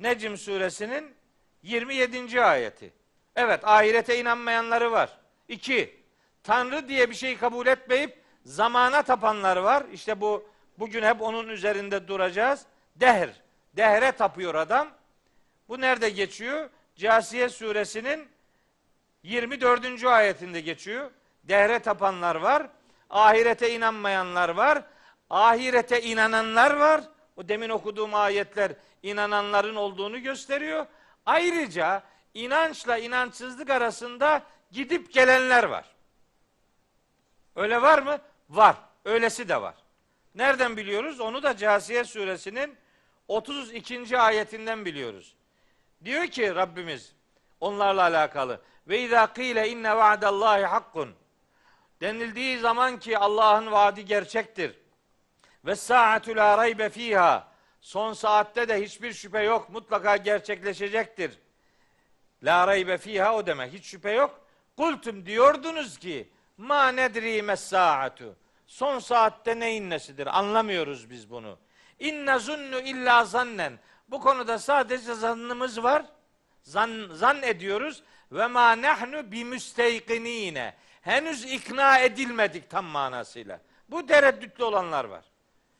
Necim 0.00 0.36
suresinin 0.36 1.14
27. 1.62 2.42
ayeti. 2.42 2.92
Evet 3.36 3.60
ahirete 3.64 4.20
inanmayanları 4.20 4.92
var. 4.92 5.18
İki, 5.48 5.98
Tanrı 6.42 6.88
diye 6.88 7.10
bir 7.10 7.14
şey 7.14 7.38
kabul 7.38 7.66
etmeyip 7.66 8.18
zamana 8.44 9.02
tapanlar 9.02 9.56
var. 9.56 9.84
İşte 9.92 10.20
bu 10.20 10.48
bugün 10.78 11.02
hep 11.02 11.22
onun 11.22 11.48
üzerinde 11.48 12.08
duracağız. 12.08 12.66
Dehr. 12.96 13.28
Dehre 13.76 14.12
tapıyor 14.12 14.54
adam. 14.54 14.88
Bu 15.68 15.80
nerede 15.80 16.10
geçiyor? 16.10 16.70
Casiye 16.96 17.48
suresinin 17.48 18.28
24. 19.22 20.04
ayetinde 20.04 20.60
geçiyor. 20.60 21.10
Dehre 21.44 21.78
tapanlar 21.78 22.34
var. 22.34 22.66
Ahirete 23.10 23.74
inanmayanlar 23.74 24.48
var. 24.48 24.82
Ahirete 25.30 26.02
inananlar 26.02 26.76
var. 26.76 27.00
O 27.36 27.48
demin 27.48 27.68
okuduğum 27.68 28.14
ayetler 28.14 28.72
inananların 29.02 29.76
olduğunu 29.76 30.22
gösteriyor. 30.22 30.86
Ayrıca 31.26 32.02
inançla 32.34 32.98
inançsızlık 32.98 33.70
arasında 33.70 34.42
gidip 34.70 35.12
gelenler 35.12 35.64
var. 35.64 35.84
Öyle 37.56 37.82
var 37.82 37.98
mı? 37.98 38.18
Var. 38.50 38.76
Öylesi 39.04 39.48
de 39.48 39.62
var. 39.62 39.74
Nereden 40.34 40.76
biliyoruz? 40.76 41.20
Onu 41.20 41.42
da 41.42 41.56
Casiye 41.56 42.04
suresinin 42.04 42.76
32. 43.28 44.18
ayetinden 44.18 44.84
biliyoruz. 44.84 45.36
Diyor 46.04 46.26
ki 46.26 46.54
Rabbimiz 46.54 47.14
onlarla 47.60 48.02
alakalı 48.02 48.60
ve 48.88 49.00
izâ 49.00 49.32
kîle 49.32 49.68
inne 49.68 49.96
va'dallâhi 49.96 50.64
hakkun 50.64 51.14
denildiği 52.00 52.58
zaman 52.58 52.98
ki 52.98 53.18
Allah'ın 53.18 53.72
vaadi 53.72 54.04
gerçektir. 54.04 54.78
Ve 55.64 55.74
sa'atu 55.74 56.36
la 56.36 56.58
raybe 56.58 56.88
fiha 56.88 57.48
son 57.80 58.12
saatte 58.12 58.68
de 58.68 58.82
hiçbir 58.82 59.12
şüphe 59.12 59.42
yok 59.42 59.70
mutlaka 59.70 60.16
gerçekleşecektir. 60.16 61.38
La 62.42 62.66
raybe 62.66 62.98
fiha 62.98 63.34
o 63.34 63.46
demek 63.46 63.72
hiç 63.72 63.84
şüphe 63.84 64.10
yok. 64.10 64.40
Kultum 64.76 65.26
diyordunuz 65.26 65.98
ki 65.98 66.28
ma 66.56 66.88
nedri 66.88 67.42
mes 67.42 67.60
saatu. 67.60 68.36
Son 68.66 68.98
saatte 68.98 69.60
neyin 69.60 69.90
nesidir? 69.90 70.38
Anlamıyoruz 70.38 71.10
biz 71.10 71.30
bunu. 71.30 71.58
İnne 71.98 72.38
zunnu 72.38 72.80
illa 72.80 73.24
zannen. 73.24 73.78
Bu 74.08 74.20
konuda 74.20 74.58
sadece 74.58 75.14
zannımız 75.14 75.82
var. 75.82 76.02
Zan, 76.62 77.08
zan 77.12 77.42
ediyoruz. 77.42 78.02
Ve 78.32 78.46
ma 78.46 78.82
nahnu 78.82 79.32
bi 79.32 79.44
müsteykinine. 79.44 80.74
Henüz 81.00 81.44
ikna 81.44 81.98
edilmedik 81.98 82.70
tam 82.70 82.84
manasıyla. 82.84 83.60
Bu 83.88 84.06
tereddütlü 84.06 84.64
olanlar 84.64 85.04
var. 85.04 85.24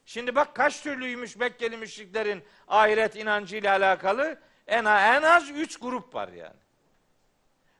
Şimdi 0.08 0.34
bak 0.34 0.54
kaç 0.54 0.82
türlüymüş 0.82 1.36
Mekkeli 1.36 1.76
müşriklerin 1.76 2.44
ahiret 2.68 3.16
inancıyla 3.16 3.76
alakalı. 3.76 4.40
En, 4.66 4.84
en 4.84 5.22
az 5.22 5.50
üç 5.50 5.78
grup 5.78 6.14
var 6.14 6.28
yani. 6.28 6.56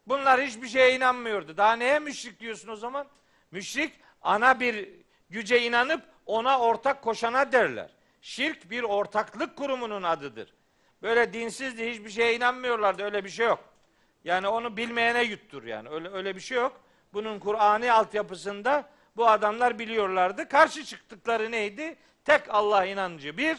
Bunlar 0.06 0.40
hiçbir 0.40 0.68
şeye 0.68 0.96
inanmıyordu. 0.96 1.56
Daha 1.56 1.72
neye 1.72 1.98
müşrik 1.98 2.40
diyorsun 2.40 2.68
o 2.68 2.76
zaman? 2.76 3.06
Müşrik 3.50 3.92
ana 4.22 4.60
bir 4.60 4.88
güce 5.30 5.62
inanıp 5.62 6.02
ona 6.26 6.58
ortak 6.58 7.02
koşana 7.02 7.52
derler. 7.52 7.90
Şirk 8.22 8.70
bir 8.70 8.82
ortaklık 8.82 9.56
kurumunun 9.56 10.02
adıdır. 10.02 10.54
Böyle 11.02 11.32
dinsizdi 11.32 11.90
hiçbir 11.90 12.10
şeye 12.10 12.36
inanmıyorlardı 12.36 13.04
öyle 13.04 13.24
bir 13.24 13.30
şey 13.30 13.46
yok. 13.46 13.64
Yani 14.24 14.48
onu 14.48 14.76
bilmeyene 14.76 15.22
yuttur 15.22 15.64
yani 15.64 15.88
öyle 15.88 16.08
öyle 16.08 16.36
bir 16.36 16.40
şey 16.40 16.58
yok. 16.58 16.80
Bunun 17.12 17.38
Kur'an'ı 17.38 17.92
altyapısında 17.92 18.88
bu 19.16 19.28
adamlar 19.28 19.78
biliyorlardı. 19.78 20.48
Karşı 20.48 20.84
çıktıkları 20.84 21.50
neydi? 21.50 21.96
Tek 22.28 22.54
Allah 22.54 22.84
inancı 22.84 23.36
bir 23.36 23.58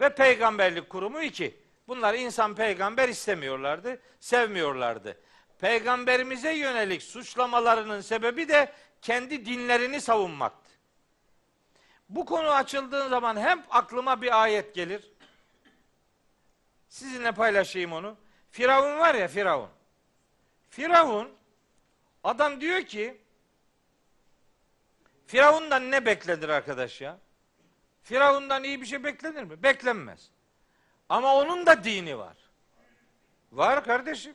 ve 0.00 0.14
peygamberlik 0.14 0.90
kurumu 0.90 1.22
iki. 1.22 1.60
Bunlar 1.88 2.14
insan 2.14 2.54
peygamber 2.54 3.08
istemiyorlardı, 3.08 4.00
sevmiyorlardı. 4.20 5.20
Peygamberimize 5.60 6.52
yönelik 6.52 7.02
suçlamalarının 7.02 8.00
sebebi 8.00 8.48
de 8.48 8.72
kendi 9.02 9.46
dinlerini 9.46 10.00
savunmaktı. 10.00 10.70
Bu 12.08 12.24
konu 12.24 12.50
açıldığı 12.50 13.08
zaman 13.08 13.36
hem 13.36 13.64
aklıma 13.70 14.22
bir 14.22 14.42
ayet 14.42 14.74
gelir. 14.74 15.12
Sizinle 16.88 17.32
paylaşayım 17.32 17.92
onu. 17.92 18.16
Firavun 18.50 18.98
var 18.98 19.14
ya 19.14 19.28
Firavun. 19.28 19.70
Firavun 20.70 21.28
adam 22.24 22.60
diyor 22.60 22.82
ki 22.82 23.20
Firavundan 25.26 25.90
ne 25.90 26.06
beklenir 26.06 26.48
arkadaş 26.48 27.00
ya? 27.00 27.25
Firavundan 28.06 28.64
iyi 28.64 28.80
bir 28.80 28.86
şey 28.86 29.04
beklenir 29.04 29.42
mi? 29.42 29.62
Beklenmez. 29.62 30.28
Ama 31.08 31.34
onun 31.34 31.66
da 31.66 31.84
dini 31.84 32.18
var. 32.18 32.36
Var 33.52 33.84
kardeşim. 33.84 34.34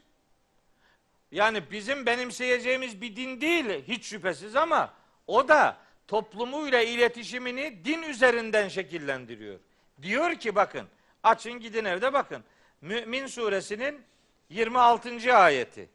Yani 1.32 1.72
bizim 1.72 2.06
benimseyeceğimiz 2.06 3.02
bir 3.02 3.16
din 3.16 3.42
değil 3.42 3.84
hiç 3.88 4.06
şüphesiz 4.06 4.56
ama 4.56 4.94
o 5.28 5.48
da 5.48 5.78
toplumuyla 6.08 6.82
iletişimini 6.82 7.86
din 7.86 8.04
üzerinden 8.04 8.68
şekillendiriyor. 8.68 9.60
Diyor 10.02 10.36
ki 10.36 10.56
bakın 10.56 10.88
açın 11.24 11.60
gidin 11.60 11.86
evde 11.86 12.14
bakın. 12.14 12.44
Mümin 12.82 13.28
suresinin 13.28 14.04
26. 14.50 15.36
ayeti. 15.36 15.90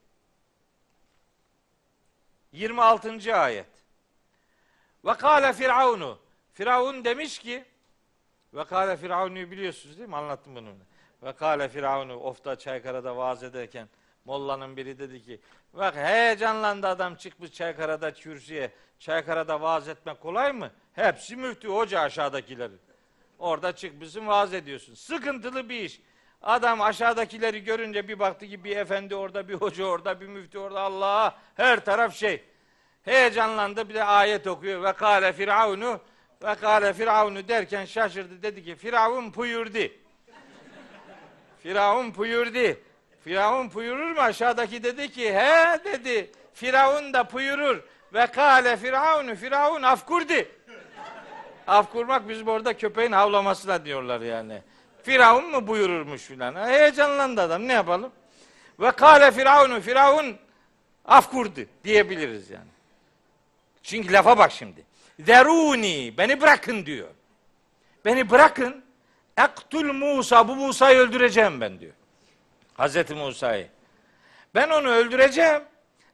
26. 2.52 3.36
ayet. 3.36 3.66
Ve 5.04 5.14
kâle 5.14 5.52
firavunu. 5.52 6.25
Firavun 6.57 7.04
demiş 7.04 7.38
ki 7.38 7.64
ve 8.54 8.64
kâle 8.64 8.96
firavunu 8.96 9.34
biliyorsunuz 9.34 9.98
değil 9.98 10.09
mi? 10.09 10.16
Anlattım 10.16 10.57
bunu. 10.57 10.68
Ve 11.22 11.32
kâle 11.32 11.68
firavunu 11.68 12.16
ofta 12.16 12.57
Çaykara'da 12.57 13.16
vaaz 13.16 13.42
ederken 13.42 13.88
mollanın 14.24 14.76
biri 14.76 14.98
dedi 14.98 15.22
ki 15.22 15.40
bak 15.72 15.96
heyecanlandı 15.96 16.86
adam 16.86 17.14
çıkmış 17.14 17.52
Çaykara'da 17.52 18.14
kürsüye. 18.14 18.72
Çaykara'da 18.98 19.61
vaaz 19.61 19.88
etmek 19.88 20.20
kolay 20.20 20.52
mı? 20.52 20.70
Hepsi 20.92 21.36
müftü 21.36 21.68
hoca 21.68 22.00
aşağıdakileri. 22.00 22.74
Orada 23.38 23.76
çıkmışsın 23.76 24.26
vaaz 24.26 24.54
ediyorsun. 24.54 24.94
Sıkıntılı 24.94 25.68
bir 25.68 25.80
iş. 25.80 26.00
Adam 26.42 26.80
aşağıdakileri 26.80 27.64
görünce 27.64 28.09
bir 28.09 28.18
baktı 28.18 28.46
ki 28.46 28.64
bir 28.64 28.76
efendi 28.76 29.14
orada, 29.14 29.48
bir 29.48 29.54
hoca 29.54 29.84
orada, 29.84 30.20
bir 30.20 30.26
müftü 30.26 30.59
orada. 30.59 30.80
Allah 30.80 31.38
her 31.54 31.84
taraf 31.84 32.14
şey. 32.14 32.44
Heyecanlandı 33.02 33.88
bir 33.88 33.94
de 33.94 34.04
ayet 34.04 34.46
okuyor. 34.46 34.82
Ve 34.82 34.92
kâle 34.92 35.32
firavunu 35.32 36.00
ve 36.43 36.55
kâle 36.55 36.93
firavunu 36.93 37.49
derken 37.49 37.84
şaşırdı. 37.84 38.43
Dedi 38.43 38.64
ki 38.64 38.76
firavun 38.76 39.34
buyurdu. 39.34 39.93
Firavun 41.62 42.14
buyurdu. 42.14 42.80
Firavun 43.24 43.74
buyurur 43.74 44.11
mu? 44.11 44.20
Aşağıdaki 44.20 44.82
dedi 44.82 45.12
ki 45.12 45.34
he 45.34 45.80
dedi. 45.84 46.30
Firavun 46.55 47.12
da 47.12 47.32
buyurur. 47.32 47.82
Ve 48.14 48.26
kâle 48.26 48.76
firavunu 48.76 49.34
firavun 49.34 49.82
afkurdi. 49.82 50.49
Af 51.66 51.93
kurmak 51.93 52.28
bizim 52.28 52.49
orada 52.49 52.76
köpeğin 52.76 53.12
havlamasına 53.12 53.84
diyorlar 53.84 54.20
yani. 54.20 54.62
Firavun 55.03 55.51
mu 55.51 55.66
buyururmuş 55.66 56.22
filan. 56.22 56.68
Heyecanlandı 56.68 57.41
adam 57.41 57.68
ne 57.68 57.72
yapalım? 57.72 58.12
Ve 58.80 58.91
kâle 58.91 59.30
firavunu 59.30 59.80
firavun 59.80 60.37
af 61.05 61.30
kurdu 61.30 61.61
diyebiliriz 61.84 62.51
yani. 62.51 62.70
Çünkü 63.82 64.12
lafa 64.12 64.39
bak 64.39 64.53
şimdi. 64.53 64.84
Zeruni 65.20 66.14
beni 66.18 66.40
bırakın 66.40 66.86
diyor. 66.86 67.08
Beni 68.04 68.30
bırakın. 68.30 68.84
Ektul 69.38 69.92
Musa 69.92 70.48
bu 70.48 70.56
Musa'yı 70.56 70.98
öldüreceğim 70.98 71.60
ben 71.60 71.80
diyor. 71.80 71.92
Hazreti 72.74 73.14
Musa'yı. 73.14 73.68
Ben 74.54 74.68
onu 74.68 74.88
öldüreceğim. 74.88 75.62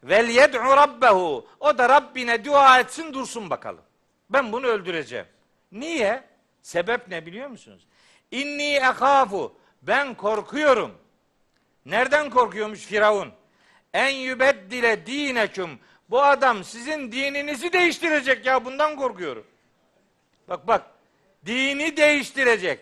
Vel 0.04 0.28
yed'u 0.28 0.58
rabbehu. 0.58 1.46
O 1.60 1.78
da 1.78 1.88
Rabbine 1.88 2.44
dua 2.44 2.80
etsin 2.80 3.14
dursun 3.14 3.50
bakalım. 3.50 3.84
Ben 4.30 4.52
bunu 4.52 4.66
öldüreceğim. 4.66 5.26
Niye? 5.72 6.24
Sebep 6.62 7.08
ne 7.08 7.26
biliyor 7.26 7.48
musunuz? 7.48 7.86
İnni 8.30 8.74
ekafu. 8.74 9.56
Ben 9.82 10.14
korkuyorum. 10.14 10.94
Nereden 11.86 12.30
korkuyormuş 12.30 12.80
Firavun? 12.80 13.32
En 13.94 14.10
yübeddile 14.10 15.06
dineküm. 15.06 15.78
Bu 16.12 16.22
adam 16.22 16.64
sizin 16.64 17.12
dininizi 17.12 17.72
değiştirecek 17.72 18.46
ya 18.46 18.64
bundan 18.64 18.96
korkuyorum. 18.96 19.46
Bak 20.48 20.66
bak. 20.66 20.82
Dini 21.46 21.96
değiştirecek. 21.96 22.80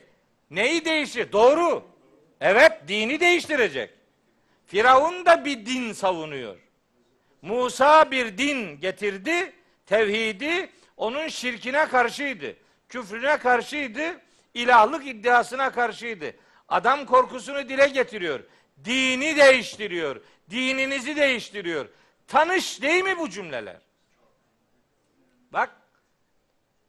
Neyi 0.50 0.84
değiştir? 0.84 1.32
Doğru. 1.32 1.84
Evet 2.40 2.72
dini 2.88 3.20
değiştirecek. 3.20 3.90
Firavun 4.66 5.26
da 5.26 5.44
bir 5.44 5.66
din 5.66 5.92
savunuyor. 5.92 6.56
Musa 7.42 8.10
bir 8.10 8.38
din 8.38 8.80
getirdi. 8.80 9.52
Tevhidi 9.86 10.70
onun 10.96 11.28
şirkine 11.28 11.86
karşıydı. 11.86 12.56
Küfrüne 12.88 13.38
karşıydı. 13.38 14.20
ilahlık 14.54 15.06
iddiasına 15.06 15.72
karşıydı. 15.72 16.34
Adam 16.68 17.06
korkusunu 17.06 17.68
dile 17.68 17.88
getiriyor. 17.88 18.40
Dini 18.84 19.36
değiştiriyor. 19.36 20.20
Dininizi 20.50 21.16
değiştiriyor. 21.16 21.86
Tanış 22.30 22.82
değil 22.82 23.04
mi 23.04 23.18
bu 23.18 23.30
cümleler? 23.30 23.80
Bak 25.52 25.70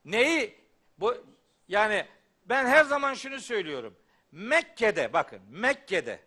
neyi 0.05 0.59
bu 0.97 1.25
yani 1.67 2.07
ben 2.45 2.65
her 2.65 2.83
zaman 2.83 3.13
şunu 3.13 3.39
söylüyorum. 3.39 3.95
Mekke'de 4.31 5.13
bakın 5.13 5.41
Mekke'de 5.49 6.19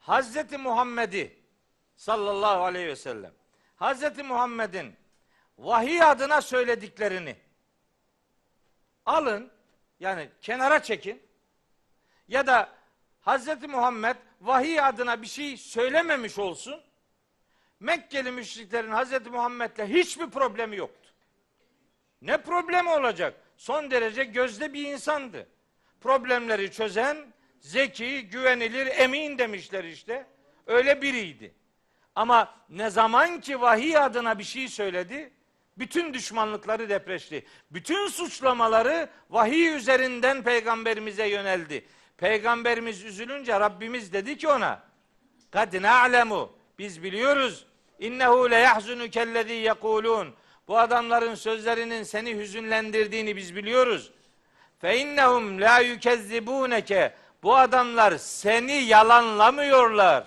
Hazreti 0.00 0.58
Muhammed'i 0.58 1.38
sallallahu 1.96 2.64
aleyhi 2.64 2.86
ve 2.86 2.96
sellem 2.96 3.32
Hazreti 3.76 4.22
Muhammed'in 4.22 4.96
vahiy 5.58 6.02
adına 6.02 6.40
söylediklerini 6.40 7.36
alın 9.06 9.50
yani 10.00 10.30
kenara 10.42 10.82
çekin 10.82 11.22
ya 12.28 12.46
da 12.46 12.72
Hazreti 13.20 13.68
Muhammed 13.68 14.16
vahiy 14.40 14.80
adına 14.80 15.22
bir 15.22 15.26
şey 15.26 15.56
söylememiş 15.56 16.38
olsun. 16.38 16.87
Mekkeli 17.80 18.30
müşriklerin 18.30 18.90
Hazreti 18.90 19.30
Muhammed'le 19.30 19.84
hiçbir 19.84 20.30
problemi 20.30 20.76
yoktu. 20.76 21.08
Ne 22.22 22.42
problemi 22.42 22.88
olacak? 22.88 23.34
Son 23.56 23.90
derece 23.90 24.24
gözde 24.24 24.72
bir 24.72 24.92
insandı. 24.92 25.46
Problemleri 26.00 26.72
çözen, 26.72 27.16
zeki, 27.60 28.28
güvenilir, 28.28 28.86
emin 28.86 29.38
demişler 29.38 29.84
işte. 29.84 30.26
Öyle 30.66 31.02
biriydi. 31.02 31.54
Ama 32.14 32.54
ne 32.68 32.90
zaman 32.90 33.40
ki 33.40 33.60
vahiy 33.60 33.98
adına 33.98 34.38
bir 34.38 34.44
şey 34.44 34.68
söyledi, 34.68 35.32
Bütün 35.78 36.14
düşmanlıkları 36.14 36.88
depreşti. 36.88 37.46
Bütün 37.70 38.08
suçlamaları 38.08 39.08
vahiy 39.30 39.68
üzerinden 39.76 40.42
peygamberimize 40.42 41.28
yöneldi. 41.28 41.86
Peygamberimiz 42.16 43.04
üzülünce 43.04 43.60
Rabbimiz 43.60 44.12
dedi 44.12 44.36
ki 44.36 44.48
ona 44.48 44.82
kad 45.50 45.82
na'lemu 45.82 46.52
biz 46.78 47.02
biliyoruz 47.02 47.66
innehu 47.98 48.50
le 48.50 48.56
yahzunuke 48.58 49.20
ellezî 49.20 49.52
yekulun 49.52 50.34
bu 50.68 50.78
adamların 50.78 51.34
sözlerinin 51.34 52.02
seni 52.02 52.36
hüzünlendirdiğini 52.36 53.36
biz 53.36 53.56
biliyoruz. 53.56 54.10
Fe 54.80 54.98
innehum 54.98 55.60
la 55.60 55.78
yukezzibuneke 55.78 57.14
bu 57.42 57.56
adamlar 57.56 58.18
seni 58.18 58.72
yalanlamıyorlar. 58.72 60.24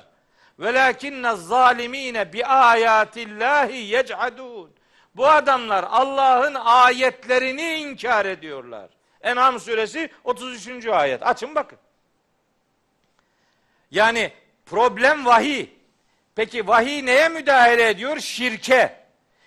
Velakinne 0.60 1.36
zalimine 1.36 2.34
bi 2.34 2.46
ayatillahi 2.46 3.78
yechadun. 3.78 4.72
Bu 5.16 5.28
adamlar 5.28 5.86
Allah'ın 5.90 6.56
ayetlerini 6.56 7.74
inkar 7.74 8.26
ediyorlar. 8.26 8.90
En'am 9.22 9.60
suresi 9.60 10.10
33. 10.24 10.88
ayet. 10.88 11.24
Açın 11.24 11.56
bakın. 11.56 11.78
Yani 13.92 14.32
problem 14.66 15.26
vahiy. 15.26 15.70
Peki 16.36 16.68
vahiy 16.68 17.06
neye 17.06 17.30
müdahale 17.30 17.90
ediyor? 17.90 18.20
Şirke. 18.20 19.02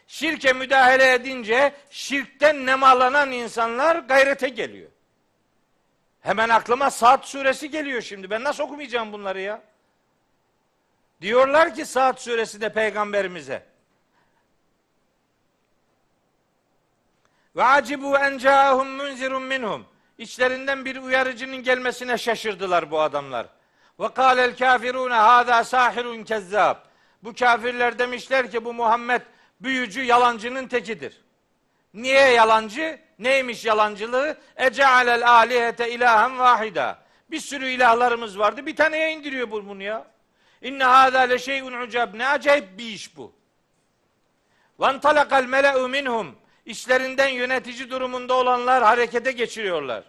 Şirke 0.06 0.52
müdahale 0.52 1.12
edince 1.12 1.74
şirkten 1.90 2.66
nemalanan 2.66 3.32
insanlar 3.32 3.96
gayrete 3.96 4.48
geliyor. 4.48 4.90
Hemen 6.20 6.48
aklıma 6.48 6.90
Saat 6.90 7.28
suresi 7.28 7.70
geliyor 7.70 8.02
şimdi. 8.02 8.30
Ben 8.30 8.44
nasıl 8.44 8.64
okumayacağım 8.64 9.12
bunları 9.12 9.40
ya? 9.40 9.62
Diyorlar 11.20 11.74
ki 11.74 11.86
Saat 11.86 12.20
suresi 12.20 12.60
de 12.60 12.72
peygamberimize. 12.72 13.62
Ve 17.56 17.64
acibu 17.64 18.16
en 18.18 18.38
caahum 18.38 18.88
munzirun 18.88 19.42
minhum. 19.42 19.86
İçlerinden 20.18 20.84
bir 20.84 20.96
uyarıcının 20.96 21.56
gelmesine 21.56 22.18
şaşırdılar 22.18 22.90
bu 22.90 23.00
adamlar. 23.00 23.46
Ve 24.00 24.08
kâlel 24.14 24.56
kafirûne 24.56 25.14
hâzâ 25.14 25.64
sahirun 25.64 26.24
kezzâb. 26.24 26.76
Bu 27.22 27.34
kafirler 27.34 27.98
demişler 27.98 28.50
ki 28.50 28.64
bu 28.64 28.74
Muhammed 28.74 29.22
büyücü 29.60 30.02
yalancının 30.02 30.68
tekidir. 30.68 31.24
Niye 31.94 32.30
yalancı? 32.30 33.00
Neymiş 33.18 33.64
yalancılığı? 33.64 34.36
Ece'alel 34.56 35.30
alihete 35.30 35.90
ilahen 35.90 36.38
vahida. 36.38 36.98
Bir 37.30 37.40
sürü 37.40 37.68
ilahlarımız 37.68 38.38
vardı. 38.38 38.66
Bir 38.66 38.76
taneye 38.76 39.12
indiriyor 39.12 39.50
bu 39.50 39.68
bunu 39.68 39.82
ya. 39.82 40.06
İnne 40.62 40.84
hâzâ 40.84 41.20
le 41.20 41.38
şey'un 41.38 41.72
ucab. 41.72 42.14
Ne 42.14 42.28
acayip 42.28 42.78
bir 42.78 42.84
iş 42.84 43.16
bu. 43.16 43.32
Ve 44.80 45.00
talakal 45.00 45.44
mele'u 45.44 45.88
minhum. 45.88 46.36
İşlerinden 46.66 47.28
yönetici 47.28 47.90
durumunda 47.90 48.34
olanlar 48.34 48.82
harekete 48.82 49.32
geçiriyorlar. 49.32 50.04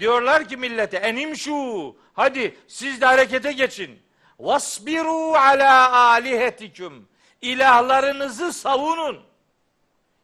Diyorlar 0.00 0.48
ki 0.48 0.56
millete 0.56 0.96
enim 0.96 1.36
şu 1.36 1.96
hadi 2.12 2.58
siz 2.68 3.00
de 3.00 3.06
harekete 3.06 3.52
geçin. 3.52 4.02
Vasbiru 4.38 5.34
ala 5.34 5.92
alihetikum. 5.92 7.08
İlahlarınızı 7.42 8.52
savunun. 8.52 9.20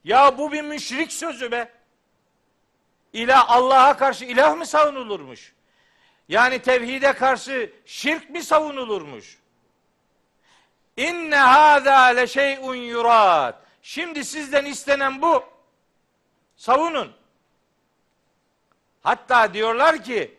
Ya 0.05 0.39
bu 0.39 0.53
bir 0.53 0.63
müşrik 0.63 1.13
sözü 1.13 1.53
be. 1.53 1.73
İlah 3.13 3.51
Allah'a 3.51 3.97
karşı 3.97 4.25
ilah 4.25 4.57
mı 4.57 4.67
savunulurmuş? 4.67 5.55
Yani 6.29 6.59
tevhide 6.59 7.13
karşı 7.13 7.73
şirk 7.87 8.31
mi 8.31 8.43
savunulurmuş? 8.43 9.39
İnne 10.97 11.37
hâzâ 11.37 12.03
le 12.05 12.27
şey'un 12.27 12.75
yurad. 12.75 13.55
Şimdi 13.83 14.25
sizden 14.25 14.65
istenen 14.65 15.23
bu. 15.23 15.45
Savunun. 16.57 17.16
Hatta 19.07 19.55
diyorlar 19.55 20.05
ki 20.05 20.39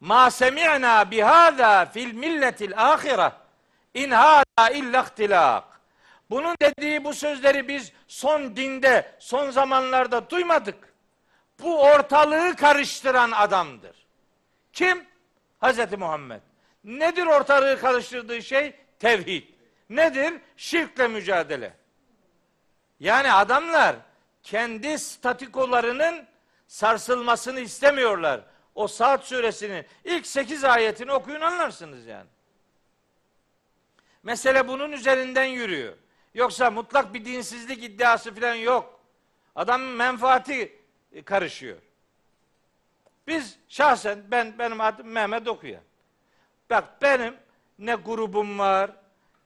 ma 0.00 0.30
semi'na 0.30 1.10
bihâzâ 1.10 1.86
fil 1.86 2.14
milletil 2.14 2.72
âhire 2.76 3.32
in 3.94 4.10
hâzâ 4.10 4.70
illa 4.72 5.02
ihtilâk. 5.02 5.64
Bunun 6.30 6.56
dediği 6.62 7.04
bu 7.04 7.14
sözleri 7.14 7.68
biz 7.68 7.92
son 8.08 8.56
dinde, 8.56 9.12
son 9.18 9.50
zamanlarda 9.50 10.30
duymadık. 10.30 10.94
Bu 11.60 11.82
ortalığı 11.82 12.56
karıştıran 12.56 13.30
adamdır. 13.30 14.06
Kim? 14.72 15.06
Hazreti 15.58 15.96
Muhammed. 15.96 16.40
Nedir 16.84 17.26
ortalığı 17.26 17.80
karıştırdığı 17.80 18.42
şey? 18.42 18.74
Tevhid. 18.98 19.44
Nedir? 19.90 20.34
Şirkle 20.56 21.08
mücadele. 21.08 21.72
Yani 23.00 23.32
adamlar 23.32 23.96
kendi 24.42 24.98
statikolarının 24.98 26.28
sarsılmasını 26.68 27.60
istemiyorlar. 27.60 28.40
O 28.74 28.88
Saat 28.88 29.24
suresinin 29.24 29.86
ilk 30.04 30.26
8 30.26 30.64
ayetini 30.64 31.12
okuyun 31.12 31.40
anlarsınız 31.40 32.06
yani. 32.06 32.28
Mesele 34.22 34.68
bunun 34.68 34.92
üzerinden 34.92 35.44
yürüyor. 35.44 35.96
Yoksa 36.34 36.70
mutlak 36.70 37.14
bir 37.14 37.24
dinsizlik 37.24 37.84
iddiası 37.84 38.34
falan 38.34 38.54
yok. 38.54 39.00
Adamın 39.54 39.88
menfaati 39.88 40.82
karışıyor. 41.24 41.78
Biz 43.26 43.58
şahsen 43.68 44.24
ben 44.30 44.58
benim 44.58 44.80
adım 44.80 45.08
Mehmet 45.08 45.48
Okuyan. 45.48 45.82
Bak 46.70 47.02
benim 47.02 47.34
ne 47.78 47.94
grubum 47.94 48.58
var, 48.58 48.90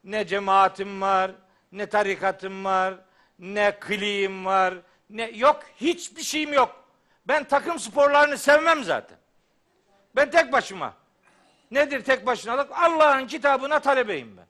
ne 0.05 0.27
cemaatim 0.27 1.01
var, 1.01 1.31
ne 1.73 1.87
tarikatım 1.87 2.65
var, 2.65 2.95
ne 3.39 3.79
kliğim 3.81 4.45
var, 4.45 4.75
ne 5.11 5.31
yok 5.31 5.63
hiçbir 5.77 6.23
şeyim 6.23 6.53
yok. 6.53 6.82
Ben 7.27 7.45
takım 7.45 7.79
sporlarını 7.79 8.39
sevmem 8.39 8.85
zaten. 8.85 9.19
Ben 10.17 10.31
tek 10.31 10.53
başıma. 10.53 10.95
Nedir 11.71 12.05
tek 12.05 12.27
başınalık? 12.27 12.73
Allah'ın 12.73 13.27
kitabına 13.27 13.79
talebeyim 13.79 14.37
ben. 14.37 14.47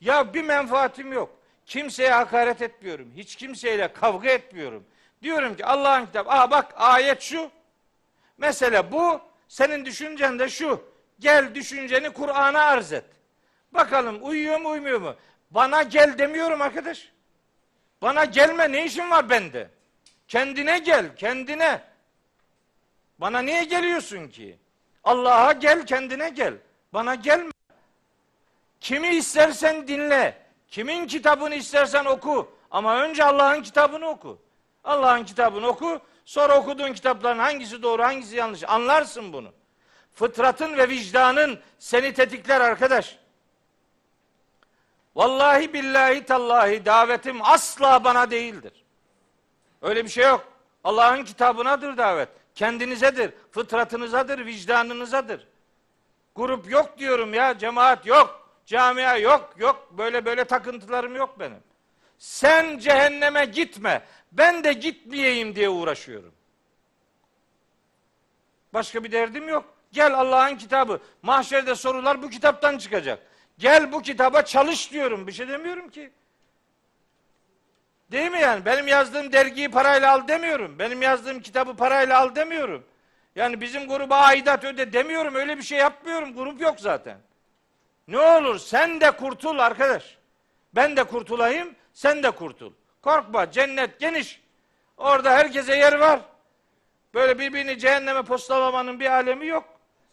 Ya 0.00 0.34
bir 0.34 0.42
menfaatim 0.42 1.12
yok. 1.12 1.36
Kimseye 1.66 2.10
hakaret 2.10 2.62
etmiyorum. 2.62 3.12
Hiç 3.16 3.36
kimseyle 3.36 3.92
kavga 3.92 4.28
etmiyorum. 4.28 4.84
Diyorum 5.22 5.56
ki 5.56 5.66
Allah'ın 5.66 6.06
kitabı. 6.06 6.30
Aa 6.30 6.50
bak 6.50 6.74
ayet 6.76 7.22
şu. 7.22 7.50
Mesele 8.38 8.92
bu. 8.92 9.20
Senin 9.48 9.84
düşüncen 9.84 10.38
de 10.38 10.48
şu. 10.48 10.84
Gel 11.18 11.54
düşünceni 11.54 12.10
Kur'an'a 12.10 12.62
arz 12.62 12.92
et. 12.92 13.04
Bakalım 13.72 14.18
uyuyor 14.22 14.60
mu 14.60 14.68
uymuyor 14.68 15.00
mu? 15.00 15.14
Bana 15.50 15.82
gel 15.82 16.18
demiyorum 16.18 16.60
arkadaş. 16.60 17.12
Bana 18.02 18.24
gelme 18.24 18.72
ne 18.72 18.84
işin 18.84 19.10
var 19.10 19.30
bende? 19.30 19.70
Kendine 20.28 20.78
gel, 20.78 21.16
kendine. 21.16 21.82
Bana 23.18 23.38
niye 23.38 23.64
geliyorsun 23.64 24.28
ki? 24.28 24.58
Allah'a 25.04 25.52
gel, 25.52 25.86
kendine 25.86 26.28
gel. 26.28 26.54
Bana 26.92 27.14
gelme. 27.14 27.52
Kimi 28.80 29.08
istersen 29.08 29.88
dinle. 29.88 30.46
Kimin 30.68 31.06
kitabını 31.06 31.54
istersen 31.54 32.04
oku. 32.04 32.56
Ama 32.70 33.00
önce 33.00 33.24
Allah'ın 33.24 33.62
kitabını 33.62 34.08
oku. 34.08 34.38
Allah'ın 34.84 35.24
kitabını 35.24 35.66
oku. 35.66 36.00
Sonra 36.24 36.58
okuduğun 36.58 36.92
kitapların 36.92 37.38
hangisi 37.38 37.82
doğru, 37.82 38.02
hangisi 38.02 38.36
yanlış. 38.36 38.64
Anlarsın 38.64 39.32
bunu. 39.32 39.52
Fıtratın 40.14 40.76
ve 40.76 40.88
vicdanın 40.88 41.60
seni 41.78 42.14
tetikler 42.14 42.60
arkadaş. 42.60 43.18
Vallahi 45.16 45.72
billahi 45.72 46.24
tallahi 46.24 46.84
davetim 46.84 47.42
asla 47.42 48.04
bana 48.04 48.30
değildir. 48.30 48.85
Öyle 49.86 50.04
bir 50.04 50.10
şey 50.10 50.24
yok. 50.24 50.52
Allah'ın 50.84 51.24
kitabınadır 51.24 51.96
davet. 51.96 52.28
Kendinizedir, 52.54 53.32
fıtratınızadır, 53.50 54.46
vicdanınızadır. 54.46 55.48
Grup 56.36 56.70
yok 56.70 56.98
diyorum 56.98 57.34
ya, 57.34 57.58
cemaat 57.58 58.06
yok, 58.06 58.48
camia 58.66 59.16
yok, 59.16 59.54
yok. 59.58 59.88
Böyle 59.98 60.24
böyle 60.24 60.44
takıntılarım 60.44 61.16
yok 61.16 61.40
benim. 61.40 61.58
Sen 62.18 62.78
cehenneme 62.78 63.44
gitme, 63.44 64.02
ben 64.32 64.64
de 64.64 64.72
gitmeyeyim 64.72 65.56
diye 65.56 65.68
uğraşıyorum. 65.68 66.32
Başka 68.74 69.04
bir 69.04 69.12
derdim 69.12 69.48
yok. 69.48 69.64
Gel 69.92 70.14
Allah'ın 70.14 70.56
kitabı. 70.56 71.00
Mahşerde 71.22 71.74
sorular 71.74 72.22
bu 72.22 72.30
kitaptan 72.30 72.78
çıkacak. 72.78 73.18
Gel 73.58 73.92
bu 73.92 74.02
kitaba 74.02 74.42
çalış 74.42 74.92
diyorum. 74.92 75.26
Bir 75.26 75.32
şey 75.32 75.48
demiyorum 75.48 75.88
ki. 75.88 76.12
Değil 78.10 78.30
mi 78.30 78.40
yani? 78.40 78.64
Benim 78.64 78.88
yazdığım 78.88 79.32
dergiyi 79.32 79.70
parayla 79.70 80.12
al 80.12 80.28
demiyorum. 80.28 80.78
Benim 80.78 81.02
yazdığım 81.02 81.40
kitabı 81.40 81.76
parayla 81.76 82.18
al 82.20 82.34
demiyorum. 82.34 82.84
Yani 83.36 83.60
bizim 83.60 83.88
gruba 83.88 84.16
aidat 84.16 84.64
öde 84.64 84.92
demiyorum. 84.92 85.34
Öyle 85.34 85.58
bir 85.58 85.62
şey 85.62 85.78
yapmıyorum. 85.78 86.34
Grup 86.34 86.60
yok 86.60 86.80
zaten. 86.80 87.18
Ne 88.08 88.18
olur 88.18 88.58
sen 88.58 89.00
de 89.00 89.10
kurtul 89.10 89.58
arkadaş. 89.58 90.18
Ben 90.74 90.96
de 90.96 91.04
kurtulayım, 91.04 91.74
sen 91.92 92.22
de 92.22 92.30
kurtul. 92.30 92.72
Korkma, 93.02 93.50
cennet 93.50 94.00
geniş. 94.00 94.40
Orada 94.96 95.30
herkese 95.30 95.76
yer 95.76 95.92
var. 95.92 96.20
Böyle 97.14 97.38
birbirini 97.38 97.78
cehenneme 97.78 98.22
postalamanın 98.22 99.00
bir 99.00 99.12
alemi 99.12 99.46
yok. 99.46 99.64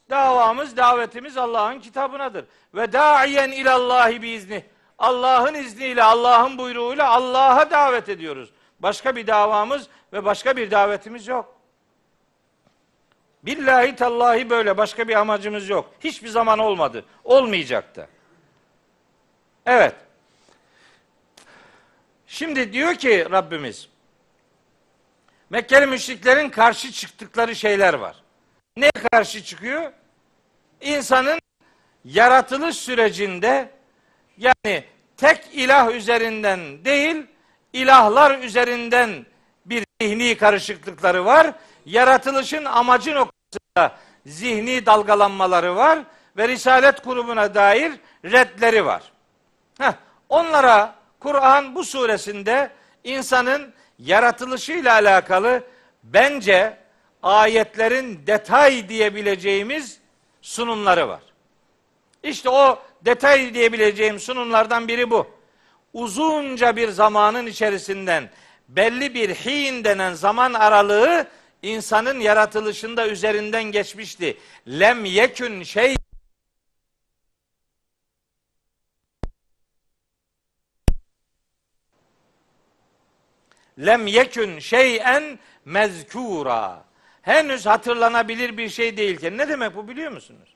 Davamız, 0.10 0.78
davetimiz 0.78 1.38
Allah'ın 1.38 1.80
kitabınadır. 1.80 2.46
Ve 2.76 2.94
da'iyen 2.94 3.52
ilallahi 3.52 4.22
biizni. 4.22 4.66
Allah'ın 5.04 5.54
izniyle, 5.54 6.04
Allah'ın 6.04 6.58
buyruğuyla 6.58 7.10
Allah'a 7.10 7.72
davet 7.72 8.10
ediyoruz. 8.10 8.50
Başka 8.80 9.16
bir 9.16 9.28
davamız 9.28 9.88
ve 10.14 10.26
başka 10.26 10.58
bir 10.58 10.72
davetimiz 10.72 11.28
yok. 11.28 11.56
Billahi 13.44 13.96
tallahi 13.96 14.50
böyle 14.50 14.78
başka 14.78 15.08
bir 15.08 15.16
amacımız 15.16 15.70
yok. 15.70 15.92
Hiçbir 16.00 16.30
zaman 16.30 16.60
olmadı. 16.60 17.06
Olmayacak 17.24 17.96
da. 17.96 18.08
Evet. 19.66 19.96
Şimdi 22.28 22.74
diyor 22.74 22.96
ki 22.96 23.28
Rabbimiz 23.32 23.90
Mekkeli 25.50 25.86
müşriklerin 25.86 26.50
karşı 26.50 26.92
çıktıkları 26.92 27.56
şeyler 27.56 27.94
var. 27.94 28.16
Ne 28.78 28.92
karşı 28.92 29.44
çıkıyor? 29.44 29.92
İnsanın 30.82 31.40
yaratılış 32.06 32.78
sürecinde 32.78 33.72
yani 34.38 34.84
tek 35.24 35.50
ilah 35.54 35.92
üzerinden 35.92 36.86
değil, 36.86 37.26
ilahlar 37.74 38.40
üzerinden 38.40 39.26
bir 39.66 39.86
zihni 40.02 40.38
karışıklıkları 40.38 41.26
var. 41.26 41.54
Yaratılışın 41.86 42.66
amacı 42.66 43.16
noktasında 43.16 43.98
zihni 44.26 44.86
dalgalanmaları 44.86 45.76
var 45.76 46.00
ve 46.38 46.48
Risalet 46.48 47.04
grubuna 47.04 47.56
dair 47.56 47.94
redleri 48.26 48.86
var. 48.86 49.04
Heh, 49.80 49.94
onlara 50.30 50.96
Kur'an 51.20 51.76
bu 51.76 51.84
suresinde 51.84 52.70
insanın 53.04 53.74
yaratılışıyla 54.00 54.94
alakalı 54.94 55.64
bence 56.04 56.78
ayetlerin 57.24 58.28
detay 58.28 58.90
diyebileceğimiz 58.90 60.00
sunumları 60.42 61.08
var. 61.08 61.22
İşte 62.24 62.50
o 62.50 62.80
detay 63.06 63.54
diyebileceğim 63.54 64.20
sunumlardan 64.20 64.88
biri 64.88 65.10
bu. 65.10 65.28
Uzunca 65.94 66.76
bir 66.76 66.90
zamanın 66.90 67.46
içerisinden 67.46 68.30
belli 68.70 69.14
bir 69.14 69.30
hin 69.30 69.84
denen 69.84 70.14
zaman 70.14 70.54
aralığı 70.54 71.28
insanın 71.62 72.20
yaratılışında 72.20 73.08
üzerinden 73.08 73.64
geçmişti. 73.64 74.38
Lem 74.68 75.06
yekün 75.06 75.64
şey 75.64 75.96
Lem 83.80 84.08
yekün 84.08 84.60
şeyen 84.60 85.40
mezkura. 85.66 86.86
Henüz 87.22 87.66
hatırlanabilir 87.66 88.58
bir 88.58 88.70
şey 88.70 88.98
değilken 88.98 89.38
ne 89.38 89.50
demek 89.50 89.76
bu 89.76 89.88
biliyor 89.88 90.12
musunuz? 90.12 90.53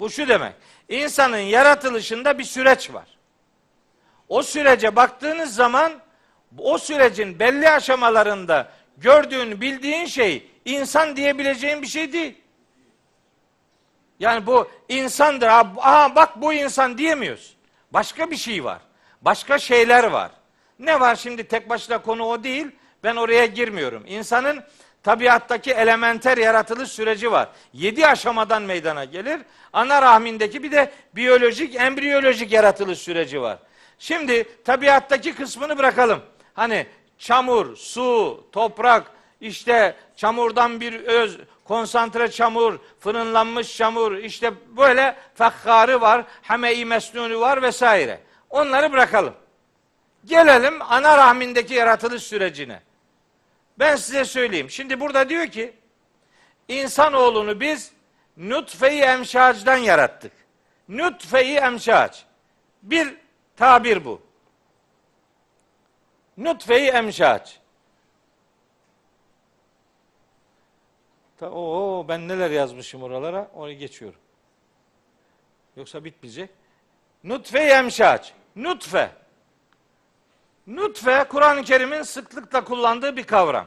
Bu 0.00 0.10
şu 0.10 0.28
demek. 0.28 0.52
İnsanın 0.88 1.38
yaratılışında 1.38 2.38
bir 2.38 2.44
süreç 2.44 2.92
var. 2.92 3.18
O 4.28 4.42
sürece 4.42 4.96
baktığınız 4.96 5.54
zaman 5.54 5.92
o 6.58 6.78
sürecin 6.78 7.38
belli 7.38 7.70
aşamalarında 7.70 8.68
gördüğün, 8.96 9.60
bildiğin 9.60 10.06
şey 10.06 10.50
insan 10.64 11.16
diyebileceğin 11.16 11.82
bir 11.82 11.86
şey 11.86 12.12
değil. 12.12 12.34
Yani 14.20 14.46
bu 14.46 14.70
insandır. 14.88 15.46
Aha 15.46 16.16
bak 16.16 16.42
bu 16.42 16.52
insan 16.52 16.98
diyemiyoruz. 16.98 17.56
Başka 17.90 18.30
bir 18.30 18.36
şey 18.36 18.64
var. 18.64 18.78
Başka 19.22 19.58
şeyler 19.58 20.04
var. 20.04 20.30
Ne 20.78 21.00
var 21.00 21.16
şimdi 21.16 21.44
tek 21.48 21.68
başına 21.68 22.02
konu 22.02 22.24
o 22.24 22.44
değil. 22.44 22.66
Ben 23.04 23.16
oraya 23.16 23.46
girmiyorum. 23.46 24.04
İnsanın 24.06 24.64
tabiattaki 25.04 25.72
elementer 25.72 26.38
yaratılış 26.38 26.90
süreci 26.90 27.32
var. 27.32 27.48
Yedi 27.72 28.06
aşamadan 28.06 28.62
meydana 28.62 29.04
gelir. 29.04 29.40
Ana 29.72 30.02
rahmindeki 30.02 30.62
bir 30.62 30.72
de 30.72 30.92
biyolojik, 31.14 31.74
embriyolojik 31.74 32.52
yaratılış 32.52 32.98
süreci 32.98 33.40
var. 33.40 33.58
Şimdi 33.98 34.64
tabiattaki 34.64 35.34
kısmını 35.34 35.78
bırakalım. 35.78 36.20
Hani 36.54 36.86
çamur, 37.18 37.76
su, 37.76 38.44
toprak, 38.52 39.10
işte 39.40 39.96
çamurdan 40.16 40.80
bir 40.80 41.00
öz, 41.00 41.38
konsantre 41.64 42.30
çamur, 42.30 42.78
fırınlanmış 43.00 43.76
çamur, 43.76 44.16
işte 44.16 44.52
böyle 44.76 45.16
fakkarı 45.34 46.00
var, 46.00 46.24
hame-i 46.42 46.84
mesnunu 46.84 47.40
var 47.40 47.62
vesaire. 47.62 48.20
Onları 48.50 48.92
bırakalım. 48.92 49.34
Gelelim 50.24 50.82
ana 50.82 51.18
rahmindeki 51.18 51.74
yaratılış 51.74 52.22
sürecine. 52.22 52.80
Ben 53.78 53.96
size 53.96 54.24
söyleyeyim. 54.24 54.70
Şimdi 54.70 55.00
burada 55.00 55.28
diyor 55.28 55.46
ki 55.46 55.74
insanoğlunu 56.68 57.60
biz 57.60 57.92
nutfe-i 58.36 59.00
emşacdan 59.00 59.76
yarattık. 59.76 60.32
Nutfe-i 60.88 61.54
emşac. 61.54 62.18
Bir 62.82 63.16
tabir 63.56 64.04
bu. 64.04 64.22
Nutfe-i 66.36 66.86
emşac. 66.86 67.50
Oo 71.42 72.04
ben 72.08 72.28
neler 72.28 72.50
yazmışım 72.50 73.02
oralara 73.02 73.50
onu 73.54 73.72
geçiyorum. 73.72 74.20
Yoksa 75.76 76.04
bitmeyecek. 76.04 76.50
Nutfe-i 77.24 77.68
emşac. 77.68 78.28
Nutfe. 78.56 79.23
Nutfe 80.66 81.24
Kur'an-ı 81.28 81.64
Kerim'in 81.64 82.02
sıklıkla 82.02 82.64
kullandığı 82.64 83.16
bir 83.16 83.24
kavram. 83.24 83.66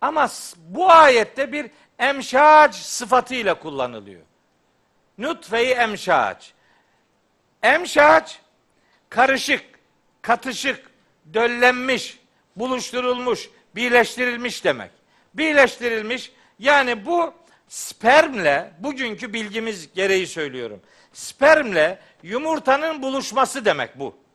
Ama 0.00 0.28
bu 0.56 0.92
ayette 0.92 1.52
bir 1.52 1.70
emşac 1.98 2.74
sıfatıyla 2.74 3.58
kullanılıyor. 3.58 4.22
Nutfe-i 5.18 5.70
emşac. 5.70 6.46
Emşac 7.62 8.32
karışık, 9.08 9.64
katışık, 10.22 10.90
döllenmiş, 11.34 12.18
buluşturulmuş, 12.56 13.50
birleştirilmiş 13.74 14.64
demek. 14.64 14.90
Birleştirilmiş 15.34 16.32
yani 16.58 17.06
bu 17.06 17.34
spermle 17.68 18.72
bugünkü 18.78 19.32
bilgimiz 19.32 19.94
gereği 19.94 20.26
söylüyorum. 20.26 20.80
Spermle 21.12 21.98
yumurtanın 22.22 23.02
buluşması 23.02 23.64
demek 23.64 23.98
bu. 23.98 24.25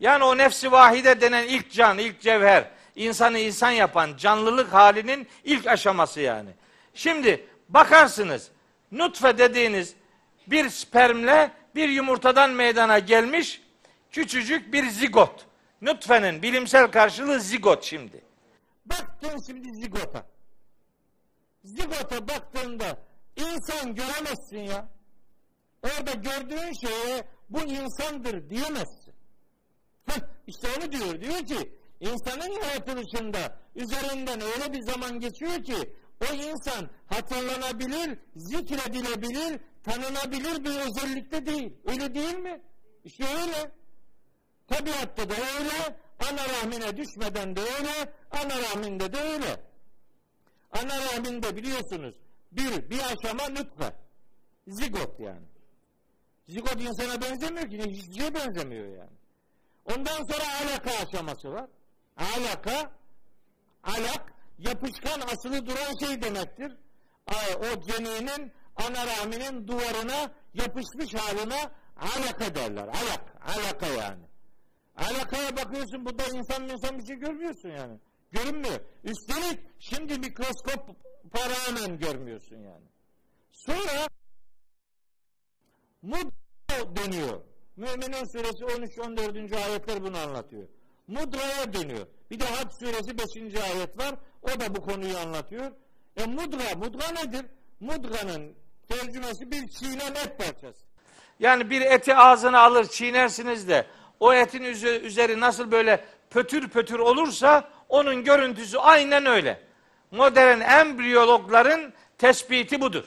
Yani 0.00 0.24
o 0.24 0.36
nefsi 0.38 0.72
vahide 0.72 1.20
denen 1.20 1.44
ilk 1.44 1.70
can, 1.72 1.98
ilk 1.98 2.20
cevher, 2.20 2.70
insanı 2.96 3.38
insan 3.38 3.70
yapan 3.70 4.16
canlılık 4.16 4.72
halinin 4.72 5.28
ilk 5.44 5.66
aşaması 5.66 6.20
yani. 6.20 6.50
Şimdi 6.94 7.46
bakarsınız 7.68 8.50
nutfe 8.92 9.38
dediğiniz 9.38 9.94
bir 10.46 10.68
spermle 10.68 11.50
bir 11.74 11.88
yumurtadan 11.88 12.50
meydana 12.50 12.98
gelmiş 12.98 13.62
küçücük 14.10 14.72
bir 14.72 14.88
zigot. 14.88 15.46
Nutfenin 15.82 16.42
bilimsel 16.42 16.86
karşılığı 16.90 17.40
zigot 17.40 17.84
şimdi. 17.84 18.24
Baktın 18.86 19.42
şimdi 19.46 19.72
zigota. 19.74 20.26
Zigota 21.64 22.28
baktığında 22.28 22.98
insan 23.36 23.94
göremezsin 23.94 24.58
ya. 24.58 24.88
Orada 25.82 26.12
gördüğün 26.12 26.86
şeye 26.86 27.24
bu 27.50 27.60
insandır 27.60 28.50
diyemezsin. 28.50 29.07
Heh, 30.08 30.20
işte 30.46 30.68
onu 30.78 30.92
diyor. 30.92 31.20
Diyor 31.20 31.46
ki 31.46 31.72
insanın 32.00 32.50
yaratılışında 32.62 33.58
üzerinden 33.76 34.40
öyle 34.40 34.72
bir 34.72 34.82
zaman 34.82 35.20
geçiyor 35.20 35.64
ki 35.64 35.92
o 36.30 36.34
insan 36.34 36.90
hatırlanabilir, 37.06 38.18
zikredilebilir, 38.36 39.60
tanınabilir 39.84 40.64
bir 40.64 40.80
özellikte 40.80 41.46
değil. 41.46 41.72
Öyle 41.86 42.14
değil 42.14 42.38
mi? 42.38 42.60
İşte 43.04 43.24
öyle. 43.24 43.72
Tabiatta 44.68 45.30
da 45.30 45.34
öyle, 45.34 45.96
ana 46.30 46.48
rahmine 46.48 46.96
düşmeden 46.96 47.56
de 47.56 47.60
öyle, 47.60 48.12
ana 48.30 48.62
rahminde 48.62 49.12
de 49.12 49.20
öyle. 49.20 49.60
Ana 50.72 50.98
rahminde 50.98 51.56
biliyorsunuz 51.56 52.14
bir, 52.52 52.90
bir 52.90 52.98
aşama 52.98 53.48
nutfe. 53.48 53.92
Zigot 54.66 55.20
yani. 55.20 55.46
Zigot 56.48 56.80
insana 56.80 57.22
benzemiyor 57.22 57.70
ki, 57.70 57.78
hiçbir 57.90 58.34
benzemiyor 58.34 58.86
yani. 58.86 59.17
Ondan 59.96 60.24
sonra 60.24 60.44
alaka 60.62 60.90
aşaması 60.90 61.52
var. 61.52 61.70
Alaka, 62.16 62.92
alak, 63.82 64.32
yapışkan 64.58 65.20
asılı 65.20 65.66
duran 65.66 66.06
şey 66.06 66.22
demektir. 66.22 66.72
O 67.58 67.80
ceninin 67.82 68.52
ana 68.76 69.06
rahminin 69.06 69.68
duvarına 69.68 70.32
yapışmış 70.54 71.14
haline 71.14 71.70
alaka 71.96 72.54
derler. 72.54 72.88
Alak, 72.88 73.36
alaka 73.56 73.86
yani. 73.86 74.22
Alakaya 74.96 75.56
bakıyorsun 75.56 76.04
burada 76.04 76.24
insan 76.24 76.68
insan 76.68 76.98
bir 76.98 77.06
şey 77.06 77.16
görmüyorsun 77.16 77.68
yani. 77.68 77.98
Görünmüyor. 78.30 78.80
Üstelik 79.04 79.60
şimdi 79.78 80.18
mikroskop 80.18 80.96
rağmen 81.34 81.98
görmüyorsun 81.98 82.56
yani. 82.56 82.86
Sonra 83.52 84.08
mud 86.02 86.32
dönüyor. 86.96 87.40
Müminin 87.78 88.24
suresi 88.24 88.64
13-14. 88.64 89.56
ayetler 89.56 90.02
bunu 90.02 90.18
anlatıyor. 90.18 90.68
Mudra'ya 91.08 91.72
dönüyor. 91.72 92.06
Bir 92.30 92.40
de 92.40 92.44
Hac 92.44 92.72
suresi 92.72 93.18
5. 93.18 93.62
ayet 93.62 93.98
var. 93.98 94.14
O 94.42 94.48
da 94.48 94.74
bu 94.74 94.80
konuyu 94.80 95.18
anlatıyor. 95.18 95.72
E 96.16 96.26
mudra, 96.26 96.74
mudra 96.76 97.12
nedir? 97.12 97.46
Mudra'nın 97.80 98.54
tercümesi 98.88 99.50
bir 99.50 99.68
çiğnen 99.68 100.14
et 100.14 100.38
parçası. 100.38 100.84
Yani 101.40 101.70
bir 101.70 101.80
eti 101.80 102.14
ağzına 102.14 102.60
alır 102.60 102.84
çiğnersiniz 102.88 103.68
de 103.68 103.86
o 104.20 104.32
etin 104.32 104.64
üzeri 105.04 105.40
nasıl 105.40 105.70
böyle 105.70 106.04
pötür 106.30 106.68
pötür 106.68 106.98
olursa 106.98 107.70
onun 107.88 108.24
görüntüsü 108.24 108.78
aynen 108.78 109.26
öyle. 109.26 109.60
Modern 110.10 110.60
embriyologların 110.60 111.92
tespiti 112.18 112.80
budur. 112.80 113.04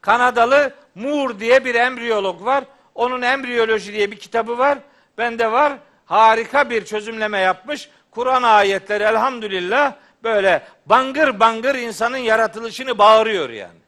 Kanadalı 0.00 0.74
Moore 0.94 1.40
diye 1.40 1.64
bir 1.64 1.74
embriyolog 1.74 2.44
var. 2.44 2.64
Onun 2.98 3.22
embriyoloji 3.22 3.92
diye 3.92 4.10
bir 4.10 4.18
kitabı 4.18 4.58
var. 4.58 4.78
Bende 5.18 5.52
var. 5.52 5.72
Harika 6.06 6.70
bir 6.70 6.84
çözümleme 6.84 7.38
yapmış. 7.38 7.88
Kur'an 8.10 8.42
ayetleri 8.42 9.04
elhamdülillah 9.04 9.92
böyle 10.22 10.62
bangır 10.86 11.40
bangır 11.40 11.74
insanın 11.74 12.16
yaratılışını 12.16 12.98
bağırıyor 12.98 13.50
yani. 13.50 13.78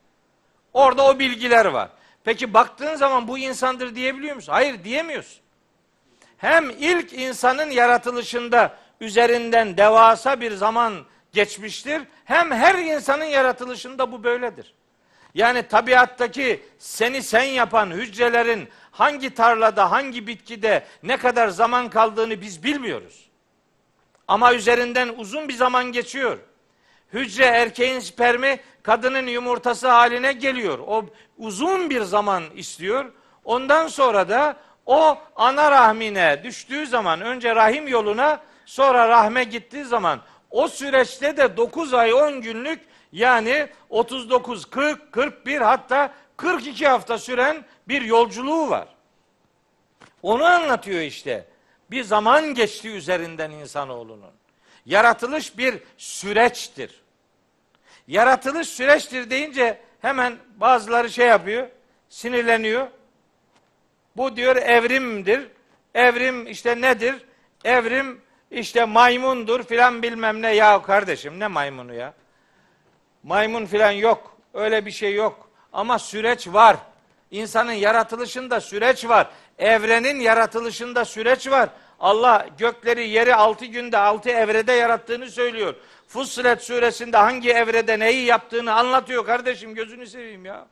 Orada 0.72 1.06
o 1.06 1.18
bilgiler 1.18 1.66
var. 1.66 1.88
Peki 2.24 2.54
baktığın 2.54 2.94
zaman 2.94 3.28
bu 3.28 3.38
insandır 3.38 3.94
diyebiliyor 3.94 4.36
musun? 4.36 4.52
Hayır 4.52 4.84
diyemiyorsun. 4.84 5.40
Hem 6.38 6.70
ilk 6.70 7.12
insanın 7.12 7.70
yaratılışında 7.70 8.74
üzerinden 9.00 9.76
devasa 9.76 10.40
bir 10.40 10.52
zaman 10.52 10.94
geçmiştir. 11.32 12.02
Hem 12.24 12.50
her 12.50 12.74
insanın 12.74 13.24
yaratılışında 13.24 14.12
bu 14.12 14.24
böyledir. 14.24 14.74
Yani 15.34 15.62
tabiattaki 15.62 16.62
seni 16.78 17.22
sen 17.22 17.42
yapan 17.42 17.90
hücrelerin 17.90 18.68
hangi 18.90 19.34
tarlada, 19.34 19.90
hangi 19.90 20.26
bitkide 20.26 20.84
ne 21.02 21.16
kadar 21.16 21.48
zaman 21.48 21.90
kaldığını 21.90 22.40
biz 22.40 22.64
bilmiyoruz. 22.64 23.30
Ama 24.28 24.54
üzerinden 24.54 25.08
uzun 25.16 25.48
bir 25.48 25.54
zaman 25.54 25.84
geçiyor. 25.84 26.38
Hücre 27.12 27.44
erkeğin 27.44 28.00
spermi 28.00 28.60
kadının 28.82 29.26
yumurtası 29.26 29.88
haline 29.88 30.32
geliyor. 30.32 30.78
O 30.78 31.06
uzun 31.38 31.90
bir 31.90 32.02
zaman 32.02 32.44
istiyor. 32.54 33.04
Ondan 33.44 33.88
sonra 33.88 34.28
da 34.28 34.56
o 34.86 35.18
ana 35.36 35.70
rahmine 35.70 36.40
düştüğü 36.44 36.86
zaman 36.86 37.20
önce 37.20 37.54
rahim 37.54 37.88
yoluna 37.88 38.40
sonra 38.66 39.08
rahme 39.08 39.44
gittiği 39.44 39.84
zaman 39.84 40.20
o 40.50 40.68
süreçte 40.68 41.36
de 41.36 41.56
9 41.56 41.94
ay 41.94 42.12
10 42.12 42.40
günlük 42.40 42.80
yani 43.12 43.68
39, 43.88 44.64
40, 44.70 45.12
41 45.12 45.60
hatta 45.60 46.12
42 46.36 46.88
hafta 46.88 47.18
süren 47.18 47.64
bir 47.90 48.02
yolculuğu 48.02 48.70
var. 48.70 48.88
Onu 50.22 50.44
anlatıyor 50.44 51.00
işte. 51.00 51.46
Bir 51.90 52.02
zaman 52.04 52.54
geçti 52.54 52.88
üzerinden 52.88 53.50
insanoğlunun. 53.50 54.30
Yaratılış 54.86 55.58
bir 55.58 55.78
süreçtir. 55.96 57.02
Yaratılış 58.08 58.68
süreçtir 58.68 59.30
deyince 59.30 59.80
hemen 60.02 60.36
bazıları 60.56 61.10
şey 61.10 61.26
yapıyor, 61.26 61.68
sinirleniyor. 62.08 62.86
Bu 64.16 64.36
diyor 64.36 64.56
evrimdir. 64.56 65.48
Evrim 65.94 66.46
işte 66.46 66.80
nedir? 66.80 67.14
Evrim 67.64 68.20
işte 68.50 68.84
maymundur 68.84 69.62
filan 69.62 70.02
bilmem 70.02 70.42
ne. 70.42 70.54
Ya 70.54 70.82
kardeşim 70.82 71.38
ne 71.38 71.46
maymunu 71.46 71.94
ya? 71.94 72.14
Maymun 73.22 73.66
filan 73.66 73.90
yok. 73.90 74.36
Öyle 74.54 74.86
bir 74.86 74.90
şey 74.90 75.14
yok. 75.14 75.50
Ama 75.72 75.98
süreç 75.98 76.48
var. 76.48 76.76
İnsanın 77.30 77.72
yaratılışında 77.72 78.60
süreç 78.60 79.08
var. 79.08 79.26
Evrenin 79.58 80.20
yaratılışında 80.20 81.04
süreç 81.04 81.50
var. 81.50 81.68
Allah 82.00 82.46
gökleri 82.58 83.08
yeri 83.08 83.34
altı 83.34 83.64
günde 83.64 83.98
altı 83.98 84.30
evrede 84.30 84.72
yarattığını 84.72 85.30
söylüyor. 85.30 85.74
Fussilet 86.08 86.62
suresinde 86.62 87.16
hangi 87.16 87.50
evrede 87.50 87.98
neyi 87.98 88.24
yaptığını 88.24 88.72
anlatıyor 88.72 89.26
kardeşim 89.26 89.74
gözünü 89.74 90.06
seveyim 90.06 90.44
ya. 90.44 90.66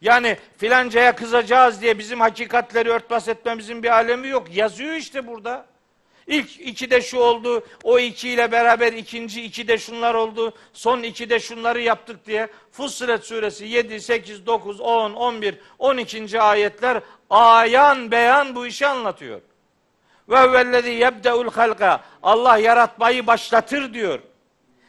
Yani 0.00 0.36
filancaya 0.56 1.16
kızacağız 1.16 1.82
diye 1.82 1.98
bizim 1.98 2.20
hakikatleri 2.20 2.90
örtbas 2.90 3.28
etmemizin 3.28 3.82
bir 3.82 3.90
alemi 3.90 4.28
yok. 4.28 4.56
Yazıyor 4.56 4.94
işte 4.94 5.26
burada. 5.26 5.66
İlk 6.30 6.60
iki 6.60 6.90
de 6.90 7.00
şu 7.00 7.18
oldu, 7.18 7.66
o 7.82 7.98
iki 7.98 8.28
ile 8.28 8.52
beraber 8.52 8.92
ikinci 8.92 9.42
iki 9.42 9.68
de 9.68 9.78
şunlar 9.78 10.14
oldu, 10.14 10.54
son 10.72 11.02
iki 11.02 11.30
de 11.30 11.40
şunları 11.40 11.80
yaptık 11.80 12.26
diye 12.26 12.48
Fussilet 12.72 13.24
suresi 13.24 13.66
7, 13.66 14.00
8, 14.00 14.46
9, 14.46 14.80
10, 14.80 15.12
11, 15.12 15.54
12. 15.78 16.40
ayetler 16.40 17.02
ayan 17.30 18.10
beyan 18.10 18.54
bu 18.54 18.66
işi 18.66 18.86
anlatıyor. 18.86 19.40
Ve 20.28 20.52
vellezî 20.52 20.90
yebdeul 20.90 21.50
halka 21.50 22.04
Allah 22.22 22.56
yaratmayı 22.56 23.26
başlatır 23.26 23.94
diyor. 23.94 24.20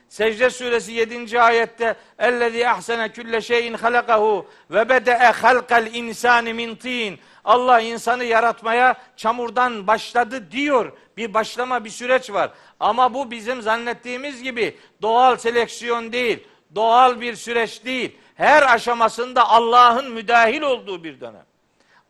Secde 0.10 0.50
suresi 0.50 0.92
7. 0.92 1.42
ayette 1.42 1.96
ellezî 2.20 2.70
ahsene 2.70 3.10
külle 3.10 3.42
şeyin 3.42 3.74
halakahu 3.74 4.48
ve 4.72 4.90
bede'e 4.90 5.32
halkal 5.32 5.94
insani 5.94 6.54
min 6.54 6.76
tin. 6.76 7.20
Allah 7.46 7.82
insanı 7.82 8.24
yaratmaya 8.24 8.96
çamurdan 9.18 9.88
başladı 9.88 10.52
diyor. 10.52 10.92
Bir 11.18 11.34
başlama 11.34 11.86
bir 11.86 11.90
süreç 11.90 12.32
var. 12.32 12.52
Ama 12.80 13.14
bu 13.14 13.32
bizim 13.32 13.62
zannettiğimiz 13.62 14.44
gibi 14.44 14.78
doğal 15.02 15.38
seleksiyon 15.38 16.14
değil. 16.14 16.48
Doğal 16.76 17.22
bir 17.22 17.36
süreç 17.36 17.86
değil. 17.86 18.18
Her 18.36 18.74
aşamasında 18.74 19.50
Allah'ın 19.50 20.12
müdahil 20.12 20.62
olduğu 20.62 21.04
bir 21.04 21.22
dönem. 21.22 21.46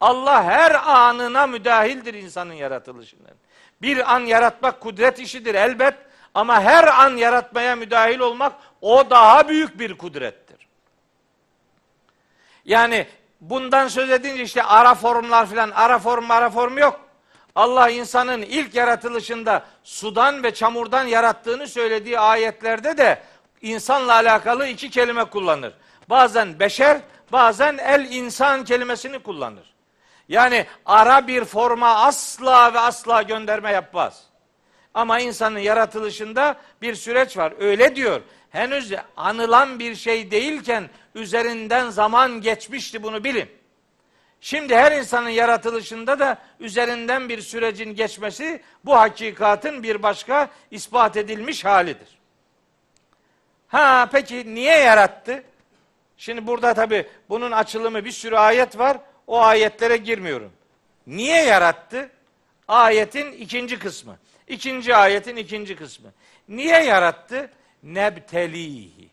Allah 0.02 0.44
her 0.44 0.90
anına 0.90 1.48
müdahildir 1.48 2.14
insanın 2.14 2.54
yaratılışının. 2.54 3.36
Bir 3.82 4.16
an 4.16 4.20
yaratmak 4.20 4.82
kudret 4.82 5.20
işidir 5.20 5.56
elbet 5.56 5.94
ama 6.34 6.62
her 6.62 6.88
an 6.88 7.18
yaratmaya 7.18 7.76
müdahil 7.76 8.20
olmak 8.20 8.54
o 8.82 9.10
daha 9.10 9.48
büyük 9.48 9.80
bir 9.80 9.98
kudrettir. 9.98 10.68
Yani 12.66 13.08
bundan 13.42 13.88
söz 13.88 14.10
edince 14.10 14.44
işte 14.44 14.64
ara 14.64 14.96
formlar 14.96 15.50
filan 15.50 15.72
ara 15.72 16.00
form 16.00 16.32
ara 16.32 16.50
form 16.50 16.78
yok. 16.78 17.00
Allah 17.56 17.90
insanın 17.90 18.42
ilk 18.42 18.76
yaratılışında 18.76 19.66
sudan 19.84 20.44
ve 20.44 20.54
çamurdan 20.54 21.04
yarattığını 21.04 21.68
söylediği 21.68 22.20
ayetlerde 22.20 22.98
de 22.98 23.22
insanla 23.62 24.14
alakalı 24.14 24.68
iki 24.68 24.90
kelime 24.90 25.26
kullanır. 25.26 25.74
Bazen 26.10 26.60
beşer, 26.60 27.02
bazen 27.32 27.78
el 27.78 28.12
insan 28.12 28.64
kelimesini 28.64 29.20
kullanır. 29.20 29.74
Yani 30.30 30.66
ara 30.86 31.28
bir 31.28 31.46
forma 31.46 31.96
asla 31.96 32.74
ve 32.74 32.80
asla 32.80 33.22
gönderme 33.22 33.72
yapmaz. 33.72 34.24
Ama 34.94 35.20
insanın 35.20 35.60
yaratılışında 35.60 36.56
bir 36.82 36.96
süreç 36.96 37.38
var. 37.38 37.54
Öyle 37.60 37.96
diyor. 37.96 38.22
Henüz 38.52 38.94
anılan 39.18 39.80
bir 39.80 39.96
şey 39.96 40.32
değilken 40.32 40.90
üzerinden 41.16 41.90
zaman 41.90 42.42
geçmişti 42.42 43.04
bunu 43.04 43.24
bilin. 43.24 43.50
Şimdi 44.42 44.76
her 44.76 44.92
insanın 44.92 45.30
yaratılışında 45.30 46.20
da 46.20 46.38
üzerinden 46.60 47.30
bir 47.30 47.42
sürecin 47.42 47.96
geçmesi 47.96 48.62
bu 48.86 48.96
hakikatın 48.96 49.84
bir 49.84 50.04
başka 50.04 50.50
ispat 50.72 51.18
edilmiş 51.18 51.66
halidir. 51.66 52.20
Ha 53.68 54.10
peki 54.12 54.56
niye 54.56 54.78
yarattı? 54.78 55.44
Şimdi 56.18 56.48
burada 56.48 56.74
tabi 56.74 57.08
bunun 57.30 57.52
açılımı 57.52 58.06
bir 58.06 58.12
sürü 58.12 58.36
ayet 58.36 58.78
var. 58.78 58.98
O 59.28 59.42
ayetlere 59.42 59.98
girmiyorum. 59.98 60.52
Niye 61.08 61.44
yarattı? 61.44 62.10
Ayetin 62.68 63.32
ikinci 63.32 63.80
kısmı. 63.80 64.18
İkinci 64.48 64.96
ayetin 64.96 65.36
ikinci 65.36 65.76
kısmı. 65.76 66.12
Niye 66.50 66.84
yarattı? 66.84 67.52
Nebtelihi. 67.84 69.10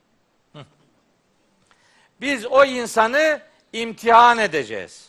Biz 2.20 2.46
o 2.46 2.64
insanı 2.64 3.40
imtihan 3.72 4.38
edeceğiz. 4.38 5.08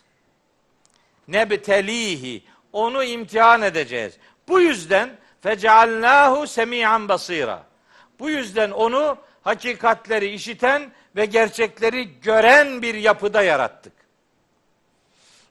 Nebtelihi. 1.27 2.43
Onu 2.73 3.03
imtihan 3.03 3.61
edeceğiz. 3.61 4.17
Bu 4.47 4.61
yüzden 4.61 5.09
fecealnahu 5.41 6.47
semi'an 6.47 7.09
basira. 7.09 7.63
Bu 8.19 8.29
yüzden 8.29 8.71
onu 8.71 9.17
hakikatleri 9.41 10.29
işiten 10.29 10.91
ve 11.15 11.25
gerçekleri 11.25 12.21
gören 12.21 12.81
bir 12.81 12.95
yapıda 12.95 13.41
yarattık. 13.43 13.93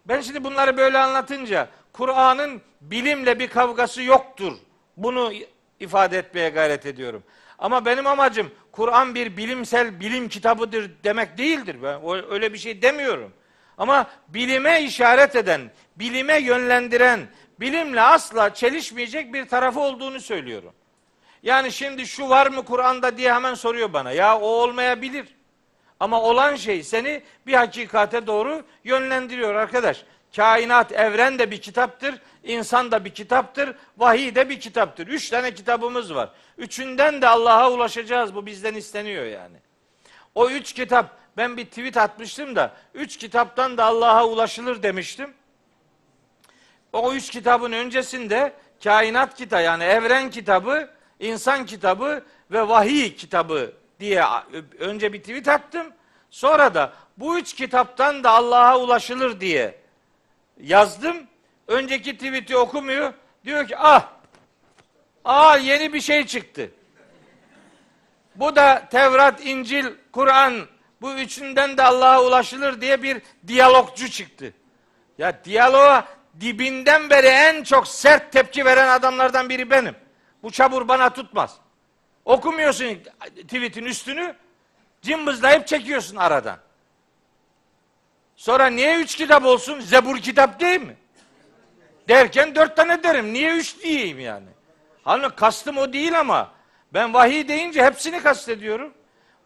Ben 0.04 0.20
şimdi 0.20 0.44
bunları 0.44 0.76
böyle 0.76 0.98
anlatınca 0.98 1.68
Kur'an'ın 1.92 2.62
bilimle 2.80 3.38
bir 3.38 3.48
kavgası 3.48 4.02
yoktur. 4.02 4.52
Bunu 4.96 5.32
ifade 5.80 6.18
etmeye 6.18 6.48
gayret 6.48 6.86
ediyorum. 6.86 7.22
Ama 7.58 7.84
benim 7.84 8.06
amacım 8.06 8.50
Kur'an 8.72 9.14
bir 9.14 9.36
bilimsel 9.36 10.00
bilim 10.00 10.28
kitabıdır 10.28 10.90
demek 11.04 11.38
değildir. 11.38 11.76
Ben 11.82 12.00
öyle 12.30 12.52
bir 12.52 12.58
şey 12.58 12.82
demiyorum. 12.82 13.32
Ama 13.78 14.06
bilime 14.28 14.82
işaret 14.82 15.36
eden, 15.36 15.60
bilime 15.96 16.38
yönlendiren, 16.38 17.20
bilimle 17.60 18.00
asla 18.00 18.54
çelişmeyecek 18.54 19.34
bir 19.34 19.48
tarafı 19.48 19.80
olduğunu 19.80 20.20
söylüyorum. 20.20 20.72
Yani 21.42 21.72
şimdi 21.72 22.06
şu 22.06 22.28
var 22.28 22.46
mı 22.46 22.64
Kur'an'da 22.64 23.16
diye 23.16 23.34
hemen 23.34 23.54
soruyor 23.54 23.92
bana. 23.92 24.12
Ya 24.12 24.38
o 24.38 24.46
olmayabilir. 24.46 25.26
Ama 26.00 26.22
olan 26.22 26.56
şey 26.56 26.82
seni 26.82 27.22
bir 27.46 27.54
hakikate 27.54 28.26
doğru 28.26 28.64
yönlendiriyor 28.84 29.54
arkadaş. 29.54 30.04
Kainat, 30.36 30.92
evren 30.92 31.38
de 31.38 31.50
bir 31.50 31.60
kitaptır, 31.60 32.14
insan 32.48 32.90
da 32.90 33.04
bir 33.04 33.10
kitaptır, 33.10 33.76
vahiy 33.98 34.34
de 34.34 34.48
bir 34.48 34.60
kitaptır. 34.60 35.06
Üç 35.06 35.30
tane 35.30 35.54
kitabımız 35.54 36.14
var. 36.14 36.30
Üçünden 36.58 37.22
de 37.22 37.28
Allah'a 37.28 37.70
ulaşacağız. 37.70 38.34
Bu 38.34 38.46
bizden 38.46 38.74
isteniyor 38.74 39.24
yani. 39.24 39.56
O 40.34 40.50
üç 40.50 40.72
kitap, 40.72 41.16
ben 41.36 41.56
bir 41.56 41.64
tweet 41.64 41.96
atmıştım 41.96 42.56
da, 42.56 42.72
üç 42.94 43.16
kitaptan 43.16 43.78
da 43.78 43.84
Allah'a 43.84 44.26
ulaşılır 44.26 44.82
demiştim. 44.82 45.34
O 46.92 47.12
üç 47.12 47.30
kitabın 47.30 47.72
öncesinde 47.72 48.52
kainat 48.84 49.34
kitabı 49.34 49.62
yani 49.62 49.84
evren 49.84 50.30
kitabı, 50.30 50.90
insan 51.20 51.66
kitabı 51.66 52.24
ve 52.50 52.68
vahiy 52.68 53.16
kitabı 53.16 53.72
diye 54.00 54.24
önce 54.78 55.12
bir 55.12 55.20
tweet 55.20 55.48
attım. 55.48 55.86
Sonra 56.30 56.74
da 56.74 56.92
bu 57.16 57.38
üç 57.38 57.54
kitaptan 57.54 58.24
da 58.24 58.30
Allah'a 58.30 58.78
ulaşılır 58.78 59.40
diye 59.40 59.78
yazdım. 60.60 61.27
Önceki 61.68 62.14
tweet'i 62.14 62.56
okumuyor. 62.56 63.12
Diyor 63.44 63.68
ki 63.68 63.76
ah, 63.78 64.08
ah 65.24 65.64
yeni 65.64 65.92
bir 65.92 66.00
şey 66.00 66.26
çıktı. 66.26 66.70
Bu 68.34 68.56
da 68.56 68.88
Tevrat, 68.90 69.46
İncil, 69.46 69.86
Kur'an 70.12 70.66
bu 71.00 71.12
üçünden 71.12 71.76
de 71.76 71.82
Allah'a 71.82 72.22
ulaşılır 72.22 72.80
diye 72.80 73.02
bir 73.02 73.22
diyalogcu 73.46 74.10
çıktı. 74.10 74.52
Ya 75.18 75.44
diyaloğa 75.44 76.08
dibinden 76.40 77.10
beri 77.10 77.26
en 77.26 77.62
çok 77.64 77.88
sert 77.88 78.32
tepki 78.32 78.64
veren 78.64 78.88
adamlardan 78.88 79.48
biri 79.48 79.70
benim. 79.70 79.94
Bu 80.42 80.50
çabur 80.50 80.88
bana 80.88 81.10
tutmaz. 81.10 81.56
Okumuyorsun 82.24 82.98
tweetin 83.42 83.84
üstünü, 83.84 84.36
cımbızlayıp 85.02 85.66
çekiyorsun 85.66 86.16
aradan. 86.16 86.58
Sonra 88.36 88.66
niye 88.66 88.96
üç 88.96 89.16
kitap 89.16 89.44
olsun? 89.44 89.80
Zebur 89.80 90.18
kitap 90.18 90.60
değil 90.60 90.80
mi? 90.80 90.96
Derken 92.08 92.54
dört 92.54 92.76
tane 92.76 93.02
derim. 93.02 93.32
Niye 93.32 93.56
üç 93.56 93.82
diyeyim 93.82 94.20
yani? 94.20 94.46
Hani 95.04 95.30
kastım 95.30 95.78
o 95.78 95.92
değil 95.92 96.20
ama 96.20 96.52
ben 96.94 97.14
vahiy 97.14 97.48
deyince 97.48 97.84
hepsini 97.84 98.20
kastediyorum. 98.20 98.92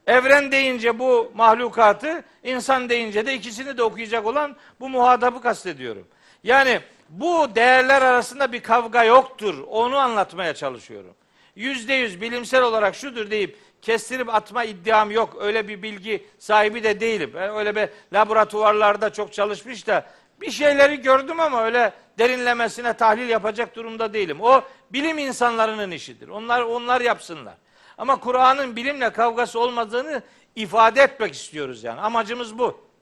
Evren 0.07 0.53
deyince 0.53 0.99
bu 0.99 1.33
mahlukatı, 1.35 2.25
insan 2.45 2.89
deyince 2.89 3.27
de 3.27 3.35
ikisini 3.35 3.79
de 3.79 3.83
okuyacak 3.83 4.27
olan 4.27 4.57
bu 4.81 4.89
muhatabı 4.89 5.41
kastediyorum. 5.41 6.07
Yani 6.45 6.81
bu 7.09 7.55
değerler 7.55 8.03
arasında 8.03 8.53
bir 8.53 8.63
kavga 8.63 9.05
yoktur. 9.05 9.65
Onu 9.69 9.97
anlatmaya 9.97 10.55
çalışıyorum. 10.55 11.15
Yüzde 11.57 11.95
yüz 11.95 12.21
bilimsel 12.21 12.63
olarak 12.63 12.95
şudur 12.95 13.31
deyip 13.31 13.59
kestirip 13.83 14.35
atma 14.35 14.65
iddiam 14.65 15.11
yok. 15.11 15.37
Öyle 15.41 15.69
bir 15.69 15.83
bilgi 15.83 16.27
sahibi 16.39 16.83
de 16.83 17.01
değilim. 17.01 17.31
Öyle 17.35 17.77
bir 17.77 17.89
laboratuvarlarda 18.13 19.13
çok 19.13 19.33
çalışmış 19.33 19.87
da 19.87 20.07
bir 20.43 20.51
şeyleri 20.51 21.01
gördüm 21.01 21.41
ama 21.41 21.65
öyle 21.65 21.93
derinlemesine 22.19 22.93
tahlil 22.93 23.29
yapacak 23.29 23.77
durumda 23.77 24.13
değilim. 24.13 24.41
O 24.41 24.65
bilim 24.91 25.19
insanlarının 25.19 25.91
işidir. 25.91 26.29
Onlar 26.29 26.61
onlar 26.61 27.01
yapsınlar. 27.01 27.55
Ama 27.99 28.21
Kur'an'ın 28.21 28.77
bilimle 28.77 29.11
kavgası 29.11 29.61
olmadığını 29.61 30.23
ifade 30.57 31.03
etmek 31.03 31.35
istiyoruz 31.35 31.85
yani. 31.85 32.01
Amacımız 32.01 32.59
bu. 32.59 32.93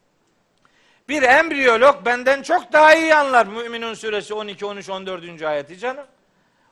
Bir 1.08 1.22
embriyolog 1.22 2.06
benden 2.06 2.42
çok 2.42 2.72
daha 2.72 2.94
iyi 2.94 3.14
anlar 3.14 3.46
Müminun 3.46 3.94
suresi 3.94 4.34
12, 4.34 4.66
13, 4.66 4.88
14. 4.88 5.42
ayeti 5.42 5.78
canım. 5.78 6.06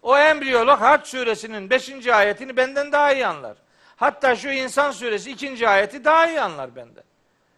O 0.03 0.19
embriyolog 0.19 0.81
Hac 0.81 1.07
suresinin 1.07 1.71
5. 1.71 2.07
ayetini 2.07 2.57
benden 2.57 2.93
daha 2.93 3.13
iyi 3.13 3.27
anlar. 3.27 3.57
Hatta 3.97 4.37
şu 4.37 4.49
insan 4.49 4.91
suresi 4.91 5.31
2. 5.31 5.69
ayeti 5.69 6.05
daha 6.05 6.29
iyi 6.29 6.41
anlar 6.41 6.77
benden. 6.77 7.05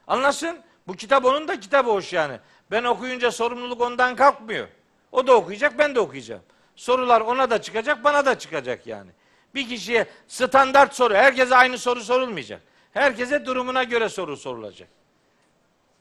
Anlasın? 0.07 0.59
Bu 0.87 0.97
kitap 0.97 1.24
onun 1.24 1.49
da 1.49 1.61
kitabı 1.61 1.91
hoş 1.91 2.12
yani. 2.12 2.39
Ben 2.70 2.84
okuyunca 2.84 3.30
sorumluluk 3.30 3.80
ondan 3.80 4.16
kalkmıyor. 4.16 4.68
O 5.12 5.26
da 5.26 5.36
okuyacak, 5.36 5.78
ben 5.78 5.94
de 5.94 6.01
okuyacağım. 6.01 6.42
Sorular 6.76 7.20
ona 7.20 7.51
da 7.51 7.62
çıkacak, 7.62 8.05
bana 8.05 8.26
da 8.26 8.38
çıkacak 8.38 8.86
yani. 8.86 9.10
Bir 9.55 9.68
kişiye 9.68 10.06
standart 10.28 10.94
soru, 10.94 11.14
herkese 11.14 11.56
aynı 11.56 11.78
soru 11.78 12.01
sorulmayacak. 12.01 12.60
Herkese 12.92 13.47
durumuna 13.47 13.84
göre 13.84 14.09
soru 14.09 14.36
sorulacak. 14.36 14.88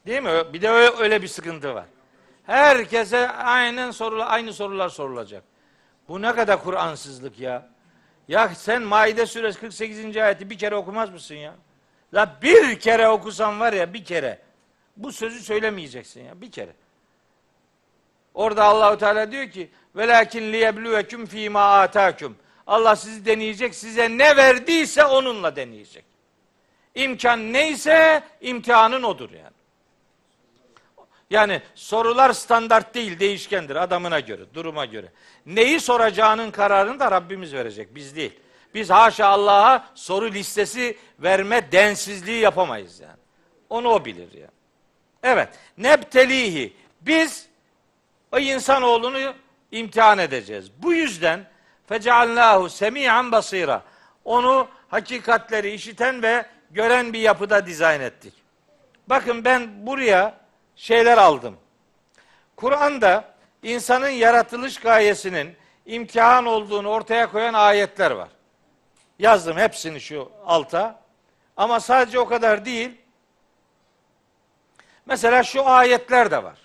Değil 0.06 0.22
mi? 0.22 0.54
Bir 0.54 0.62
de 0.62 0.70
öyle 0.70 1.22
bir 1.22 1.28
sıkıntı 1.28 1.76
var. 1.76 1.86
Herkese 2.46 3.30
aynen 3.30 3.92
sorular, 3.92 4.28
aynı 4.30 4.54
sorular 4.54 4.90
sorulacak. 4.90 5.44
Bu 6.08 6.22
ne 6.22 6.36
kadar 6.36 6.64
Kur'ansızlık 6.64 7.40
ya. 7.40 7.68
Ya 8.28 8.50
sen 8.50 8.82
Maide 8.82 9.26
suresi 9.26 9.60
48. 9.60 10.18
ayeti 10.18 10.50
bir 10.50 10.58
kere 10.58 10.76
okumaz 10.76 11.10
mısın 11.10 11.36
ya? 11.36 11.56
La 12.14 12.38
bir 12.42 12.80
kere 12.80 13.10
okusan 13.10 13.60
var 13.60 13.74
ya 13.74 13.94
bir 13.94 14.04
kere. 14.04 14.40
Bu 15.00 15.12
sözü 15.12 15.40
söylemeyeceksin 15.40 16.24
ya 16.24 16.42
bir 16.42 16.52
kere. 16.52 16.74
Orada 18.34 18.64
Allahu 18.64 18.98
Teala 18.98 19.32
diyor 19.32 19.50
ki 19.50 19.70
velakin 19.96 20.54
liyebluvekum 20.54 21.26
fi 21.26 21.50
ma 21.50 21.80
atakum. 21.80 22.36
Allah 22.68 22.96
sizi 22.96 23.26
deneyecek, 23.26 23.76
size 23.76 24.10
ne 24.18 24.38
verdiyse 24.38 25.06
onunla 25.06 25.56
deneyecek. 25.56 26.06
İmkan 26.96 27.54
neyse 27.54 28.24
imtihanın 28.42 29.04
odur 29.04 29.30
yani. 29.30 29.60
Yani 31.30 31.62
sorular 31.76 32.34
standart 32.34 32.96
değil, 32.96 33.20
değişkendir 33.20 33.76
adamına 33.76 34.20
göre, 34.20 34.42
duruma 34.54 34.86
göre. 34.86 35.12
Neyi 35.46 35.80
soracağının 35.80 36.52
kararını 36.52 37.00
da 37.00 37.12
Rabbimiz 37.12 37.54
verecek, 37.54 37.96
biz 37.96 38.16
değil. 38.16 38.40
Biz 38.74 38.90
haşa 38.90 39.28
Allah'a 39.28 39.88
soru 39.96 40.32
listesi 40.32 40.98
verme 41.20 41.72
densizliği 41.72 42.40
yapamayız 42.40 43.00
yani. 43.00 43.20
Onu 43.70 43.90
o 43.90 44.06
bilir 44.06 44.34
yani. 44.34 44.59
Evet, 45.24 45.50
nebtelihi. 45.78 46.74
Biz 47.02 47.48
o 48.32 48.40
insanoğlunu 48.40 49.34
imtihan 49.72 50.18
edeceğiz. 50.18 50.72
Bu 50.78 50.94
yüzden 50.94 51.46
fecealnahu 51.88 52.70
semi'an 52.70 53.32
basira. 53.32 53.84
Onu 54.26 54.68
hakikatleri 54.88 55.72
işiten 55.72 56.24
ve 56.24 56.46
gören 56.72 57.14
bir 57.14 57.20
yapıda 57.20 57.66
dizayn 57.66 58.02
ettik. 58.02 58.34
Bakın 59.08 59.46
ben 59.46 59.86
buraya 59.88 60.38
şeyler 60.76 61.18
aldım. 61.18 61.58
Kur'an'da 62.56 63.34
insanın 63.64 64.10
yaratılış 64.10 64.80
gayesinin 64.80 65.56
imtihan 65.86 66.46
olduğunu 66.46 66.90
ortaya 66.90 67.32
koyan 67.32 67.54
ayetler 67.54 68.12
var. 68.12 68.30
Yazdım 69.20 69.58
hepsini 69.58 70.02
şu 70.02 70.32
alta. 70.46 71.00
Ama 71.58 71.80
sadece 71.80 72.20
o 72.20 72.26
kadar 72.26 72.66
değil. 72.66 72.92
Mesela 75.10 75.44
şu 75.44 75.68
ayetler 75.68 76.32
de 76.32 76.44
var. 76.44 76.58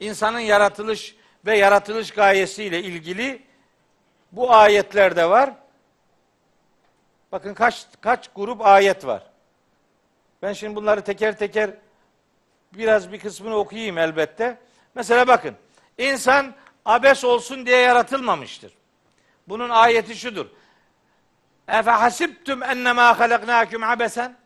İnsanın 0.00 0.38
yaratılış 0.38 1.16
ve 1.46 1.58
yaratılış 1.58 2.10
gayesiyle 2.10 2.82
ilgili 2.82 3.42
bu 4.32 4.54
ayetler 4.54 5.16
de 5.16 5.30
var. 5.30 5.50
Bakın 7.32 7.54
kaç 7.54 7.86
kaç 8.00 8.30
grup 8.36 8.66
ayet 8.66 9.06
var. 9.06 9.22
Ben 10.42 10.52
şimdi 10.52 10.76
bunları 10.76 11.04
teker 11.04 11.38
teker 11.38 11.70
biraz 12.72 13.12
bir 13.12 13.20
kısmını 13.20 13.56
okuyayım 13.56 13.98
elbette. 13.98 14.58
Mesela 14.94 15.28
bakın. 15.28 15.56
İnsan 15.98 16.54
abes 16.84 17.24
olsun 17.24 17.66
diye 17.66 17.78
yaratılmamıştır. 17.78 18.72
Bunun 19.48 19.68
ayeti 19.68 20.16
şudur. 20.16 20.46
Efe 21.68 21.90
hasibtum 21.90 22.62
ennemâ 22.62 23.18
halaknâküm 23.20 23.82
abesen. 23.82 24.36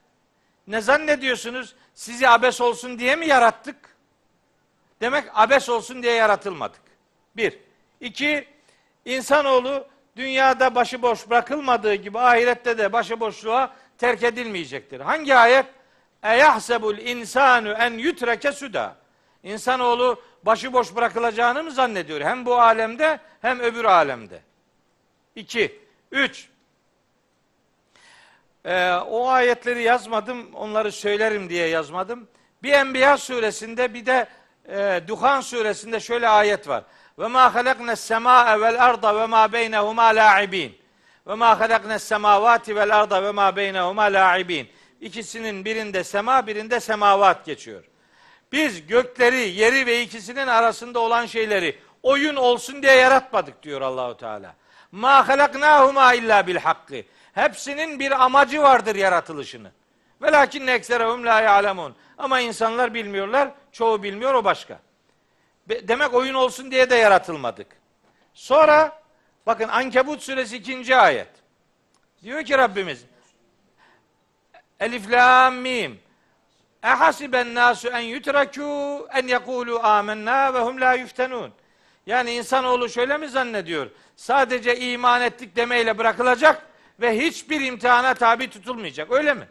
Ne 0.67 0.81
zannediyorsunuz? 0.81 1.75
Sizi 1.97 2.29
abes 2.29 2.61
olsun 2.61 2.99
diye 2.99 3.17
mi 3.17 3.27
yarattık? 3.27 3.77
Demek 5.01 5.25
abes 5.35 5.69
olsun 5.69 6.03
diye 6.03 6.13
yaratılmadık. 6.15 6.83
Bir. 7.37 7.59
İki, 8.01 8.49
insanoğlu 9.05 9.87
dünyada 10.17 10.75
başıboş 10.75 11.31
bırakılmadığı 11.31 11.95
gibi 11.95 12.19
ahirette 12.19 12.79
de 12.79 12.93
başıboşluğa 12.93 13.75
terk 13.99 14.23
edilmeyecektir. 14.23 15.01
Hangi 15.01 15.35
ayet? 15.35 15.67
Eyahsebul 16.23 16.99
insanu 16.99 17.69
en 17.69 17.93
yutreke 17.93 18.53
suda. 18.53 18.97
İnsanoğlu 19.43 20.23
başıboş 20.43 20.95
bırakılacağını 20.95 21.63
mı 21.63 21.71
zannediyor? 21.71 22.21
Hem 22.21 22.47
bu 22.47 22.61
alemde 22.61 23.21
hem 23.43 23.61
öbür 23.61 23.85
alemde. 23.85 24.43
İki. 25.37 25.81
Üç. 26.13 26.49
Ee, 28.67 28.93
o 28.93 29.29
ayetleri 29.29 29.83
yazmadım, 29.83 30.55
onları 30.55 30.93
söylerim 30.93 31.49
diye 31.49 31.69
yazmadım. 31.69 32.29
Bir 32.63 32.73
Enbiya 32.73 33.19
suresinde 33.19 33.95
bir 33.95 34.07
de 34.07 34.27
e, 34.69 35.01
Duhan 35.09 35.41
suresinde 35.41 36.01
şöyle 36.01 36.29
ayet 36.29 36.69
var. 36.69 36.85
Ve 37.19 37.27
ma 37.27 37.55
halaknes 37.55 38.01
semaa 38.01 38.61
vel 38.61 38.85
arda 38.85 39.21
ve 39.21 39.27
ma 39.27 39.53
beynehuma 39.53 40.05
la'ibin. 40.05 40.79
Ve 41.27 41.35
ma 41.35 41.61
halaknes 41.61 42.03
semavati 42.03 42.77
vel 42.77 42.97
arda 42.97 43.23
ve 43.23 43.31
ma 43.31 43.57
beynehuma 43.57 44.03
la'ibin. 44.03 44.69
İkisinin 45.01 45.65
birinde 45.65 46.05
sema, 46.05 46.47
birinde 46.47 46.81
semavat 46.81 47.45
geçiyor. 47.45 47.85
Biz 48.53 48.87
gökleri, 48.87 49.49
yeri 49.49 49.87
ve 49.87 50.03
ikisinin 50.03 50.47
arasında 50.47 51.01
olan 51.01 51.27
şeyleri 51.27 51.79
oyun 52.03 52.37
olsun 52.37 52.83
diye 52.83 52.93
yaratmadık 52.93 53.63
diyor 53.63 53.81
Allahu 53.81 54.17
Teala. 54.17 54.55
Ma 54.93 55.29
halaknahuma 55.29 56.15
illa 56.15 56.47
bil 56.47 56.57
hakkı. 56.57 56.97
Hepsinin 57.37 58.01
bir 58.01 58.25
amacı 58.25 58.63
vardır 58.63 58.95
yaratılışını. 58.95 59.71
Velakin 60.23 60.67
ekserehum 60.67 61.27
la 61.27 61.41
ya'lemun. 61.41 61.95
Ama 62.19 62.41
insanlar 62.41 62.95
bilmiyorlar. 62.95 63.51
Çoğu 63.73 64.03
bilmiyor 64.03 64.35
o 64.35 64.45
başka. 64.45 64.81
Demek 65.69 66.15
oyun 66.15 66.35
olsun 66.35 66.71
diye 66.71 66.91
de 66.91 66.95
yaratılmadık. 66.95 67.67
Sonra 68.35 69.03
bakın 69.47 69.69
Ankebut 69.69 70.23
suresi 70.23 70.57
ikinci 70.57 70.97
ayet. 70.97 71.29
Diyor 72.23 72.43
ki 72.43 72.59
Rabbimiz 72.59 73.05
Elif 74.81 75.11
lam 75.11 75.55
mim 75.55 76.01
Ehasiben 76.83 77.55
nasu 77.55 77.89
en 77.89 78.03
yutrakû 78.03 79.07
en 79.13 79.29
yekûlû 79.29 79.79
âmennâ 79.79 80.55
ve 80.55 80.59
hum 80.59 80.81
la 80.81 80.95
yuftenûn. 80.95 81.53
Yani 82.07 82.33
insanoğlu 82.33 82.89
şöyle 82.89 83.17
mi 83.17 83.29
zannediyor? 83.29 83.91
Sadece 84.17 84.79
iman 84.79 85.23
ettik 85.23 85.57
demeyle 85.57 85.99
bırakılacak 85.99 86.67
ve 87.01 87.19
hiçbir 87.19 87.61
imtihana 87.61 88.15
tabi 88.15 88.51
tutulmayacak. 88.51 89.13
Öyle 89.13 89.35
mi? 89.35 89.49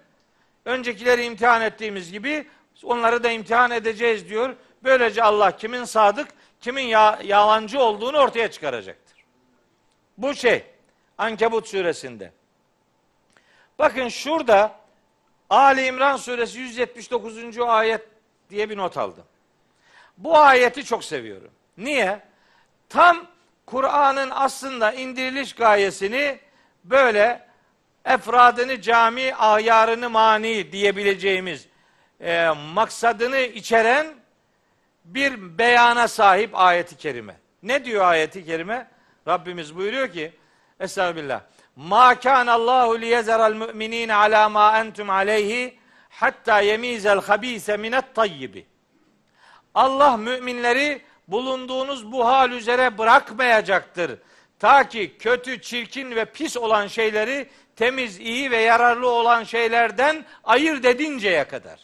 Öncekileri 0.66 1.24
imtihan 1.24 1.62
ettiğimiz 1.62 2.12
gibi 2.12 2.48
onları 2.84 3.24
da 3.24 3.32
imtihan 3.32 3.72
edeceğiz 3.72 4.30
diyor. 4.30 4.56
Böylece 4.84 5.24
Allah 5.24 5.58
kimin 5.58 5.84
sadık, 5.84 6.28
kimin 6.62 6.84
ya, 6.84 7.20
yalancı 7.24 7.80
olduğunu 7.80 8.18
ortaya 8.18 8.52
çıkaracaktır. 8.52 9.26
Bu 10.18 10.36
şey 10.36 10.64
Ankebut 11.18 11.68
suresinde. 11.68 12.32
Bakın 13.80 14.08
şurada 14.08 14.76
Ali 15.50 15.86
İmran 15.86 16.18
suresi 16.18 16.60
179. 16.60 17.60
ayet 17.60 18.02
diye 18.50 18.70
bir 18.70 18.78
not 18.78 18.98
aldım. 18.98 19.24
Bu 20.18 20.38
ayeti 20.38 20.86
çok 20.86 21.04
seviyorum. 21.04 21.52
Niye? 21.78 22.22
Tam 22.90 23.28
Kur'an'ın 23.66 24.30
aslında 24.32 24.92
indiriliş 24.92 25.54
gayesini 25.56 26.40
böyle 26.90 27.48
efradını 28.06 28.82
cami, 28.82 29.36
ayarını 29.36 30.10
mani 30.10 30.72
diyebileceğimiz 30.72 31.68
e, 32.22 32.50
maksadını 32.74 33.40
içeren 33.40 34.08
bir 35.06 35.58
beyana 35.58 36.08
sahip 36.08 36.50
ayeti 36.54 36.98
kerime. 36.98 37.36
Ne 37.64 37.86
diyor 37.86 38.06
ayeti 38.06 38.46
kerime? 38.46 38.88
Rabbimiz 39.28 39.76
buyuruyor 39.76 40.08
ki 40.08 40.32
Estağfirullah. 40.80 41.42
Ma 41.76 42.20
kana 42.20 42.54
Allahu 42.54 43.02
liyezeral 43.02 43.54
mu'minin 43.54 44.10
ala 44.10 44.50
ma 44.50 44.80
entum 44.80 45.10
aleyhi 45.10 45.80
hatta 46.10 46.60
yemizel 46.60 47.22
habise 47.22 47.78
minet 47.78 48.16
tayyibi. 48.16 48.66
Allah 49.76 50.18
müminleri 50.18 51.02
bulunduğunuz 51.28 52.12
bu 52.12 52.28
hal 52.28 52.52
üzere 52.52 52.98
bırakmayacaktır. 52.98 54.20
Ta 54.60 54.90
ki 54.90 55.16
kötü, 55.20 55.62
çirkin 55.62 56.16
ve 56.16 56.26
pis 56.26 56.58
olan 56.58 56.88
şeyleri 56.88 57.50
temiz, 57.76 58.20
iyi 58.20 58.52
ve 58.52 58.58
yararlı 58.58 59.10
olan 59.10 59.44
şeylerden 59.44 60.26
ayırt 60.44 60.86
edinceye 60.86 61.44
kadar. 61.44 61.80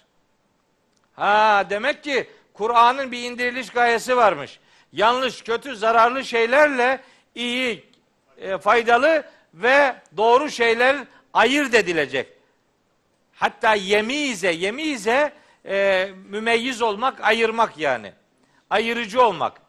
Ha 1.14 1.66
demek 1.70 2.04
ki 2.04 2.28
Kur'an'ın 2.54 3.12
bir 3.12 3.24
indiriliş 3.24 3.70
gayesi 3.70 4.18
varmış. 4.18 4.60
Yanlış, 4.94 5.42
kötü, 5.42 5.76
zararlı 5.76 6.24
şeylerle 6.26 7.00
iyi, 7.36 7.86
e, 8.38 8.58
faydalı 8.58 9.24
ve 9.54 9.96
doğru 10.18 10.50
şeyler 10.50 10.98
ayırt 11.34 11.74
edilecek. 11.74 12.28
Hatta 13.34 13.76
yemize, 13.76 14.52
yemize 14.52 15.34
e, 15.66 16.10
mümeyyiz 16.30 16.82
olmak, 16.82 17.22
ayırmak 17.22 17.78
yani. 17.78 18.14
Ayırıcı 18.70 19.22
olmak. 19.22 19.61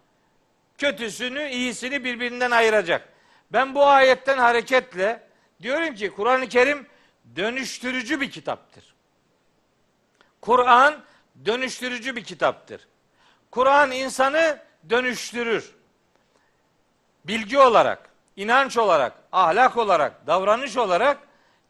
Kötüsünü, 0.79 1.49
iyisini 1.49 2.05
birbirinden 2.05 2.51
ayıracak. 2.51 3.09
Ben 3.53 3.75
bu 3.75 3.87
ayetten 3.87 4.39
hareketle 4.39 5.29
diyorum 5.63 5.95
ki 5.95 6.11
Kur'an-ı 6.11 6.49
Kerim 6.49 6.87
dönüştürücü 7.37 8.21
bir 8.21 8.31
kitaptır. 8.31 8.95
Kur'an 10.41 10.95
dönüştürücü 11.45 12.17
bir 12.17 12.25
kitaptır. 12.25 12.89
Kur'an 13.51 13.91
insanı 13.91 14.63
dönüştürür. 14.91 15.75
Bilgi 17.25 17.59
olarak, 17.59 18.09
inanç 18.37 18.79
olarak, 18.79 19.13
ahlak 19.33 19.77
olarak, 19.77 20.27
davranış 20.27 20.77
olarak 20.77 21.19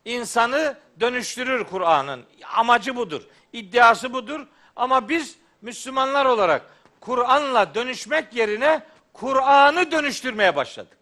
insanı 0.04 0.78
dönüştürür 1.00 1.64
Kur'an'ın. 1.64 2.24
Amacı 2.54 2.96
budur. 2.96 3.22
iddiası 3.52 4.12
budur. 4.12 4.46
Ama 4.76 5.08
biz 5.08 5.36
Müslümanlar 5.62 6.26
olarak 6.26 6.62
Kur'an'la 7.00 7.74
dönüşmek 7.74 8.34
yerine 8.34 8.82
Kur'an'ı 9.12 9.90
dönüştürmeye 9.90 10.56
başladık. 10.56 10.98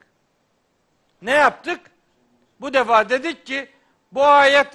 Ne 1.22 1.30
yaptık? 1.30 1.80
Bu 2.60 2.74
defa 2.74 3.08
dedik 3.08 3.46
ki 3.46 3.68
bu 4.12 4.24
ayet 4.26 4.68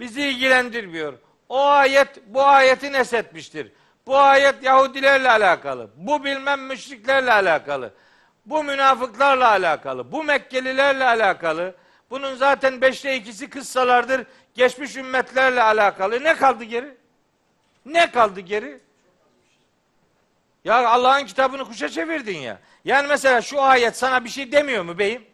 bizi 0.00 0.22
ilgilendirmiyor. 0.22 1.14
O 1.48 1.64
ayet 1.64 2.26
bu 2.26 2.44
ayeti 2.44 2.92
nesetmiştir. 2.92 3.72
Bu 4.06 4.18
ayet 4.18 4.62
Yahudilerle 4.62 5.30
alakalı. 5.30 5.90
Bu 5.96 6.24
bilmem 6.24 6.66
müşriklerle 6.66 7.32
alakalı. 7.32 7.94
Bu 8.46 8.64
münafıklarla 8.64 9.48
alakalı. 9.48 10.12
Bu 10.12 10.24
Mekkelilerle 10.24 11.04
alakalı. 11.04 11.74
Bunun 12.10 12.34
zaten 12.34 12.80
beşte 12.80 13.16
ikisi 13.16 13.50
kıssalardır. 13.50 14.26
Geçmiş 14.54 14.96
ümmetlerle 14.96 15.62
alakalı. 15.62 16.24
Ne 16.24 16.36
kaldı 16.36 16.64
geri? 16.64 16.96
Ne 17.86 18.10
kaldı 18.10 18.40
geri? 18.40 18.80
Ya 20.64 20.88
Allah'ın 20.88 21.26
kitabını 21.26 21.64
kuşa 21.64 21.88
çevirdin 21.88 22.38
ya. 22.38 22.58
Yani 22.84 23.08
mesela 23.08 23.42
şu 23.42 23.62
ayet 23.62 23.96
sana 23.96 24.24
bir 24.24 24.28
şey 24.28 24.52
demiyor 24.52 24.84
mu 24.84 24.98
beyim? 24.98 25.24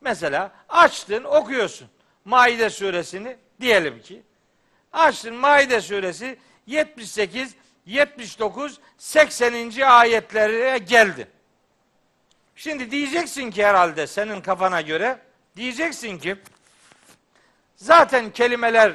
Mesela 0.00 0.52
açtın 0.68 1.24
okuyorsun. 1.24 1.88
Maide 2.24 2.70
suresini 2.70 3.36
diyelim 3.60 4.02
ki. 4.02 4.22
Açtın 4.92 5.34
Maide 5.34 5.80
suresi 5.80 6.38
78, 6.66 7.54
79, 7.86 8.80
80. 8.98 9.80
ayetlere 9.80 10.78
geldin. 10.78 11.26
Şimdi 12.56 12.90
diyeceksin 12.90 13.50
ki 13.50 13.66
herhalde 13.66 14.06
senin 14.06 14.40
kafana 14.40 14.80
göre 14.80 15.18
diyeceksin 15.56 16.18
ki 16.18 16.36
zaten 17.76 18.30
kelimeler 18.30 18.92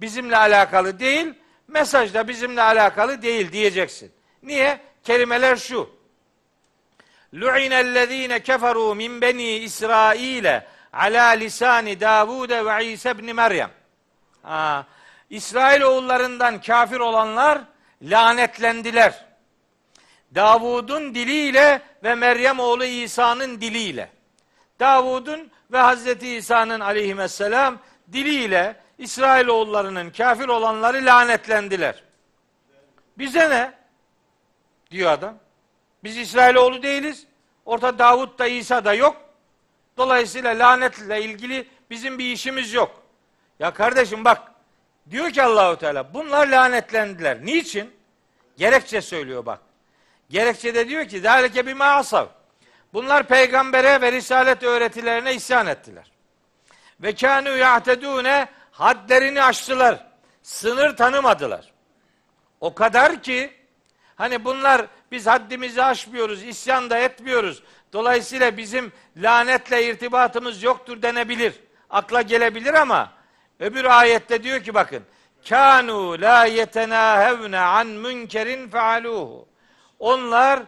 bizimle 0.00 0.36
alakalı 0.36 0.98
değil, 0.98 1.34
mesaj 1.68 2.14
da 2.14 2.28
bizimle 2.28 2.62
alakalı 2.62 3.22
değil 3.22 3.52
diyeceksin. 3.52 4.12
Niye? 4.46 4.80
Kelimeler 5.04 5.56
şu. 5.56 5.90
Lu'inellezine 7.34 8.42
keferu 8.42 8.94
min 8.94 9.20
beni 9.20 9.50
İsrail'e 9.58 10.66
ala 10.92 11.26
lisani 11.26 12.00
Davud 12.00 12.50
ve 12.50 12.86
İsa 12.86 13.10
ibn 13.10 13.34
Meryem. 13.34 13.70
Ha, 14.42 14.86
İsrail 15.30 15.82
oğullarından 15.82 16.60
kafir 16.60 17.00
olanlar 17.00 17.60
lanetlendiler. 18.02 19.26
Davud'un 20.34 21.14
diliyle 21.14 21.82
ve 22.04 22.14
Meryem 22.14 22.60
oğlu 22.60 22.84
İsa'nın 22.84 23.60
diliyle. 23.60 24.10
Davud'un 24.80 25.50
ve 25.72 25.78
Hazreti 25.78 26.28
İsa'nın 26.28 26.80
aleyhisselam 26.80 27.78
diliyle 28.12 28.76
İsrail 28.98 29.46
oğullarının 29.46 30.10
kafir 30.10 30.48
olanları 30.48 31.04
lanetlendiler. 31.04 32.02
Bize 33.18 33.50
ne? 33.50 33.85
Diyor 34.90 35.10
adam. 35.10 35.34
Biz 36.04 36.16
İsrailoğlu 36.16 36.82
değiliz. 36.82 37.26
Orta 37.64 37.98
Davud 37.98 38.38
da 38.38 38.46
İsa 38.46 38.84
da 38.84 38.94
yok. 38.94 39.16
Dolayısıyla 39.96 40.58
lanetle 40.58 41.22
ilgili 41.22 41.68
bizim 41.90 42.18
bir 42.18 42.32
işimiz 42.32 42.72
yok. 42.72 43.02
Ya 43.58 43.70
kardeşim 43.70 44.24
bak 44.24 44.42
diyor 45.10 45.30
ki 45.30 45.42
Allahu 45.42 45.76
Teala 45.76 46.14
bunlar 46.14 46.46
lanetlendiler. 46.46 47.46
Niçin? 47.46 47.96
Gerekçe 48.56 49.00
söylüyor 49.00 49.46
bak. 49.46 49.60
Gerekçede 50.30 50.88
diyor 50.88 51.08
ki 51.08 51.20
zalike 51.20 51.66
bir 51.66 51.74
maasav. 51.74 52.26
Bunlar 52.92 53.22
peygambere 53.28 54.00
ve 54.00 54.12
risalet 54.12 54.62
öğretilerine 54.62 55.34
isyan 55.34 55.66
ettiler. 55.66 56.12
Ve 57.00 57.10
kânû 57.10 57.58
yahtedûne 57.58 58.48
hadlerini 58.70 59.42
aştılar. 59.42 60.06
Sınır 60.42 60.96
tanımadılar. 60.96 61.72
O 62.60 62.74
kadar 62.74 63.22
ki 63.22 63.55
hani 64.16 64.44
bunlar 64.44 64.86
biz 65.12 65.26
haddimizi 65.26 65.82
aşmıyoruz, 65.82 66.42
isyan 66.42 66.90
da 66.90 66.98
etmiyoruz. 66.98 67.62
Dolayısıyla 67.92 68.56
bizim 68.56 68.92
lanetle 69.16 69.86
irtibatımız 69.86 70.62
yoktur 70.62 71.02
denebilir. 71.02 71.54
Akla 71.90 72.22
gelebilir 72.22 72.74
ama 72.74 73.12
öbür 73.60 73.84
ayette 73.84 74.42
diyor 74.42 74.62
ki 74.62 74.74
bakın 74.74 75.02
kanu 75.48 76.20
la 76.20 76.44
yetenahevne 76.44 77.58
an 77.58 77.86
münkerin 77.86 78.68
faaluhu. 78.68 79.48
Onlar 79.98 80.62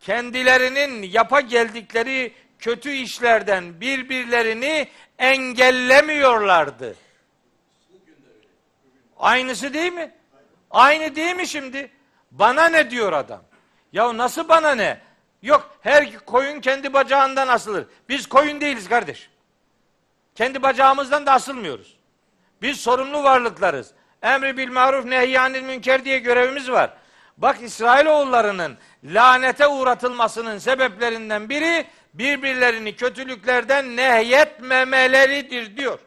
kendilerinin 0.00 1.02
yapa 1.02 1.40
geldikleri 1.40 2.32
kötü 2.58 2.90
işlerden 2.90 3.80
birbirlerini 3.80 4.88
engellemiyorlardı. 5.18 6.96
Aynısı 9.16 9.74
değil 9.74 9.92
mi? 9.92 10.12
Aynı 10.70 11.16
değil 11.16 11.36
mi 11.36 11.46
şimdi? 11.46 11.90
Bana 12.30 12.68
ne 12.68 12.90
diyor 12.90 13.12
adam? 13.12 13.42
Ya 13.92 14.16
nasıl 14.16 14.48
bana 14.48 14.74
ne? 14.74 15.00
Yok 15.42 15.76
her 15.80 16.18
koyun 16.18 16.60
kendi 16.60 16.92
bacağından 16.92 17.48
asılır. 17.48 17.86
Biz 18.08 18.26
koyun 18.26 18.60
değiliz 18.60 18.88
kardeş. 18.88 19.30
Kendi 20.34 20.62
bacağımızdan 20.62 21.26
da 21.26 21.32
asılmıyoruz. 21.32 21.96
Biz 22.62 22.80
sorumlu 22.80 23.24
varlıklarız. 23.24 23.90
Emri 24.22 24.56
bil 24.56 24.68
maruf 24.68 25.04
nehyanil 25.04 25.62
münker 25.62 26.04
diye 26.04 26.18
görevimiz 26.18 26.70
var. 26.70 26.90
Bak 27.38 27.62
İsrailoğullarının 27.62 28.78
lanete 29.04 29.66
uğratılmasının 29.66 30.58
sebeplerinden 30.58 31.48
biri 31.48 31.86
birbirlerini 32.14 32.96
kötülüklerden 32.96 33.96
nehyetmemeleridir 33.96 35.76
diyor. 35.76 35.98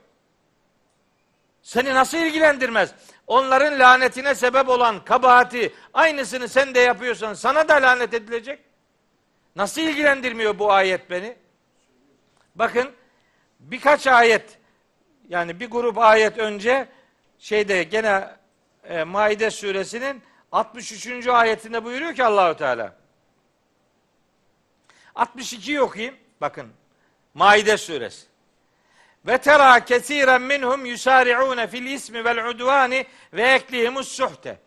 Seni 1.61 1.93
nasıl 1.93 2.17
ilgilendirmez? 2.17 2.93
Onların 3.27 3.79
lanetine 3.79 4.35
sebep 4.35 4.69
olan 4.69 5.05
kabahati 5.05 5.73
aynısını 5.93 6.47
sen 6.47 6.75
de 6.75 6.79
yapıyorsan 6.79 7.33
sana 7.33 7.67
da 7.67 7.73
lanet 7.73 8.13
edilecek. 8.13 8.59
Nasıl 9.55 9.81
ilgilendirmiyor 9.81 10.59
bu 10.59 10.71
ayet 10.71 11.09
beni? 11.09 11.37
Bakın 12.55 12.91
birkaç 13.59 14.07
ayet 14.07 14.59
yani 15.29 15.59
bir 15.59 15.69
grup 15.69 15.97
ayet 15.97 16.37
önce 16.37 16.87
şeyde 17.39 17.83
gene 17.83 18.29
e, 18.83 19.03
Maide 19.03 19.51
suresinin 19.51 20.21
63. 20.51 21.27
ayetinde 21.27 21.83
buyuruyor 21.83 22.15
ki 22.15 22.23
Allahu 22.23 22.57
Teala. 22.57 22.95
62'yi 25.15 25.81
okuyayım. 25.81 26.15
Bakın. 26.41 26.67
Maide 27.33 27.77
suresi. 27.77 28.32
Ve 29.25 29.37
tera 29.37 29.85
kesiren 29.85 30.41
minhum 30.41 30.85
yusari'un 30.85 31.67
fil 31.67 31.85
ismi 31.85 32.25
vel 32.25 32.49
udvani 32.49 33.05
ve 33.33 33.41
eklihimus 33.41 34.07
suhte. 34.07 34.59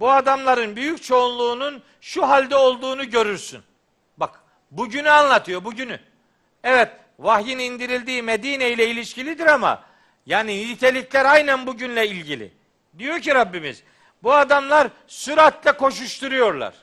Bu 0.00 0.10
adamların 0.10 0.76
büyük 0.76 1.02
çoğunluğunun 1.02 1.82
şu 2.00 2.28
halde 2.28 2.56
olduğunu 2.56 3.10
görürsün. 3.10 3.62
Bak, 4.16 4.40
bugünü 4.70 5.10
anlatıyor, 5.10 5.64
bugünü. 5.64 6.00
Evet, 6.64 6.88
vahyin 7.18 7.58
indirildiği 7.58 8.22
Medine 8.22 8.70
ile 8.70 8.90
ilişkilidir 8.90 9.46
ama 9.46 9.84
yani 10.26 10.68
nitelikler 10.68 11.24
aynen 11.24 11.66
bugünle 11.66 12.08
ilgili. 12.08 12.52
Diyor 12.98 13.20
ki 13.20 13.34
Rabbimiz, 13.34 13.82
bu 14.22 14.34
adamlar 14.34 14.88
süratle 15.06 15.72
koşuşturuyorlar. 15.72 16.74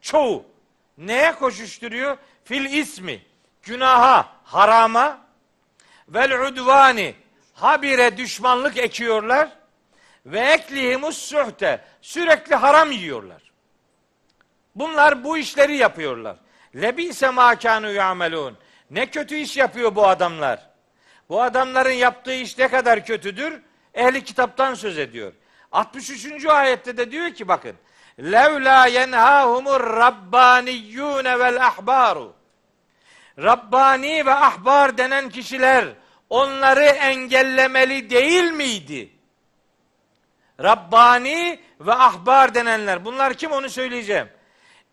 Çoğu. 0.00 0.44
Neye 0.98 1.32
koşuşturuyor? 1.32 2.16
Fil 2.44 2.64
ismi, 2.64 3.22
günaha, 3.62 4.28
harama, 4.44 5.20
vel 6.14 6.46
udvani, 6.46 7.14
habire 7.54 8.16
düşmanlık 8.16 8.78
ekiyorlar 8.78 9.48
ve 10.26 10.40
eklihimus 10.40 11.18
suhte, 11.18 11.84
sürekli 12.02 12.54
haram 12.54 12.90
yiyorlar. 12.90 13.52
Bunlar 14.74 15.24
bu 15.24 15.38
işleri 15.38 15.76
yapıyorlar. 15.76 16.36
Lebise 16.74 17.30
ma 17.30 17.58
kanu 17.58 17.92
yamelun. 17.92 18.58
Ne 18.90 19.06
kötü 19.06 19.36
iş 19.36 19.56
yapıyor 19.56 19.94
bu 19.94 20.06
adamlar. 20.06 20.70
Bu 21.28 21.42
adamların 21.42 21.90
yaptığı 21.90 22.34
iş 22.34 22.58
ne 22.58 22.68
kadar 22.68 23.06
kötüdür? 23.06 23.62
Ehli 23.94 24.24
kitaptan 24.24 24.74
söz 24.74 24.98
ediyor. 24.98 25.32
63. 25.72 26.46
ayette 26.46 26.96
de 26.96 27.10
diyor 27.10 27.30
ki 27.30 27.48
bakın. 27.48 27.76
Levla 28.18 28.86
yenhahumur 28.86 29.80
rabbaniyyune 29.80 31.38
vel 31.38 31.66
ahbaru. 31.66 32.34
Rabbani 33.38 34.26
ve 34.26 34.34
ahbar 34.34 34.98
denen 34.98 35.28
kişiler 35.28 35.88
onları 36.32 36.84
engellemeli 36.84 38.10
değil 38.10 38.52
miydi? 38.52 39.08
Rabbani 40.62 41.60
ve 41.80 41.92
ahbar 41.92 42.54
denenler. 42.54 43.04
Bunlar 43.04 43.34
kim 43.34 43.52
onu 43.52 43.70
söyleyeceğim. 43.70 44.28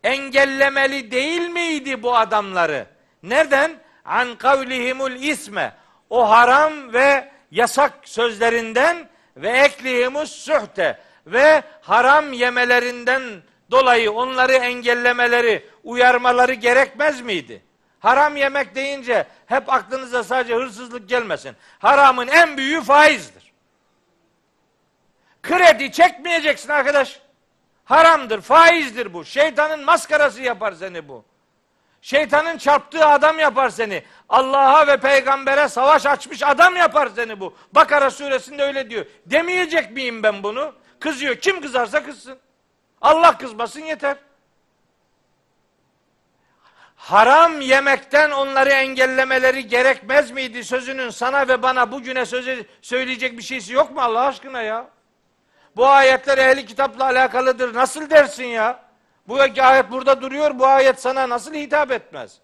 Engellemeli 0.04 1.10
değil 1.10 1.48
miydi 1.48 2.02
bu 2.02 2.16
adamları? 2.16 2.86
Nereden? 3.22 3.80
An 4.04 4.36
kavlihimul 4.38 5.12
isme. 5.12 5.72
O 6.10 6.30
haram 6.30 6.92
ve 6.92 7.28
yasak 7.50 7.92
sözlerinden 8.04 9.08
ve 9.36 9.48
eklihimus 9.50 10.32
suhte 10.32 11.00
ve 11.26 11.62
haram 11.80 12.32
yemelerinden 12.32 13.22
dolayı 13.70 14.12
onları 14.12 14.52
engellemeleri, 14.52 15.66
uyarmaları 15.84 16.52
gerekmez 16.54 17.20
miydi? 17.20 17.62
Haram 18.00 18.36
yemek 18.36 18.74
deyince 18.74 19.26
hep 19.46 19.72
aklınıza 19.72 20.24
sadece 20.24 20.54
hırsızlık 20.54 21.08
gelmesin. 21.08 21.56
Haramın 21.78 22.28
en 22.28 22.56
büyüğü 22.56 22.82
faizdir. 22.82 23.52
Kredi 25.42 25.92
çekmeyeceksin 25.92 26.68
arkadaş. 26.68 27.20
Haramdır, 27.84 28.40
faizdir 28.40 29.14
bu. 29.14 29.24
Şeytanın 29.24 29.84
maskarası 29.84 30.42
yapar 30.42 30.72
seni 30.72 31.08
bu. 31.08 31.24
Şeytanın 32.02 32.58
çarptığı 32.58 33.06
adam 33.06 33.38
yapar 33.38 33.68
seni. 33.68 34.04
Allah'a 34.28 34.86
ve 34.86 34.96
peygambere 34.96 35.68
savaş 35.68 36.06
açmış 36.06 36.42
adam 36.42 36.76
yapar 36.76 37.08
seni 37.14 37.40
bu. 37.40 37.56
Bakara 37.72 38.10
suresinde 38.10 38.62
öyle 38.62 38.90
diyor. 38.90 39.06
Demeyecek 39.26 39.90
miyim 39.90 40.22
ben 40.22 40.42
bunu? 40.42 40.74
Kızıyor. 41.00 41.36
Kim 41.36 41.60
kızarsa 41.60 42.04
kızsın. 42.04 42.38
Allah 43.00 43.38
kızmasın 43.38 43.80
yeter. 43.80 44.16
Haram 47.00 47.60
yemekten 47.60 48.30
onları 48.30 48.70
engellemeleri 48.70 49.66
gerekmez 49.66 50.30
miydi 50.30 50.64
sözünün 50.64 51.10
sana 51.10 51.48
ve 51.48 51.62
bana 51.62 51.92
bugüne 51.92 52.26
söze, 52.26 52.66
söyleyecek 52.82 53.38
bir 53.38 53.42
şeysi 53.42 53.72
yok 53.72 53.90
mu 53.90 54.00
Allah 54.00 54.26
aşkına 54.26 54.62
ya? 54.62 54.86
Bu 55.76 55.88
ayetler 55.88 56.38
ehli 56.38 56.66
kitapla 56.66 57.04
alakalıdır. 57.04 57.74
Nasıl 57.74 58.10
dersin 58.10 58.44
ya? 58.44 58.80
Bu 59.28 59.40
ayet 59.40 59.90
burada 59.90 60.20
duruyor. 60.20 60.58
Bu 60.58 60.66
ayet 60.66 61.00
sana 61.00 61.28
nasıl 61.28 61.54
hitap 61.54 61.90
etmez? 61.90 62.38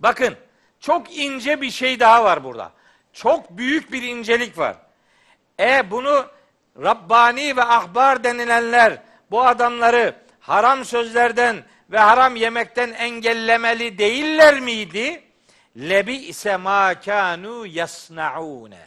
Bakın 0.00 0.36
çok 0.80 1.16
ince 1.16 1.60
bir 1.60 1.70
şey 1.70 2.00
daha 2.00 2.24
var 2.24 2.44
burada. 2.44 2.72
Çok 3.12 3.50
büyük 3.50 3.92
bir 3.92 4.02
incelik 4.02 4.58
var. 4.58 4.76
E 5.60 5.90
bunu 5.90 6.26
Rabbani 6.82 7.56
ve 7.56 7.62
ahbar 7.62 8.24
denilenler 8.24 9.02
bu 9.30 9.46
adamları 9.46 10.14
haram 10.40 10.84
sözlerden 10.84 11.56
ve 11.94 11.98
haram 11.98 12.36
yemekten 12.36 12.92
engellemeli 12.92 13.98
değiller 13.98 14.60
miydi? 14.60 15.22
Lebi 15.76 16.14
ise 16.14 16.56
ma 16.56 17.00
kanu 17.00 17.66
yasnaune. 17.66 18.86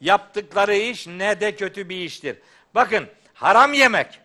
Yaptıkları 0.00 0.74
iş 0.74 1.06
ne 1.06 1.40
de 1.40 1.56
kötü 1.56 1.88
bir 1.88 1.96
iştir. 1.96 2.36
Bakın 2.74 3.08
haram 3.34 3.72
yemek, 3.72 4.20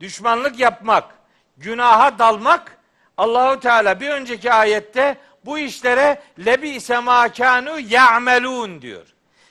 düşmanlık 0.00 0.58
yapmak, 0.58 1.14
günaha 1.56 2.18
dalmak 2.18 2.78
Allahu 3.16 3.60
Teala 3.60 4.00
bir 4.00 4.08
önceki 4.10 4.52
ayette 4.52 5.18
bu 5.44 5.58
işlere 5.58 6.22
lebi 6.38 6.68
ise 6.68 6.98
ma 6.98 7.32
kanu 7.32 7.80
ya'melun 7.80 8.82
diyor. 8.82 9.06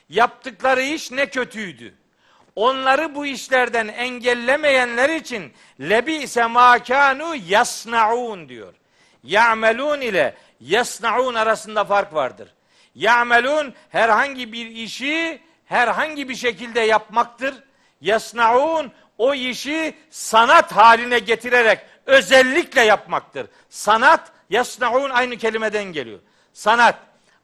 Yaptıkları 0.08 0.82
iş 0.82 1.10
ne 1.10 1.26
kötüydü. 1.26 1.94
Onları 2.56 3.14
bu 3.14 3.26
işlerden 3.26 3.88
engellemeyenler 3.88 5.08
için 5.08 5.52
lebi 5.80 6.14
ise 6.14 6.46
ma 6.46 6.82
kanu 6.82 7.36
yasnaun 7.48 8.48
diyor. 8.48 8.74
Ya'melun 9.24 10.00
ile 10.00 10.34
yasnaun 10.60 11.34
arasında 11.34 11.84
fark 11.84 12.14
vardır. 12.14 12.48
Ya'melun 12.94 13.74
herhangi 13.88 14.52
bir 14.52 14.66
işi 14.66 15.40
herhangi 15.66 16.28
bir 16.28 16.34
şekilde 16.34 16.80
yapmaktır. 16.80 17.54
Yasnaun 18.00 18.92
o 19.18 19.34
işi 19.34 19.94
sanat 20.10 20.72
haline 20.72 21.18
getirerek 21.18 21.78
özellikle 22.06 22.80
yapmaktır. 22.80 23.46
Sanat 23.68 24.32
yasnaun 24.50 25.10
aynı 25.10 25.36
kelimeden 25.36 25.84
geliyor. 25.84 26.18
Sanat. 26.52 26.96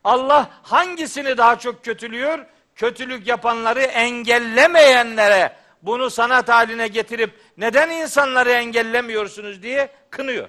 Allah 0.04 0.50
hangisini 0.62 1.36
daha 1.36 1.58
çok 1.58 1.84
kötülüyor? 1.84 2.46
Kötülük 2.76 3.26
yapanları 3.26 3.80
engellemeyenlere 3.82 5.56
bunu 5.82 6.10
sanat 6.10 6.48
haline 6.48 6.88
getirip 6.88 7.40
neden 7.56 7.90
insanları 7.90 8.50
engellemiyorsunuz 8.50 9.62
diye 9.62 9.90
kınıyor. 10.10 10.48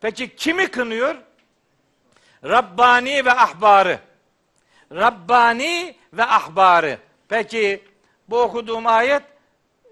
Peki 0.00 0.36
kimi 0.36 0.66
kınıyor? 0.66 1.14
Rabbani 2.44 3.24
ve 3.24 3.32
ahbarı. 3.32 3.98
Rabbani 4.92 5.96
ve 6.12 6.24
ahbarı. 6.24 6.98
Peki 7.28 7.84
bu 8.28 8.40
okuduğum 8.40 8.86
ayet 8.86 9.22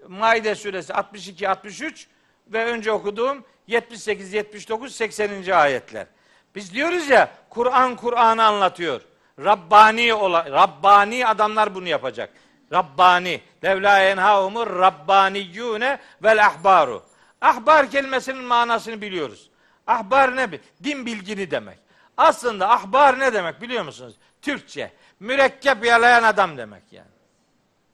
Maide 0.07 0.55
suresi 0.55 0.93
62 0.93 1.49
63 1.49 2.07
ve 2.47 2.65
önce 2.65 2.91
okuduğum 2.91 3.45
78 3.67 4.33
79 4.33 4.95
80. 4.95 5.51
ayetler. 5.51 6.07
Biz 6.55 6.73
diyoruz 6.73 7.09
ya 7.09 7.31
Kur'an 7.49 7.95
Kur'an'ı 7.95 8.43
anlatıyor. 8.43 9.01
Rabbani 9.39 10.13
ola, 10.13 10.51
Rabbani 10.51 11.27
adamlar 11.27 11.75
bunu 11.75 11.87
yapacak. 11.87 12.29
Rabbani. 12.71 13.41
Levla 13.63 14.03
enhaumur 14.03 14.79
Rabbaniyyune 14.79 15.99
vel 16.23 16.45
ahbaru. 16.45 17.03
Ahbar 17.41 17.91
kelimesinin 17.91 18.43
manasını 18.43 19.01
biliyoruz. 19.01 19.49
Ahbar 19.87 20.35
ne? 20.35 20.49
Din 20.83 21.05
bilgini 21.05 21.51
demek. 21.51 21.77
Aslında 22.17 22.69
ahbar 22.69 23.19
ne 23.19 23.33
demek 23.33 23.61
biliyor 23.61 23.85
musunuz? 23.85 24.15
Türkçe. 24.41 24.91
Mürekkep 25.19 25.85
yalayan 25.85 26.23
adam 26.23 26.57
demek 26.57 26.83
yani. 26.91 27.07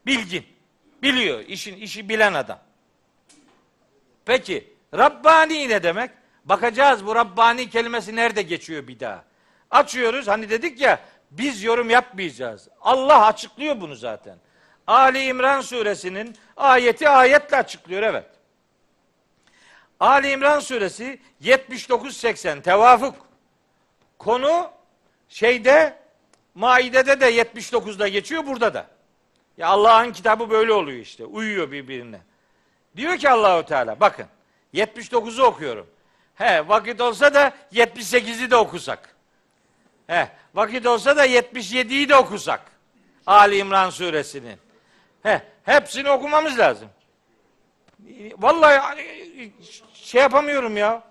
Bilgin. 0.05 0.45
Biliyor. 1.01 1.39
işin 1.39 1.75
işi 1.75 2.09
bilen 2.09 2.33
adam. 2.33 2.59
Peki 4.25 4.73
Rabbani 4.93 5.69
ne 5.69 5.83
demek? 5.83 6.11
Bakacağız 6.45 7.05
bu 7.05 7.15
Rabbani 7.15 7.69
kelimesi 7.69 8.15
nerede 8.15 8.41
geçiyor 8.41 8.87
bir 8.87 8.99
daha. 8.99 9.23
Açıyoruz 9.71 10.27
hani 10.27 10.49
dedik 10.49 10.81
ya 10.81 10.99
biz 11.31 11.63
yorum 11.63 11.89
yapmayacağız. 11.89 12.67
Allah 12.81 13.25
açıklıyor 13.25 13.81
bunu 13.81 13.95
zaten. 13.95 14.37
Ali 14.87 15.23
İmran 15.23 15.61
suresinin 15.61 16.35
ayeti 16.57 17.09
ayetle 17.09 17.57
açıklıyor 17.57 18.03
evet. 18.03 18.25
Ali 19.99 20.31
İmran 20.31 20.59
suresi 20.59 21.19
79-80 21.41 22.61
tevafuk. 22.61 23.15
Konu 24.17 24.71
şeyde 25.29 25.97
Maide'de 26.55 27.19
de 27.19 27.35
79'da 27.37 28.07
geçiyor 28.07 28.45
burada 28.45 28.73
da. 28.73 28.85
Ya 29.57 29.67
Allah'ın 29.67 30.11
kitabı 30.11 30.49
böyle 30.49 30.73
oluyor 30.73 30.99
işte. 30.99 31.25
Uyuyor 31.25 31.71
birbirine. 31.71 32.21
Diyor 32.95 33.17
ki 33.17 33.29
Allahu 33.29 33.65
Teala 33.65 33.99
bakın 33.99 34.25
79'u 34.73 35.43
okuyorum. 35.43 35.87
He, 36.35 36.67
vakit 36.67 37.01
olsa 37.01 37.33
da 37.33 37.53
78'i 37.73 38.51
de 38.51 38.55
okusak. 38.55 39.15
He, 40.09 40.29
vakit 40.53 40.85
olsa 40.85 41.17
da 41.17 41.25
77'yi 41.25 42.09
de 42.09 42.15
okusak. 42.15 42.61
Ali 43.27 43.57
İmran 43.57 43.89
suresinin. 43.89 44.57
He, 45.23 45.41
hepsini 45.63 46.09
okumamız 46.09 46.59
lazım. 46.59 46.89
Vallahi 48.37 48.97
şey 49.93 50.21
yapamıyorum 50.21 50.77
ya. 50.77 51.03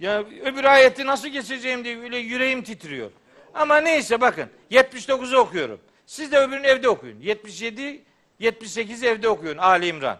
Ya 0.00 0.18
öbür 0.20 0.64
ayeti 0.64 1.06
nasıl 1.06 1.28
geçeceğim 1.28 1.84
diye 1.84 2.02
böyle 2.02 2.18
yüreğim 2.18 2.62
titriyor. 2.62 3.10
Ama 3.54 3.76
neyse 3.76 4.20
bakın 4.20 4.50
79'u 4.70 5.38
okuyorum. 5.38 5.80
Siz 6.06 6.32
de 6.32 6.38
öbürünü 6.38 6.66
evde 6.66 6.88
okuyun. 6.88 7.20
77 7.20 8.02
78 8.38 9.02
evde 9.04 9.28
okuyun 9.28 9.58
Ali 9.58 9.86
İmran. 9.86 10.18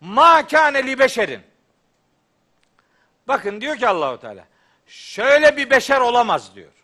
Ma 0.00 0.46
kâne 0.46 0.86
li 0.86 0.98
beşerin. 0.98 1.40
Bakın 3.28 3.60
diyor 3.60 3.76
ki 3.76 3.88
Allahu 3.88 4.20
Teala. 4.20 4.44
Şöyle 4.86 5.56
bir 5.56 5.70
beşer 5.70 6.00
olamaz 6.00 6.54
diyor. 6.54 6.83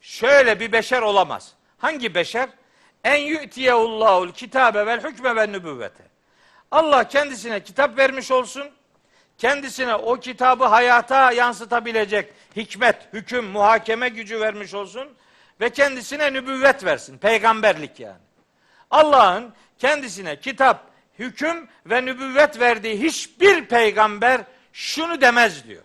Şöyle 0.00 0.60
bir 0.60 0.72
beşer 0.72 1.02
olamaz. 1.02 1.52
Hangi 1.78 2.14
beşer? 2.14 2.48
En 3.04 3.16
yu'tiyehullahul 3.16 4.32
kitabe 4.32 4.86
vel 4.86 5.04
hükme 5.04 5.36
ve 5.36 5.52
nübüvvete. 5.52 6.04
Allah 6.70 7.08
kendisine 7.08 7.62
kitap 7.62 7.98
vermiş 7.98 8.30
olsun. 8.30 8.70
Kendisine 9.38 9.94
o 9.94 10.20
kitabı 10.20 10.64
hayata 10.64 11.32
yansıtabilecek 11.32 12.32
hikmet, 12.56 12.96
hüküm, 13.12 13.44
muhakeme 13.44 14.08
gücü 14.08 14.40
vermiş 14.40 14.74
olsun 14.74 15.08
ve 15.60 15.70
kendisine 15.70 16.32
nübüvvet 16.32 16.84
versin. 16.84 17.18
Peygamberlik 17.18 18.00
yani. 18.00 18.20
Allah'ın 18.90 19.54
kendisine 19.78 20.40
kitap, 20.40 20.90
hüküm 21.18 21.68
ve 21.86 22.04
nübüvvet 22.04 22.60
verdiği 22.60 23.02
hiçbir 23.02 23.64
peygamber 23.64 24.40
şunu 24.72 25.20
demez 25.20 25.64
diyor. 25.68 25.84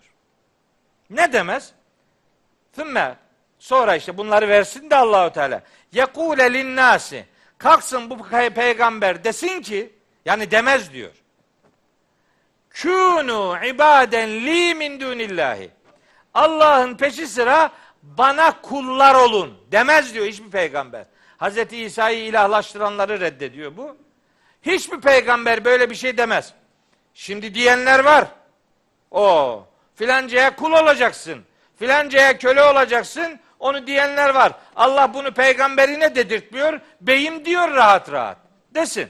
Ne 1.10 1.32
demez? 1.32 1.72
Thümme 2.72 3.16
sonra 3.58 3.96
işte 3.96 4.18
bunları 4.18 4.48
versin 4.48 4.90
de 4.90 4.96
Allahu 4.96 5.32
Teala. 5.32 5.62
Yekule 5.92 6.52
linnâsi 6.52 7.24
kalksın 7.58 8.10
bu 8.10 8.22
peygamber 8.54 9.24
desin 9.24 9.62
ki 9.62 9.92
yani 10.24 10.50
demez 10.50 10.92
diyor. 10.92 11.12
Kûnû 12.70 13.66
ibaden 13.74 14.30
li 14.30 14.74
min 14.74 15.00
dunillahi. 15.00 15.70
Allah'ın 16.34 16.96
peşi 16.96 17.26
sıra 17.26 17.70
bana 18.02 18.60
kullar 18.62 19.14
olun 19.14 19.58
demez 19.72 20.14
diyor 20.14 20.26
hiçbir 20.26 20.50
peygamber. 20.50 21.06
Hazreti 21.36 21.82
İsa'yı 21.82 22.24
ilahlaştıranları 22.24 23.20
reddediyor 23.20 23.76
bu. 23.76 23.96
Hiçbir 24.62 25.00
peygamber 25.00 25.64
böyle 25.64 25.90
bir 25.90 25.94
şey 25.94 26.18
demez. 26.18 26.52
Şimdi 27.14 27.54
diyenler 27.54 27.98
var. 27.98 28.26
O 29.10 29.66
filancaya 29.94 30.56
kul 30.56 30.72
olacaksın. 30.72 31.44
Filancaya 31.78 32.38
köle 32.38 32.62
olacaksın. 32.62 33.40
Onu 33.66 33.86
diyenler 33.86 34.34
var. 34.34 34.52
Allah 34.76 35.14
bunu 35.14 35.30
peygamberine 35.34 36.14
dedirtmiyor. 36.14 36.80
Beyim 37.00 37.44
diyor 37.44 37.74
rahat 37.74 38.12
rahat. 38.12 38.38
Desin. 38.74 39.08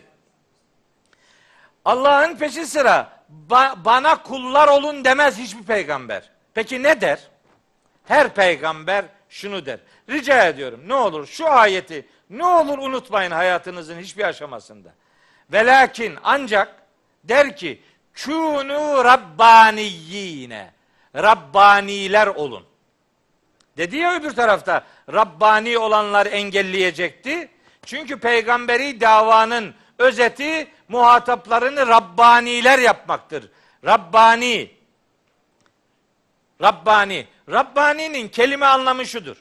Allah'ın 1.84 2.36
peşi 2.36 2.66
sıra 2.66 3.12
ba- 3.50 3.84
bana 3.84 4.22
kullar 4.22 4.68
olun 4.68 5.04
demez 5.04 5.38
hiçbir 5.38 5.64
peygamber. 5.64 6.30
Peki 6.54 6.82
ne 6.82 7.00
der? 7.00 7.18
Her 8.04 8.34
peygamber 8.34 9.04
şunu 9.28 9.66
der. 9.66 9.78
Rica 10.10 10.46
ediyorum 10.46 10.80
ne 10.86 10.94
olur 10.94 11.26
şu 11.26 11.50
ayeti 11.50 12.06
ne 12.30 12.46
olur 12.46 12.78
unutmayın 12.78 13.30
hayatınızın 13.30 13.98
hiçbir 13.98 14.24
aşamasında. 14.24 14.88
Velakin 15.52 16.18
ancak 16.24 16.74
der 17.24 17.56
ki 17.56 17.82
kûnû 18.14 19.04
rabbaniyyine 19.04 20.70
Rabbaniler 21.16 22.26
olun. 22.26 22.66
Dedi 23.76 23.96
ya 23.96 24.14
öbür 24.14 24.30
tarafta 24.30 24.84
Rabbani 25.12 25.78
olanlar 25.78 26.26
engelleyecekti. 26.26 27.48
Çünkü 27.86 28.18
peygamberi 28.18 29.00
davanın 29.00 29.74
özeti 29.98 30.68
muhataplarını 30.88 31.86
Rabbaniler 31.86 32.78
yapmaktır. 32.78 33.50
Rabbani. 33.84 34.70
Rabbani. 36.62 37.26
Rabbani'nin 37.50 38.28
kelime 38.28 38.66
anlamı 38.66 39.06
şudur. 39.06 39.36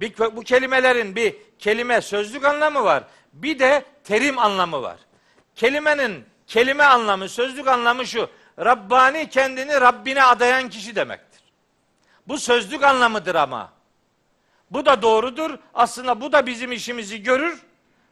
Bir, 0.00 0.18
bu 0.18 0.42
kelimelerin 0.42 1.16
bir 1.16 1.36
kelime 1.58 2.00
sözlük 2.00 2.44
anlamı 2.44 2.84
var. 2.84 3.04
Bir 3.32 3.58
de 3.58 3.84
terim 4.04 4.38
anlamı 4.38 4.82
var. 4.82 4.96
Kelimenin 5.56 6.24
kelime 6.46 6.84
anlamı, 6.84 7.28
sözlük 7.28 7.68
anlamı 7.68 8.06
şu. 8.06 8.30
Rabbani 8.58 9.30
kendini 9.30 9.80
Rabbine 9.80 10.22
adayan 10.22 10.68
kişi 10.68 10.96
demektir. 10.96 11.31
Bu 12.32 12.38
sözlük 12.38 12.82
anlamıdır 12.82 13.34
ama. 13.34 13.72
Bu 14.70 14.86
da 14.86 15.02
doğrudur. 15.02 15.58
Aslında 15.74 16.20
bu 16.20 16.32
da 16.32 16.46
bizim 16.46 16.72
işimizi 16.72 17.22
görür. 17.22 17.62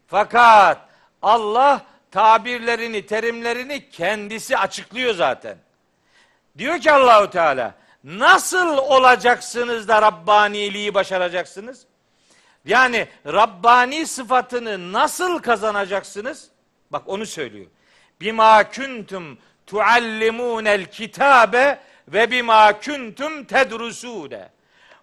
Fakat 0.07 0.79
Allah 1.23 1.83
tabirlerini, 2.11 3.07
terimlerini 3.07 3.91
kendisi 3.91 4.59
açıklıyor 4.59 5.15
zaten. 5.15 5.59
Diyor 6.59 6.81
ki 6.81 6.93
Allahu 6.93 7.31
Teala, 7.31 7.75
nasıl 8.05 8.79
olacaksınız 8.79 9.89
da 9.89 10.03
Rabbaniliği 10.03 10.95
başaracaksınız? 10.95 11.87
Yani 12.65 13.09
Rabbani 13.27 14.07
sıfatını 14.07 14.93
nasıl 14.93 15.39
kazanacaksınız? 15.39 16.49
Bak 16.91 17.03
onu 17.07 17.27
söylüyor. 17.27 17.67
Bima 18.21 18.71
kuntum 18.71 19.39
tuallimunel 19.67 20.85
kitabe 20.85 21.90
ve 22.13 22.31
bima 22.31 22.81
kuntum 22.81 23.45
tedrusune. 23.45 24.49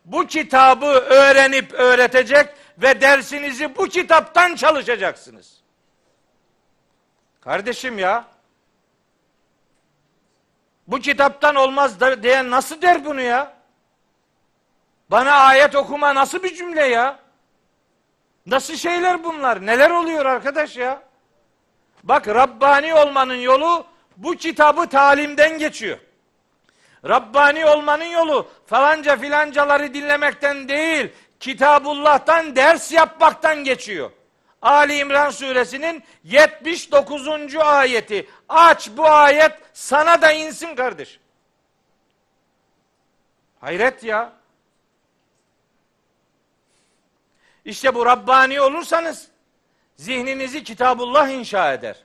Bu 0.06 0.28
kitabı 0.28 0.86
öğrenip 0.86 1.74
öğretecek 1.74 2.50
ve 2.78 3.02
dersinizi 3.02 3.76
bu 3.76 3.88
kitaptan 3.88 4.56
çalışacaksınız. 4.56 5.58
Kardeşim 7.42 8.00
ya. 8.00 8.26
Bu 10.88 11.00
kitaptan 11.00 11.56
olmaz 11.56 12.00
da 12.00 12.24
diyen 12.24 12.52
nasıl 12.52 12.82
der 12.82 13.06
bunu 13.06 13.22
ya? 13.22 13.54
Bana 15.12 15.32
ayet 15.32 15.76
okuma 15.76 16.16
nasıl 16.16 16.44
bir 16.44 16.56
cümle 16.56 16.86
ya? 16.86 17.20
Nasıl 18.46 18.76
şeyler 18.76 19.24
bunlar? 19.24 19.66
Neler 19.66 19.90
oluyor 19.90 20.26
arkadaş 20.26 20.78
ya? 20.78 21.04
Bak 22.04 22.28
Rabbani 22.28 22.94
olmanın 22.94 23.36
yolu 23.36 23.86
bu 24.18 24.36
kitabı 24.36 24.90
talimden 24.90 25.60
geçiyor. 25.60 25.98
Rabbani 27.06 27.66
olmanın 27.66 28.04
yolu 28.04 28.48
falanca 28.66 29.18
filancaları 29.18 29.94
dinlemekten 29.94 30.70
değil, 30.70 31.10
Kitabullah'tan 31.40 32.56
ders 32.56 32.92
yapmaktan 32.92 33.64
geçiyor. 33.64 34.12
Ali 34.62 34.98
İmran 34.98 35.30
suresinin 35.30 36.04
79. 36.24 37.56
ayeti. 37.56 38.30
Aç 38.50 38.90
bu 38.98 39.10
ayet 39.10 39.52
sana 39.74 40.22
da 40.22 40.32
insin 40.32 40.76
kardeş. 40.76 41.20
Hayret 43.62 44.04
ya. 44.04 44.34
İşte 47.66 47.96
bu 47.96 48.06
Rabbani 48.06 48.62
olursanız 48.62 49.28
zihninizi 49.96 50.64
Kitabullah 50.64 51.30
inşa 51.30 51.74
eder. 51.74 51.96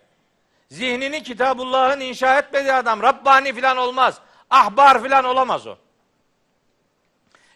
Zihnini 0.69 1.23
Kitabullah'ın 1.23 2.01
inşa 2.01 2.39
etmediği 2.39 2.73
adam 2.73 3.03
Rabbani 3.03 3.55
filan 3.55 3.77
olmaz. 3.77 4.21
Ahbar 4.53 5.03
filan 5.03 5.25
olamaz 5.25 5.67
o. 5.67 5.77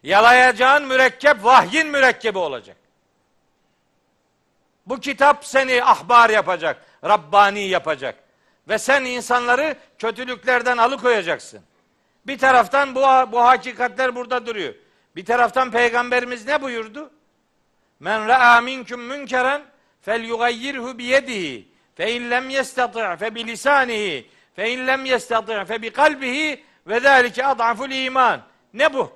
Yalayacağın 0.03 0.85
mürekkep 0.85 1.45
vahyin 1.45 1.87
mürekkebi 1.87 2.39
olacak. 2.39 2.77
Bu 4.87 5.01
kitap 5.01 5.45
seni 5.45 5.85
ahbar 5.85 6.31
yapacak, 6.31 6.87
Rabbani 7.05 7.61
yapacak. 7.61 8.19
Ve 8.69 8.79
sen 8.79 9.05
insanları 9.05 9.77
kötülüklerden 9.99 10.77
alıkoyacaksın. 10.77 11.61
Bir 12.27 12.39
taraftan 12.39 12.95
bu, 12.95 13.01
bu 13.33 13.45
hakikatler 13.45 14.15
burada 14.15 14.47
duruyor. 14.47 14.75
Bir 15.17 15.25
taraftan 15.25 15.71
peygamberimiz 15.71 16.47
ne 16.47 16.63
buyurdu? 16.63 17.11
Men 18.01 18.29
ra'a 18.29 18.61
minkum 18.61 19.01
münkeren 19.01 19.63
fel 20.01 20.25
yugayyirhu 20.25 20.99
bi 20.99 21.05
yedihi 21.05 21.69
fe 21.95 22.13
in 22.13 22.31
lem 22.31 22.51
yestati' 22.51 23.17
fe 23.17 23.35
bi 23.35 23.47
lisanihi 23.47 24.31
fe 24.57 24.73
in 24.73 24.87
lem 24.87 25.05
yestati' 25.05 25.65
fe 25.65 25.83
bi 25.83 25.91
kalbihi 25.91 26.65
ve 26.87 27.01
zalike 27.01 27.47
ad'aful 27.47 27.91
iman. 27.91 28.43
Ne 28.75 28.93
bu? 28.93 29.13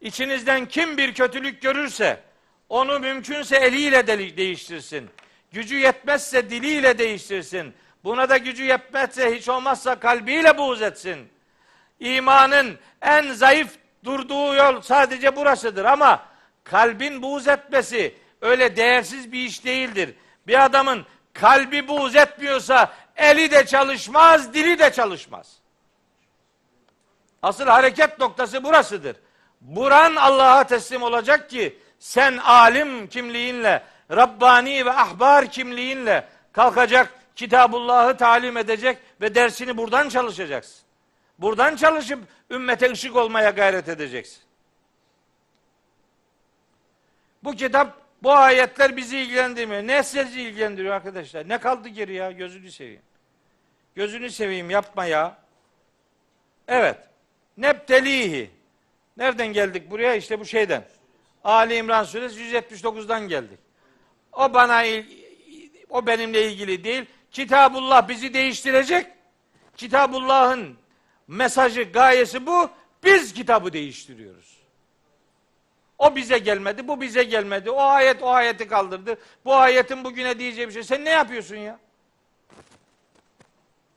İçinizden 0.00 0.66
kim 0.66 0.96
bir 0.96 1.14
kötülük 1.14 1.62
görürse 1.62 2.20
onu 2.68 3.00
mümkünse 3.00 3.56
eliyle 3.56 4.06
de 4.06 4.36
değiştirsin. 4.36 5.10
Gücü 5.52 5.78
yetmezse 5.78 6.50
diliyle 6.50 6.98
değiştirsin. 6.98 7.74
Buna 8.04 8.28
da 8.28 8.36
gücü 8.36 8.64
yetmezse 8.64 9.36
hiç 9.36 9.48
olmazsa 9.48 9.98
kalbiyle 9.98 10.58
buğz 10.58 10.82
etsin. 10.82 11.28
İmanın 12.00 12.78
en 13.02 13.32
zayıf 13.32 13.70
durduğu 14.04 14.54
yol 14.54 14.80
sadece 14.80 15.36
burasıdır 15.36 15.84
ama 15.84 16.24
kalbin 16.64 17.22
buğz 17.22 17.48
etmesi 17.48 18.14
öyle 18.40 18.76
değersiz 18.76 19.32
bir 19.32 19.38
iş 19.38 19.64
değildir. 19.64 20.14
Bir 20.46 20.64
adamın 20.64 21.06
kalbi 21.32 21.88
buğz 21.88 22.16
etmiyorsa 22.16 22.94
eli 23.16 23.50
de 23.50 23.66
çalışmaz, 23.66 24.54
dili 24.54 24.78
de 24.78 24.92
çalışmaz. 24.92 25.56
Asıl 27.46 27.66
hareket 27.66 28.18
noktası 28.18 28.64
burasıdır. 28.64 29.16
Buran 29.60 30.16
Allah'a 30.16 30.66
teslim 30.66 31.02
olacak 31.02 31.50
ki 31.50 31.78
sen 31.98 32.36
alim 32.36 33.06
kimliğinle, 33.06 33.82
Rabbani 34.10 34.86
ve 34.86 34.92
ahbar 34.92 35.50
kimliğinle 35.50 36.28
kalkacak, 36.52 37.14
Kitabullah'ı 37.36 38.16
talim 38.16 38.56
edecek 38.56 38.98
ve 39.20 39.34
dersini 39.34 39.76
buradan 39.76 40.08
çalışacaksın. 40.08 40.82
Buradan 41.38 41.76
çalışıp 41.76 42.18
ümmete 42.50 42.92
ışık 42.92 43.16
olmaya 43.16 43.50
gayret 43.50 43.88
edeceksin. 43.88 44.42
Bu 47.44 47.52
kitap, 47.52 47.98
bu 48.22 48.32
ayetler 48.32 48.96
bizi 48.96 49.18
ilgilendirmiyor. 49.18 49.82
Ne 49.82 50.02
sizi 50.02 50.42
ilgilendiriyor 50.42 50.94
arkadaşlar? 50.94 51.48
Ne 51.48 51.58
kaldı 51.58 51.88
geri 51.88 52.14
ya? 52.14 52.30
Gözünü 52.30 52.72
seveyim. 52.72 53.02
Gözünü 53.94 54.30
seveyim 54.30 54.70
yapma 54.70 55.04
ya. 55.04 55.38
Evet. 56.68 57.06
Neptelihi. 57.56 58.50
Nereden 59.16 59.46
geldik 59.46 59.90
buraya? 59.90 60.14
İşte 60.14 60.40
bu 60.40 60.44
şeyden. 60.44 60.84
Ali 61.44 61.76
İmran 61.76 62.04
suresi 62.04 62.40
179'dan 62.40 63.28
geldik. 63.28 63.58
O 64.32 64.54
bana 64.54 64.84
o 65.90 66.06
benimle 66.06 66.52
ilgili 66.52 66.84
değil. 66.84 67.04
Kitabullah 67.30 68.08
bizi 68.08 68.34
değiştirecek. 68.34 69.06
Kitabullah'ın 69.76 70.76
mesajı, 71.28 71.82
gayesi 71.82 72.46
bu. 72.46 72.70
Biz 73.04 73.34
kitabı 73.34 73.72
değiştiriyoruz. 73.72 74.56
O 75.98 76.16
bize 76.16 76.38
gelmedi, 76.38 76.88
bu 76.88 77.00
bize 77.00 77.24
gelmedi. 77.24 77.70
O 77.70 77.80
ayet 77.80 78.22
o 78.22 78.28
ayeti 78.30 78.68
kaldırdı. 78.68 79.18
Bu 79.44 79.56
ayetin 79.56 80.04
bugüne 80.04 80.38
diyeceği 80.38 80.68
bir 80.68 80.72
şey. 80.72 80.82
Sen 80.82 81.04
ne 81.04 81.10
yapıyorsun 81.10 81.56
ya? 81.56 81.78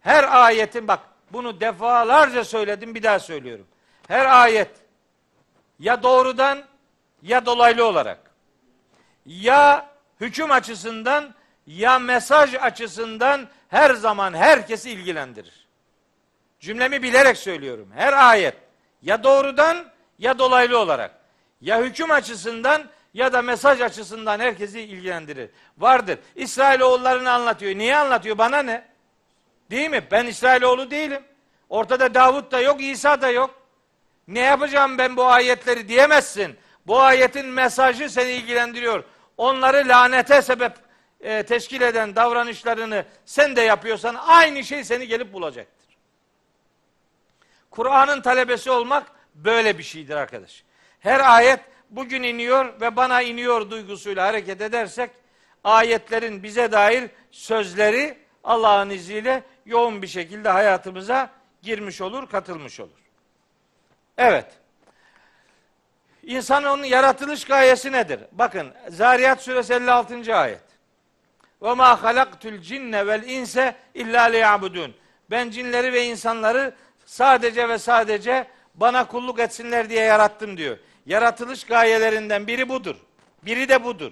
Her 0.01 0.43
ayetin 0.43 0.87
bak 0.87 0.99
bunu 1.33 1.59
defalarca 1.61 2.43
söyledim 2.43 2.95
bir 2.95 3.03
daha 3.03 3.19
söylüyorum. 3.19 3.67
Her 4.07 4.41
ayet 4.41 4.71
ya 5.79 6.03
doğrudan 6.03 6.63
ya 7.21 7.45
dolaylı 7.45 7.85
olarak 7.85 8.19
ya 9.25 9.89
hüküm 10.21 10.51
açısından 10.51 11.33
ya 11.67 11.99
mesaj 11.99 12.55
açısından 12.55 13.47
her 13.67 13.93
zaman 13.93 14.33
herkesi 14.33 14.91
ilgilendirir. 14.91 15.67
Cümlemi 16.59 17.03
bilerek 17.03 17.37
söylüyorum. 17.37 17.89
Her 17.95 18.13
ayet 18.13 18.55
ya 19.01 19.23
doğrudan 19.23 19.85
ya 20.19 20.39
dolaylı 20.39 20.79
olarak 20.79 21.11
ya 21.61 21.81
hüküm 21.81 22.11
açısından 22.11 22.83
ya 23.13 23.33
da 23.33 23.41
mesaj 23.41 23.81
açısından 23.81 24.39
herkesi 24.39 24.81
ilgilendirir. 24.81 25.49
Vardır. 25.77 26.19
İsrailoğullarını 26.35 27.31
anlatıyor. 27.31 27.75
Niye 27.77 27.97
anlatıyor? 27.97 28.37
Bana 28.37 28.61
ne? 28.61 28.89
Değil 29.71 29.89
mi? 29.89 30.07
Ben 30.11 30.25
İsrailoğlu 30.25 30.91
değilim. 30.91 31.23
Ortada 31.69 32.13
Davut 32.13 32.51
da 32.51 32.61
yok, 32.61 32.81
İsa 32.81 33.21
da 33.21 33.29
yok. 33.29 33.55
Ne 34.27 34.39
yapacağım 34.39 34.97
ben 34.97 35.17
bu 35.17 35.25
ayetleri 35.25 35.87
diyemezsin. 35.87 36.57
Bu 36.87 37.01
ayetin 37.01 37.45
mesajı 37.45 38.09
seni 38.09 38.31
ilgilendiriyor. 38.31 39.03
Onları 39.37 39.87
lanete 39.87 40.41
sebep 40.41 40.73
e, 41.21 41.43
teşkil 41.43 41.81
eden 41.81 42.15
davranışlarını 42.15 43.05
sen 43.25 43.55
de 43.55 43.61
yapıyorsan 43.61 44.15
aynı 44.15 44.63
şey 44.63 44.83
seni 44.83 45.07
gelip 45.07 45.33
bulacaktır. 45.33 45.97
Kur'an'ın 47.71 48.21
talebesi 48.21 48.71
olmak 48.71 49.11
böyle 49.35 49.77
bir 49.77 49.83
şeydir 49.83 50.15
arkadaş. 50.15 50.63
Her 50.99 51.19
ayet 51.19 51.59
bugün 51.89 52.23
iniyor 52.23 52.81
ve 52.81 52.95
bana 52.95 53.21
iniyor 53.21 53.69
duygusuyla 53.69 54.27
hareket 54.27 54.61
edersek 54.61 55.11
ayetlerin 55.63 56.43
bize 56.43 56.71
dair 56.71 57.09
sözleri 57.31 58.17
Allah'ın 58.43 58.89
izniyle 58.89 59.43
yoğun 59.65 60.01
bir 60.01 60.07
şekilde 60.07 60.49
hayatımıza 60.49 61.29
girmiş 61.61 62.01
olur, 62.01 62.29
katılmış 62.29 62.79
olur. 62.79 62.99
Evet. 64.17 64.45
İnsanın 66.23 66.83
yaratılış 66.83 67.45
gayesi 67.45 67.91
nedir? 67.91 68.19
Bakın 68.31 68.73
Zariyat 68.89 69.41
suresi 69.41 69.73
56. 69.73 70.35
ayet. 70.35 70.61
Ve 71.61 71.73
ma 71.73 72.03
halaktul 72.03 72.57
cinne 72.61 73.07
vel 73.07 73.23
inse 73.23 73.75
illa 73.93 74.23
liyabudun. 74.23 74.95
Ben 75.31 75.49
cinleri 75.49 75.93
ve 75.93 76.05
insanları 76.05 76.75
sadece 77.05 77.69
ve 77.69 77.77
sadece 77.77 78.47
bana 78.75 79.07
kulluk 79.07 79.39
etsinler 79.39 79.89
diye 79.89 80.03
yarattım 80.03 80.57
diyor. 80.57 80.77
Yaratılış 81.05 81.63
gayelerinden 81.63 82.47
biri 82.47 82.69
budur. 82.69 82.95
Biri 83.45 83.69
de 83.69 83.83
budur. 83.83 84.11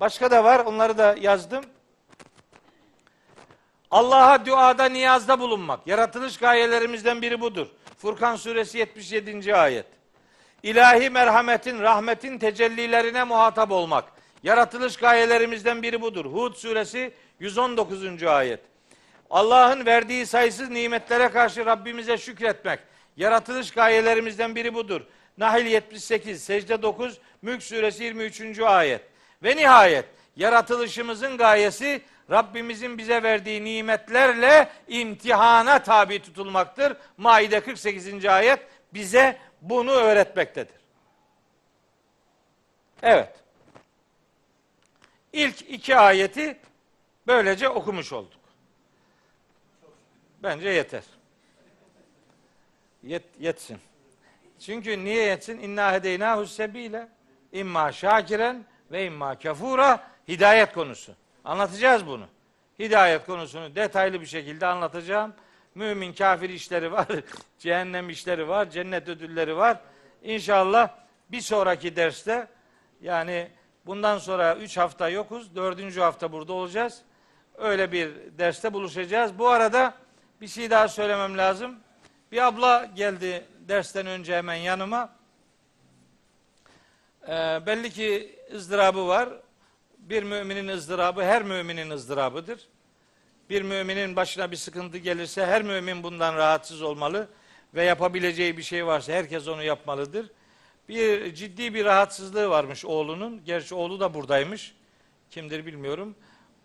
Başka 0.00 0.30
da 0.30 0.44
var. 0.44 0.58
Onları 0.58 0.98
da 0.98 1.16
yazdım. 1.20 1.64
Allah'a 3.90 4.46
duada, 4.46 4.84
niyazda 4.84 5.40
bulunmak. 5.40 5.86
Yaratılış 5.86 6.36
gayelerimizden 6.36 7.22
biri 7.22 7.40
budur. 7.40 7.66
Furkan 7.98 8.36
suresi 8.36 8.78
77. 8.78 9.54
ayet. 9.54 9.86
İlahi 10.62 11.10
merhametin, 11.10 11.80
rahmetin 11.80 12.38
tecellilerine 12.38 13.24
muhatap 13.24 13.72
olmak. 13.72 14.04
Yaratılış 14.42 14.96
gayelerimizden 14.96 15.82
biri 15.82 16.00
budur. 16.00 16.24
Hud 16.24 16.54
suresi 16.54 17.12
119. 17.40 18.22
ayet. 18.22 18.60
Allah'ın 19.30 19.86
verdiği 19.86 20.26
sayısız 20.26 20.70
nimetlere 20.70 21.28
karşı 21.28 21.66
Rabbimize 21.66 22.18
şükretmek. 22.18 22.80
Yaratılış 23.16 23.70
gayelerimizden 23.70 24.54
biri 24.54 24.74
budur. 24.74 25.00
Nahil 25.38 25.66
78, 25.66 26.42
Secde 26.44 26.82
9, 26.82 27.18
Mülk 27.42 27.62
suresi 27.62 28.04
23. 28.04 28.60
ayet. 28.60 29.00
Ve 29.42 29.56
nihayet 29.56 30.04
yaratılışımızın 30.36 31.36
gayesi 31.36 32.02
Rabbimizin 32.30 32.98
bize 32.98 33.22
verdiği 33.22 33.64
nimetlerle 33.64 34.68
imtihana 34.88 35.82
tabi 35.82 36.22
tutulmaktır. 36.22 36.96
Maide 37.16 37.60
48. 37.60 38.24
ayet 38.24 38.60
bize 38.94 39.38
bunu 39.62 39.90
öğretmektedir. 39.90 40.76
Evet. 43.02 43.36
İlk 45.32 45.62
iki 45.70 45.96
ayeti 45.96 46.58
böylece 47.26 47.68
okumuş 47.68 48.12
olduk. 48.12 48.40
Bence 50.42 50.68
yeter. 50.68 51.02
Yet, 53.02 53.22
yetsin. 53.40 53.78
Çünkü 54.60 55.04
niye 55.04 55.22
yetsin? 55.24 55.58
İnna 55.58 55.92
hedeynahu 55.92 56.46
sebile 56.46 57.08
imma 57.52 57.92
şakiren 57.92 58.64
ve 58.90 59.06
imma 59.06 59.38
kafura 59.38 60.10
hidayet 60.28 60.72
konusu. 60.72 61.14
Anlatacağız 61.48 62.06
bunu. 62.06 62.26
Hidayet 62.78 63.26
konusunu 63.26 63.74
detaylı 63.74 64.20
bir 64.20 64.26
şekilde 64.26 64.66
anlatacağım. 64.66 65.34
Mümin 65.74 66.12
kafir 66.12 66.50
işleri 66.50 66.92
var, 66.92 67.06
cehennem 67.58 68.10
işleri 68.10 68.48
var, 68.48 68.70
cennet 68.70 69.08
ödülleri 69.08 69.56
var. 69.56 69.80
İnşallah 70.22 70.90
bir 71.30 71.40
sonraki 71.40 71.96
derste 71.96 72.46
yani 73.00 73.48
bundan 73.86 74.18
sonra 74.18 74.56
üç 74.56 74.76
hafta 74.76 75.08
yokuz, 75.08 75.56
dördüncü 75.56 76.00
hafta 76.00 76.32
burada 76.32 76.52
olacağız. 76.52 77.02
Öyle 77.54 77.92
bir 77.92 78.10
derste 78.38 78.72
buluşacağız. 78.72 79.38
Bu 79.38 79.48
arada 79.48 79.94
bir 80.40 80.48
şey 80.48 80.70
daha 80.70 80.88
söylemem 80.88 81.38
lazım. 81.38 81.76
Bir 82.32 82.46
abla 82.46 82.88
geldi 82.94 83.44
dersten 83.68 84.06
önce 84.06 84.36
hemen 84.36 84.54
yanıma. 84.54 85.12
Ee, 87.28 87.60
belli 87.66 87.90
ki 87.90 88.38
ızdırabı 88.54 89.06
var. 89.06 89.28
Bir 90.10 90.22
müminin 90.22 90.68
ızdırabı 90.68 91.22
her 91.22 91.42
müminin 91.42 91.90
ızdırabıdır. 91.90 92.60
Bir 93.50 93.62
müminin 93.62 94.16
başına 94.16 94.50
bir 94.50 94.56
sıkıntı 94.56 94.98
gelirse 94.98 95.46
her 95.46 95.62
mümin 95.62 96.02
bundan 96.02 96.36
rahatsız 96.36 96.82
olmalı 96.82 97.28
ve 97.74 97.84
yapabileceği 97.84 98.56
bir 98.56 98.62
şey 98.62 98.86
varsa 98.86 99.12
herkes 99.12 99.48
onu 99.48 99.62
yapmalıdır. 99.62 100.30
Bir 100.88 101.34
ciddi 101.34 101.74
bir 101.74 101.84
rahatsızlığı 101.84 102.50
varmış 102.50 102.84
oğlunun. 102.84 103.44
Gerçi 103.44 103.74
oğlu 103.74 104.00
da 104.00 104.14
buradaymış. 104.14 104.74
Kimdir 105.30 105.66
bilmiyorum. 105.66 106.14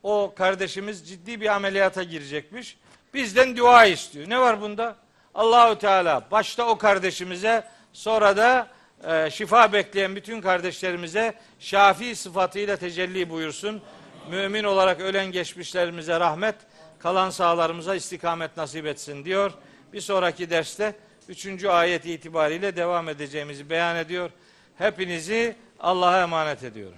O 0.03 0.34
kardeşimiz 0.36 1.10
ciddi 1.10 1.41
bir 1.41 1.56
ameliyata 1.56 2.03
girecekmiş. 2.03 2.78
Bizden 3.14 3.57
dua 3.57 3.86
istiyor. 3.86 4.30
Ne 4.30 4.40
var 4.40 4.61
bunda? 4.61 4.95
Allahu 5.36 5.78
Teala 5.78 6.28
başta 6.32 6.68
o 6.68 6.78
kardeşimize 6.78 7.68
sonra 7.94 8.38
da 8.38 8.68
e, 9.08 9.30
şifa 9.32 9.74
bekleyen 9.74 10.16
bütün 10.16 10.42
kardeşlerimize 10.42 11.34
şafi 11.60 12.16
sıfatıyla 12.16 12.78
tecelli 12.78 13.30
buyursun. 13.30 13.82
Mümin 14.30 14.64
olarak 14.64 15.02
ölen 15.02 15.32
geçmişlerimize 15.32 16.20
rahmet, 16.20 16.56
kalan 17.00 17.30
sağlarımıza 17.30 17.96
istikamet 17.96 18.58
nasip 18.58 18.86
etsin 18.86 19.26
diyor. 19.26 19.52
Bir 19.94 20.02
sonraki 20.02 20.50
derste 20.50 20.96
üçüncü 21.30 21.68
ayet 21.68 22.06
itibariyle 22.06 22.76
devam 22.76 23.10
edeceğimizi 23.10 23.70
beyan 23.70 23.96
ediyor. 23.96 24.30
Hepinizi 24.78 25.56
Allah'a 25.80 26.22
emanet 26.22 26.64
ediyorum. 26.64 26.98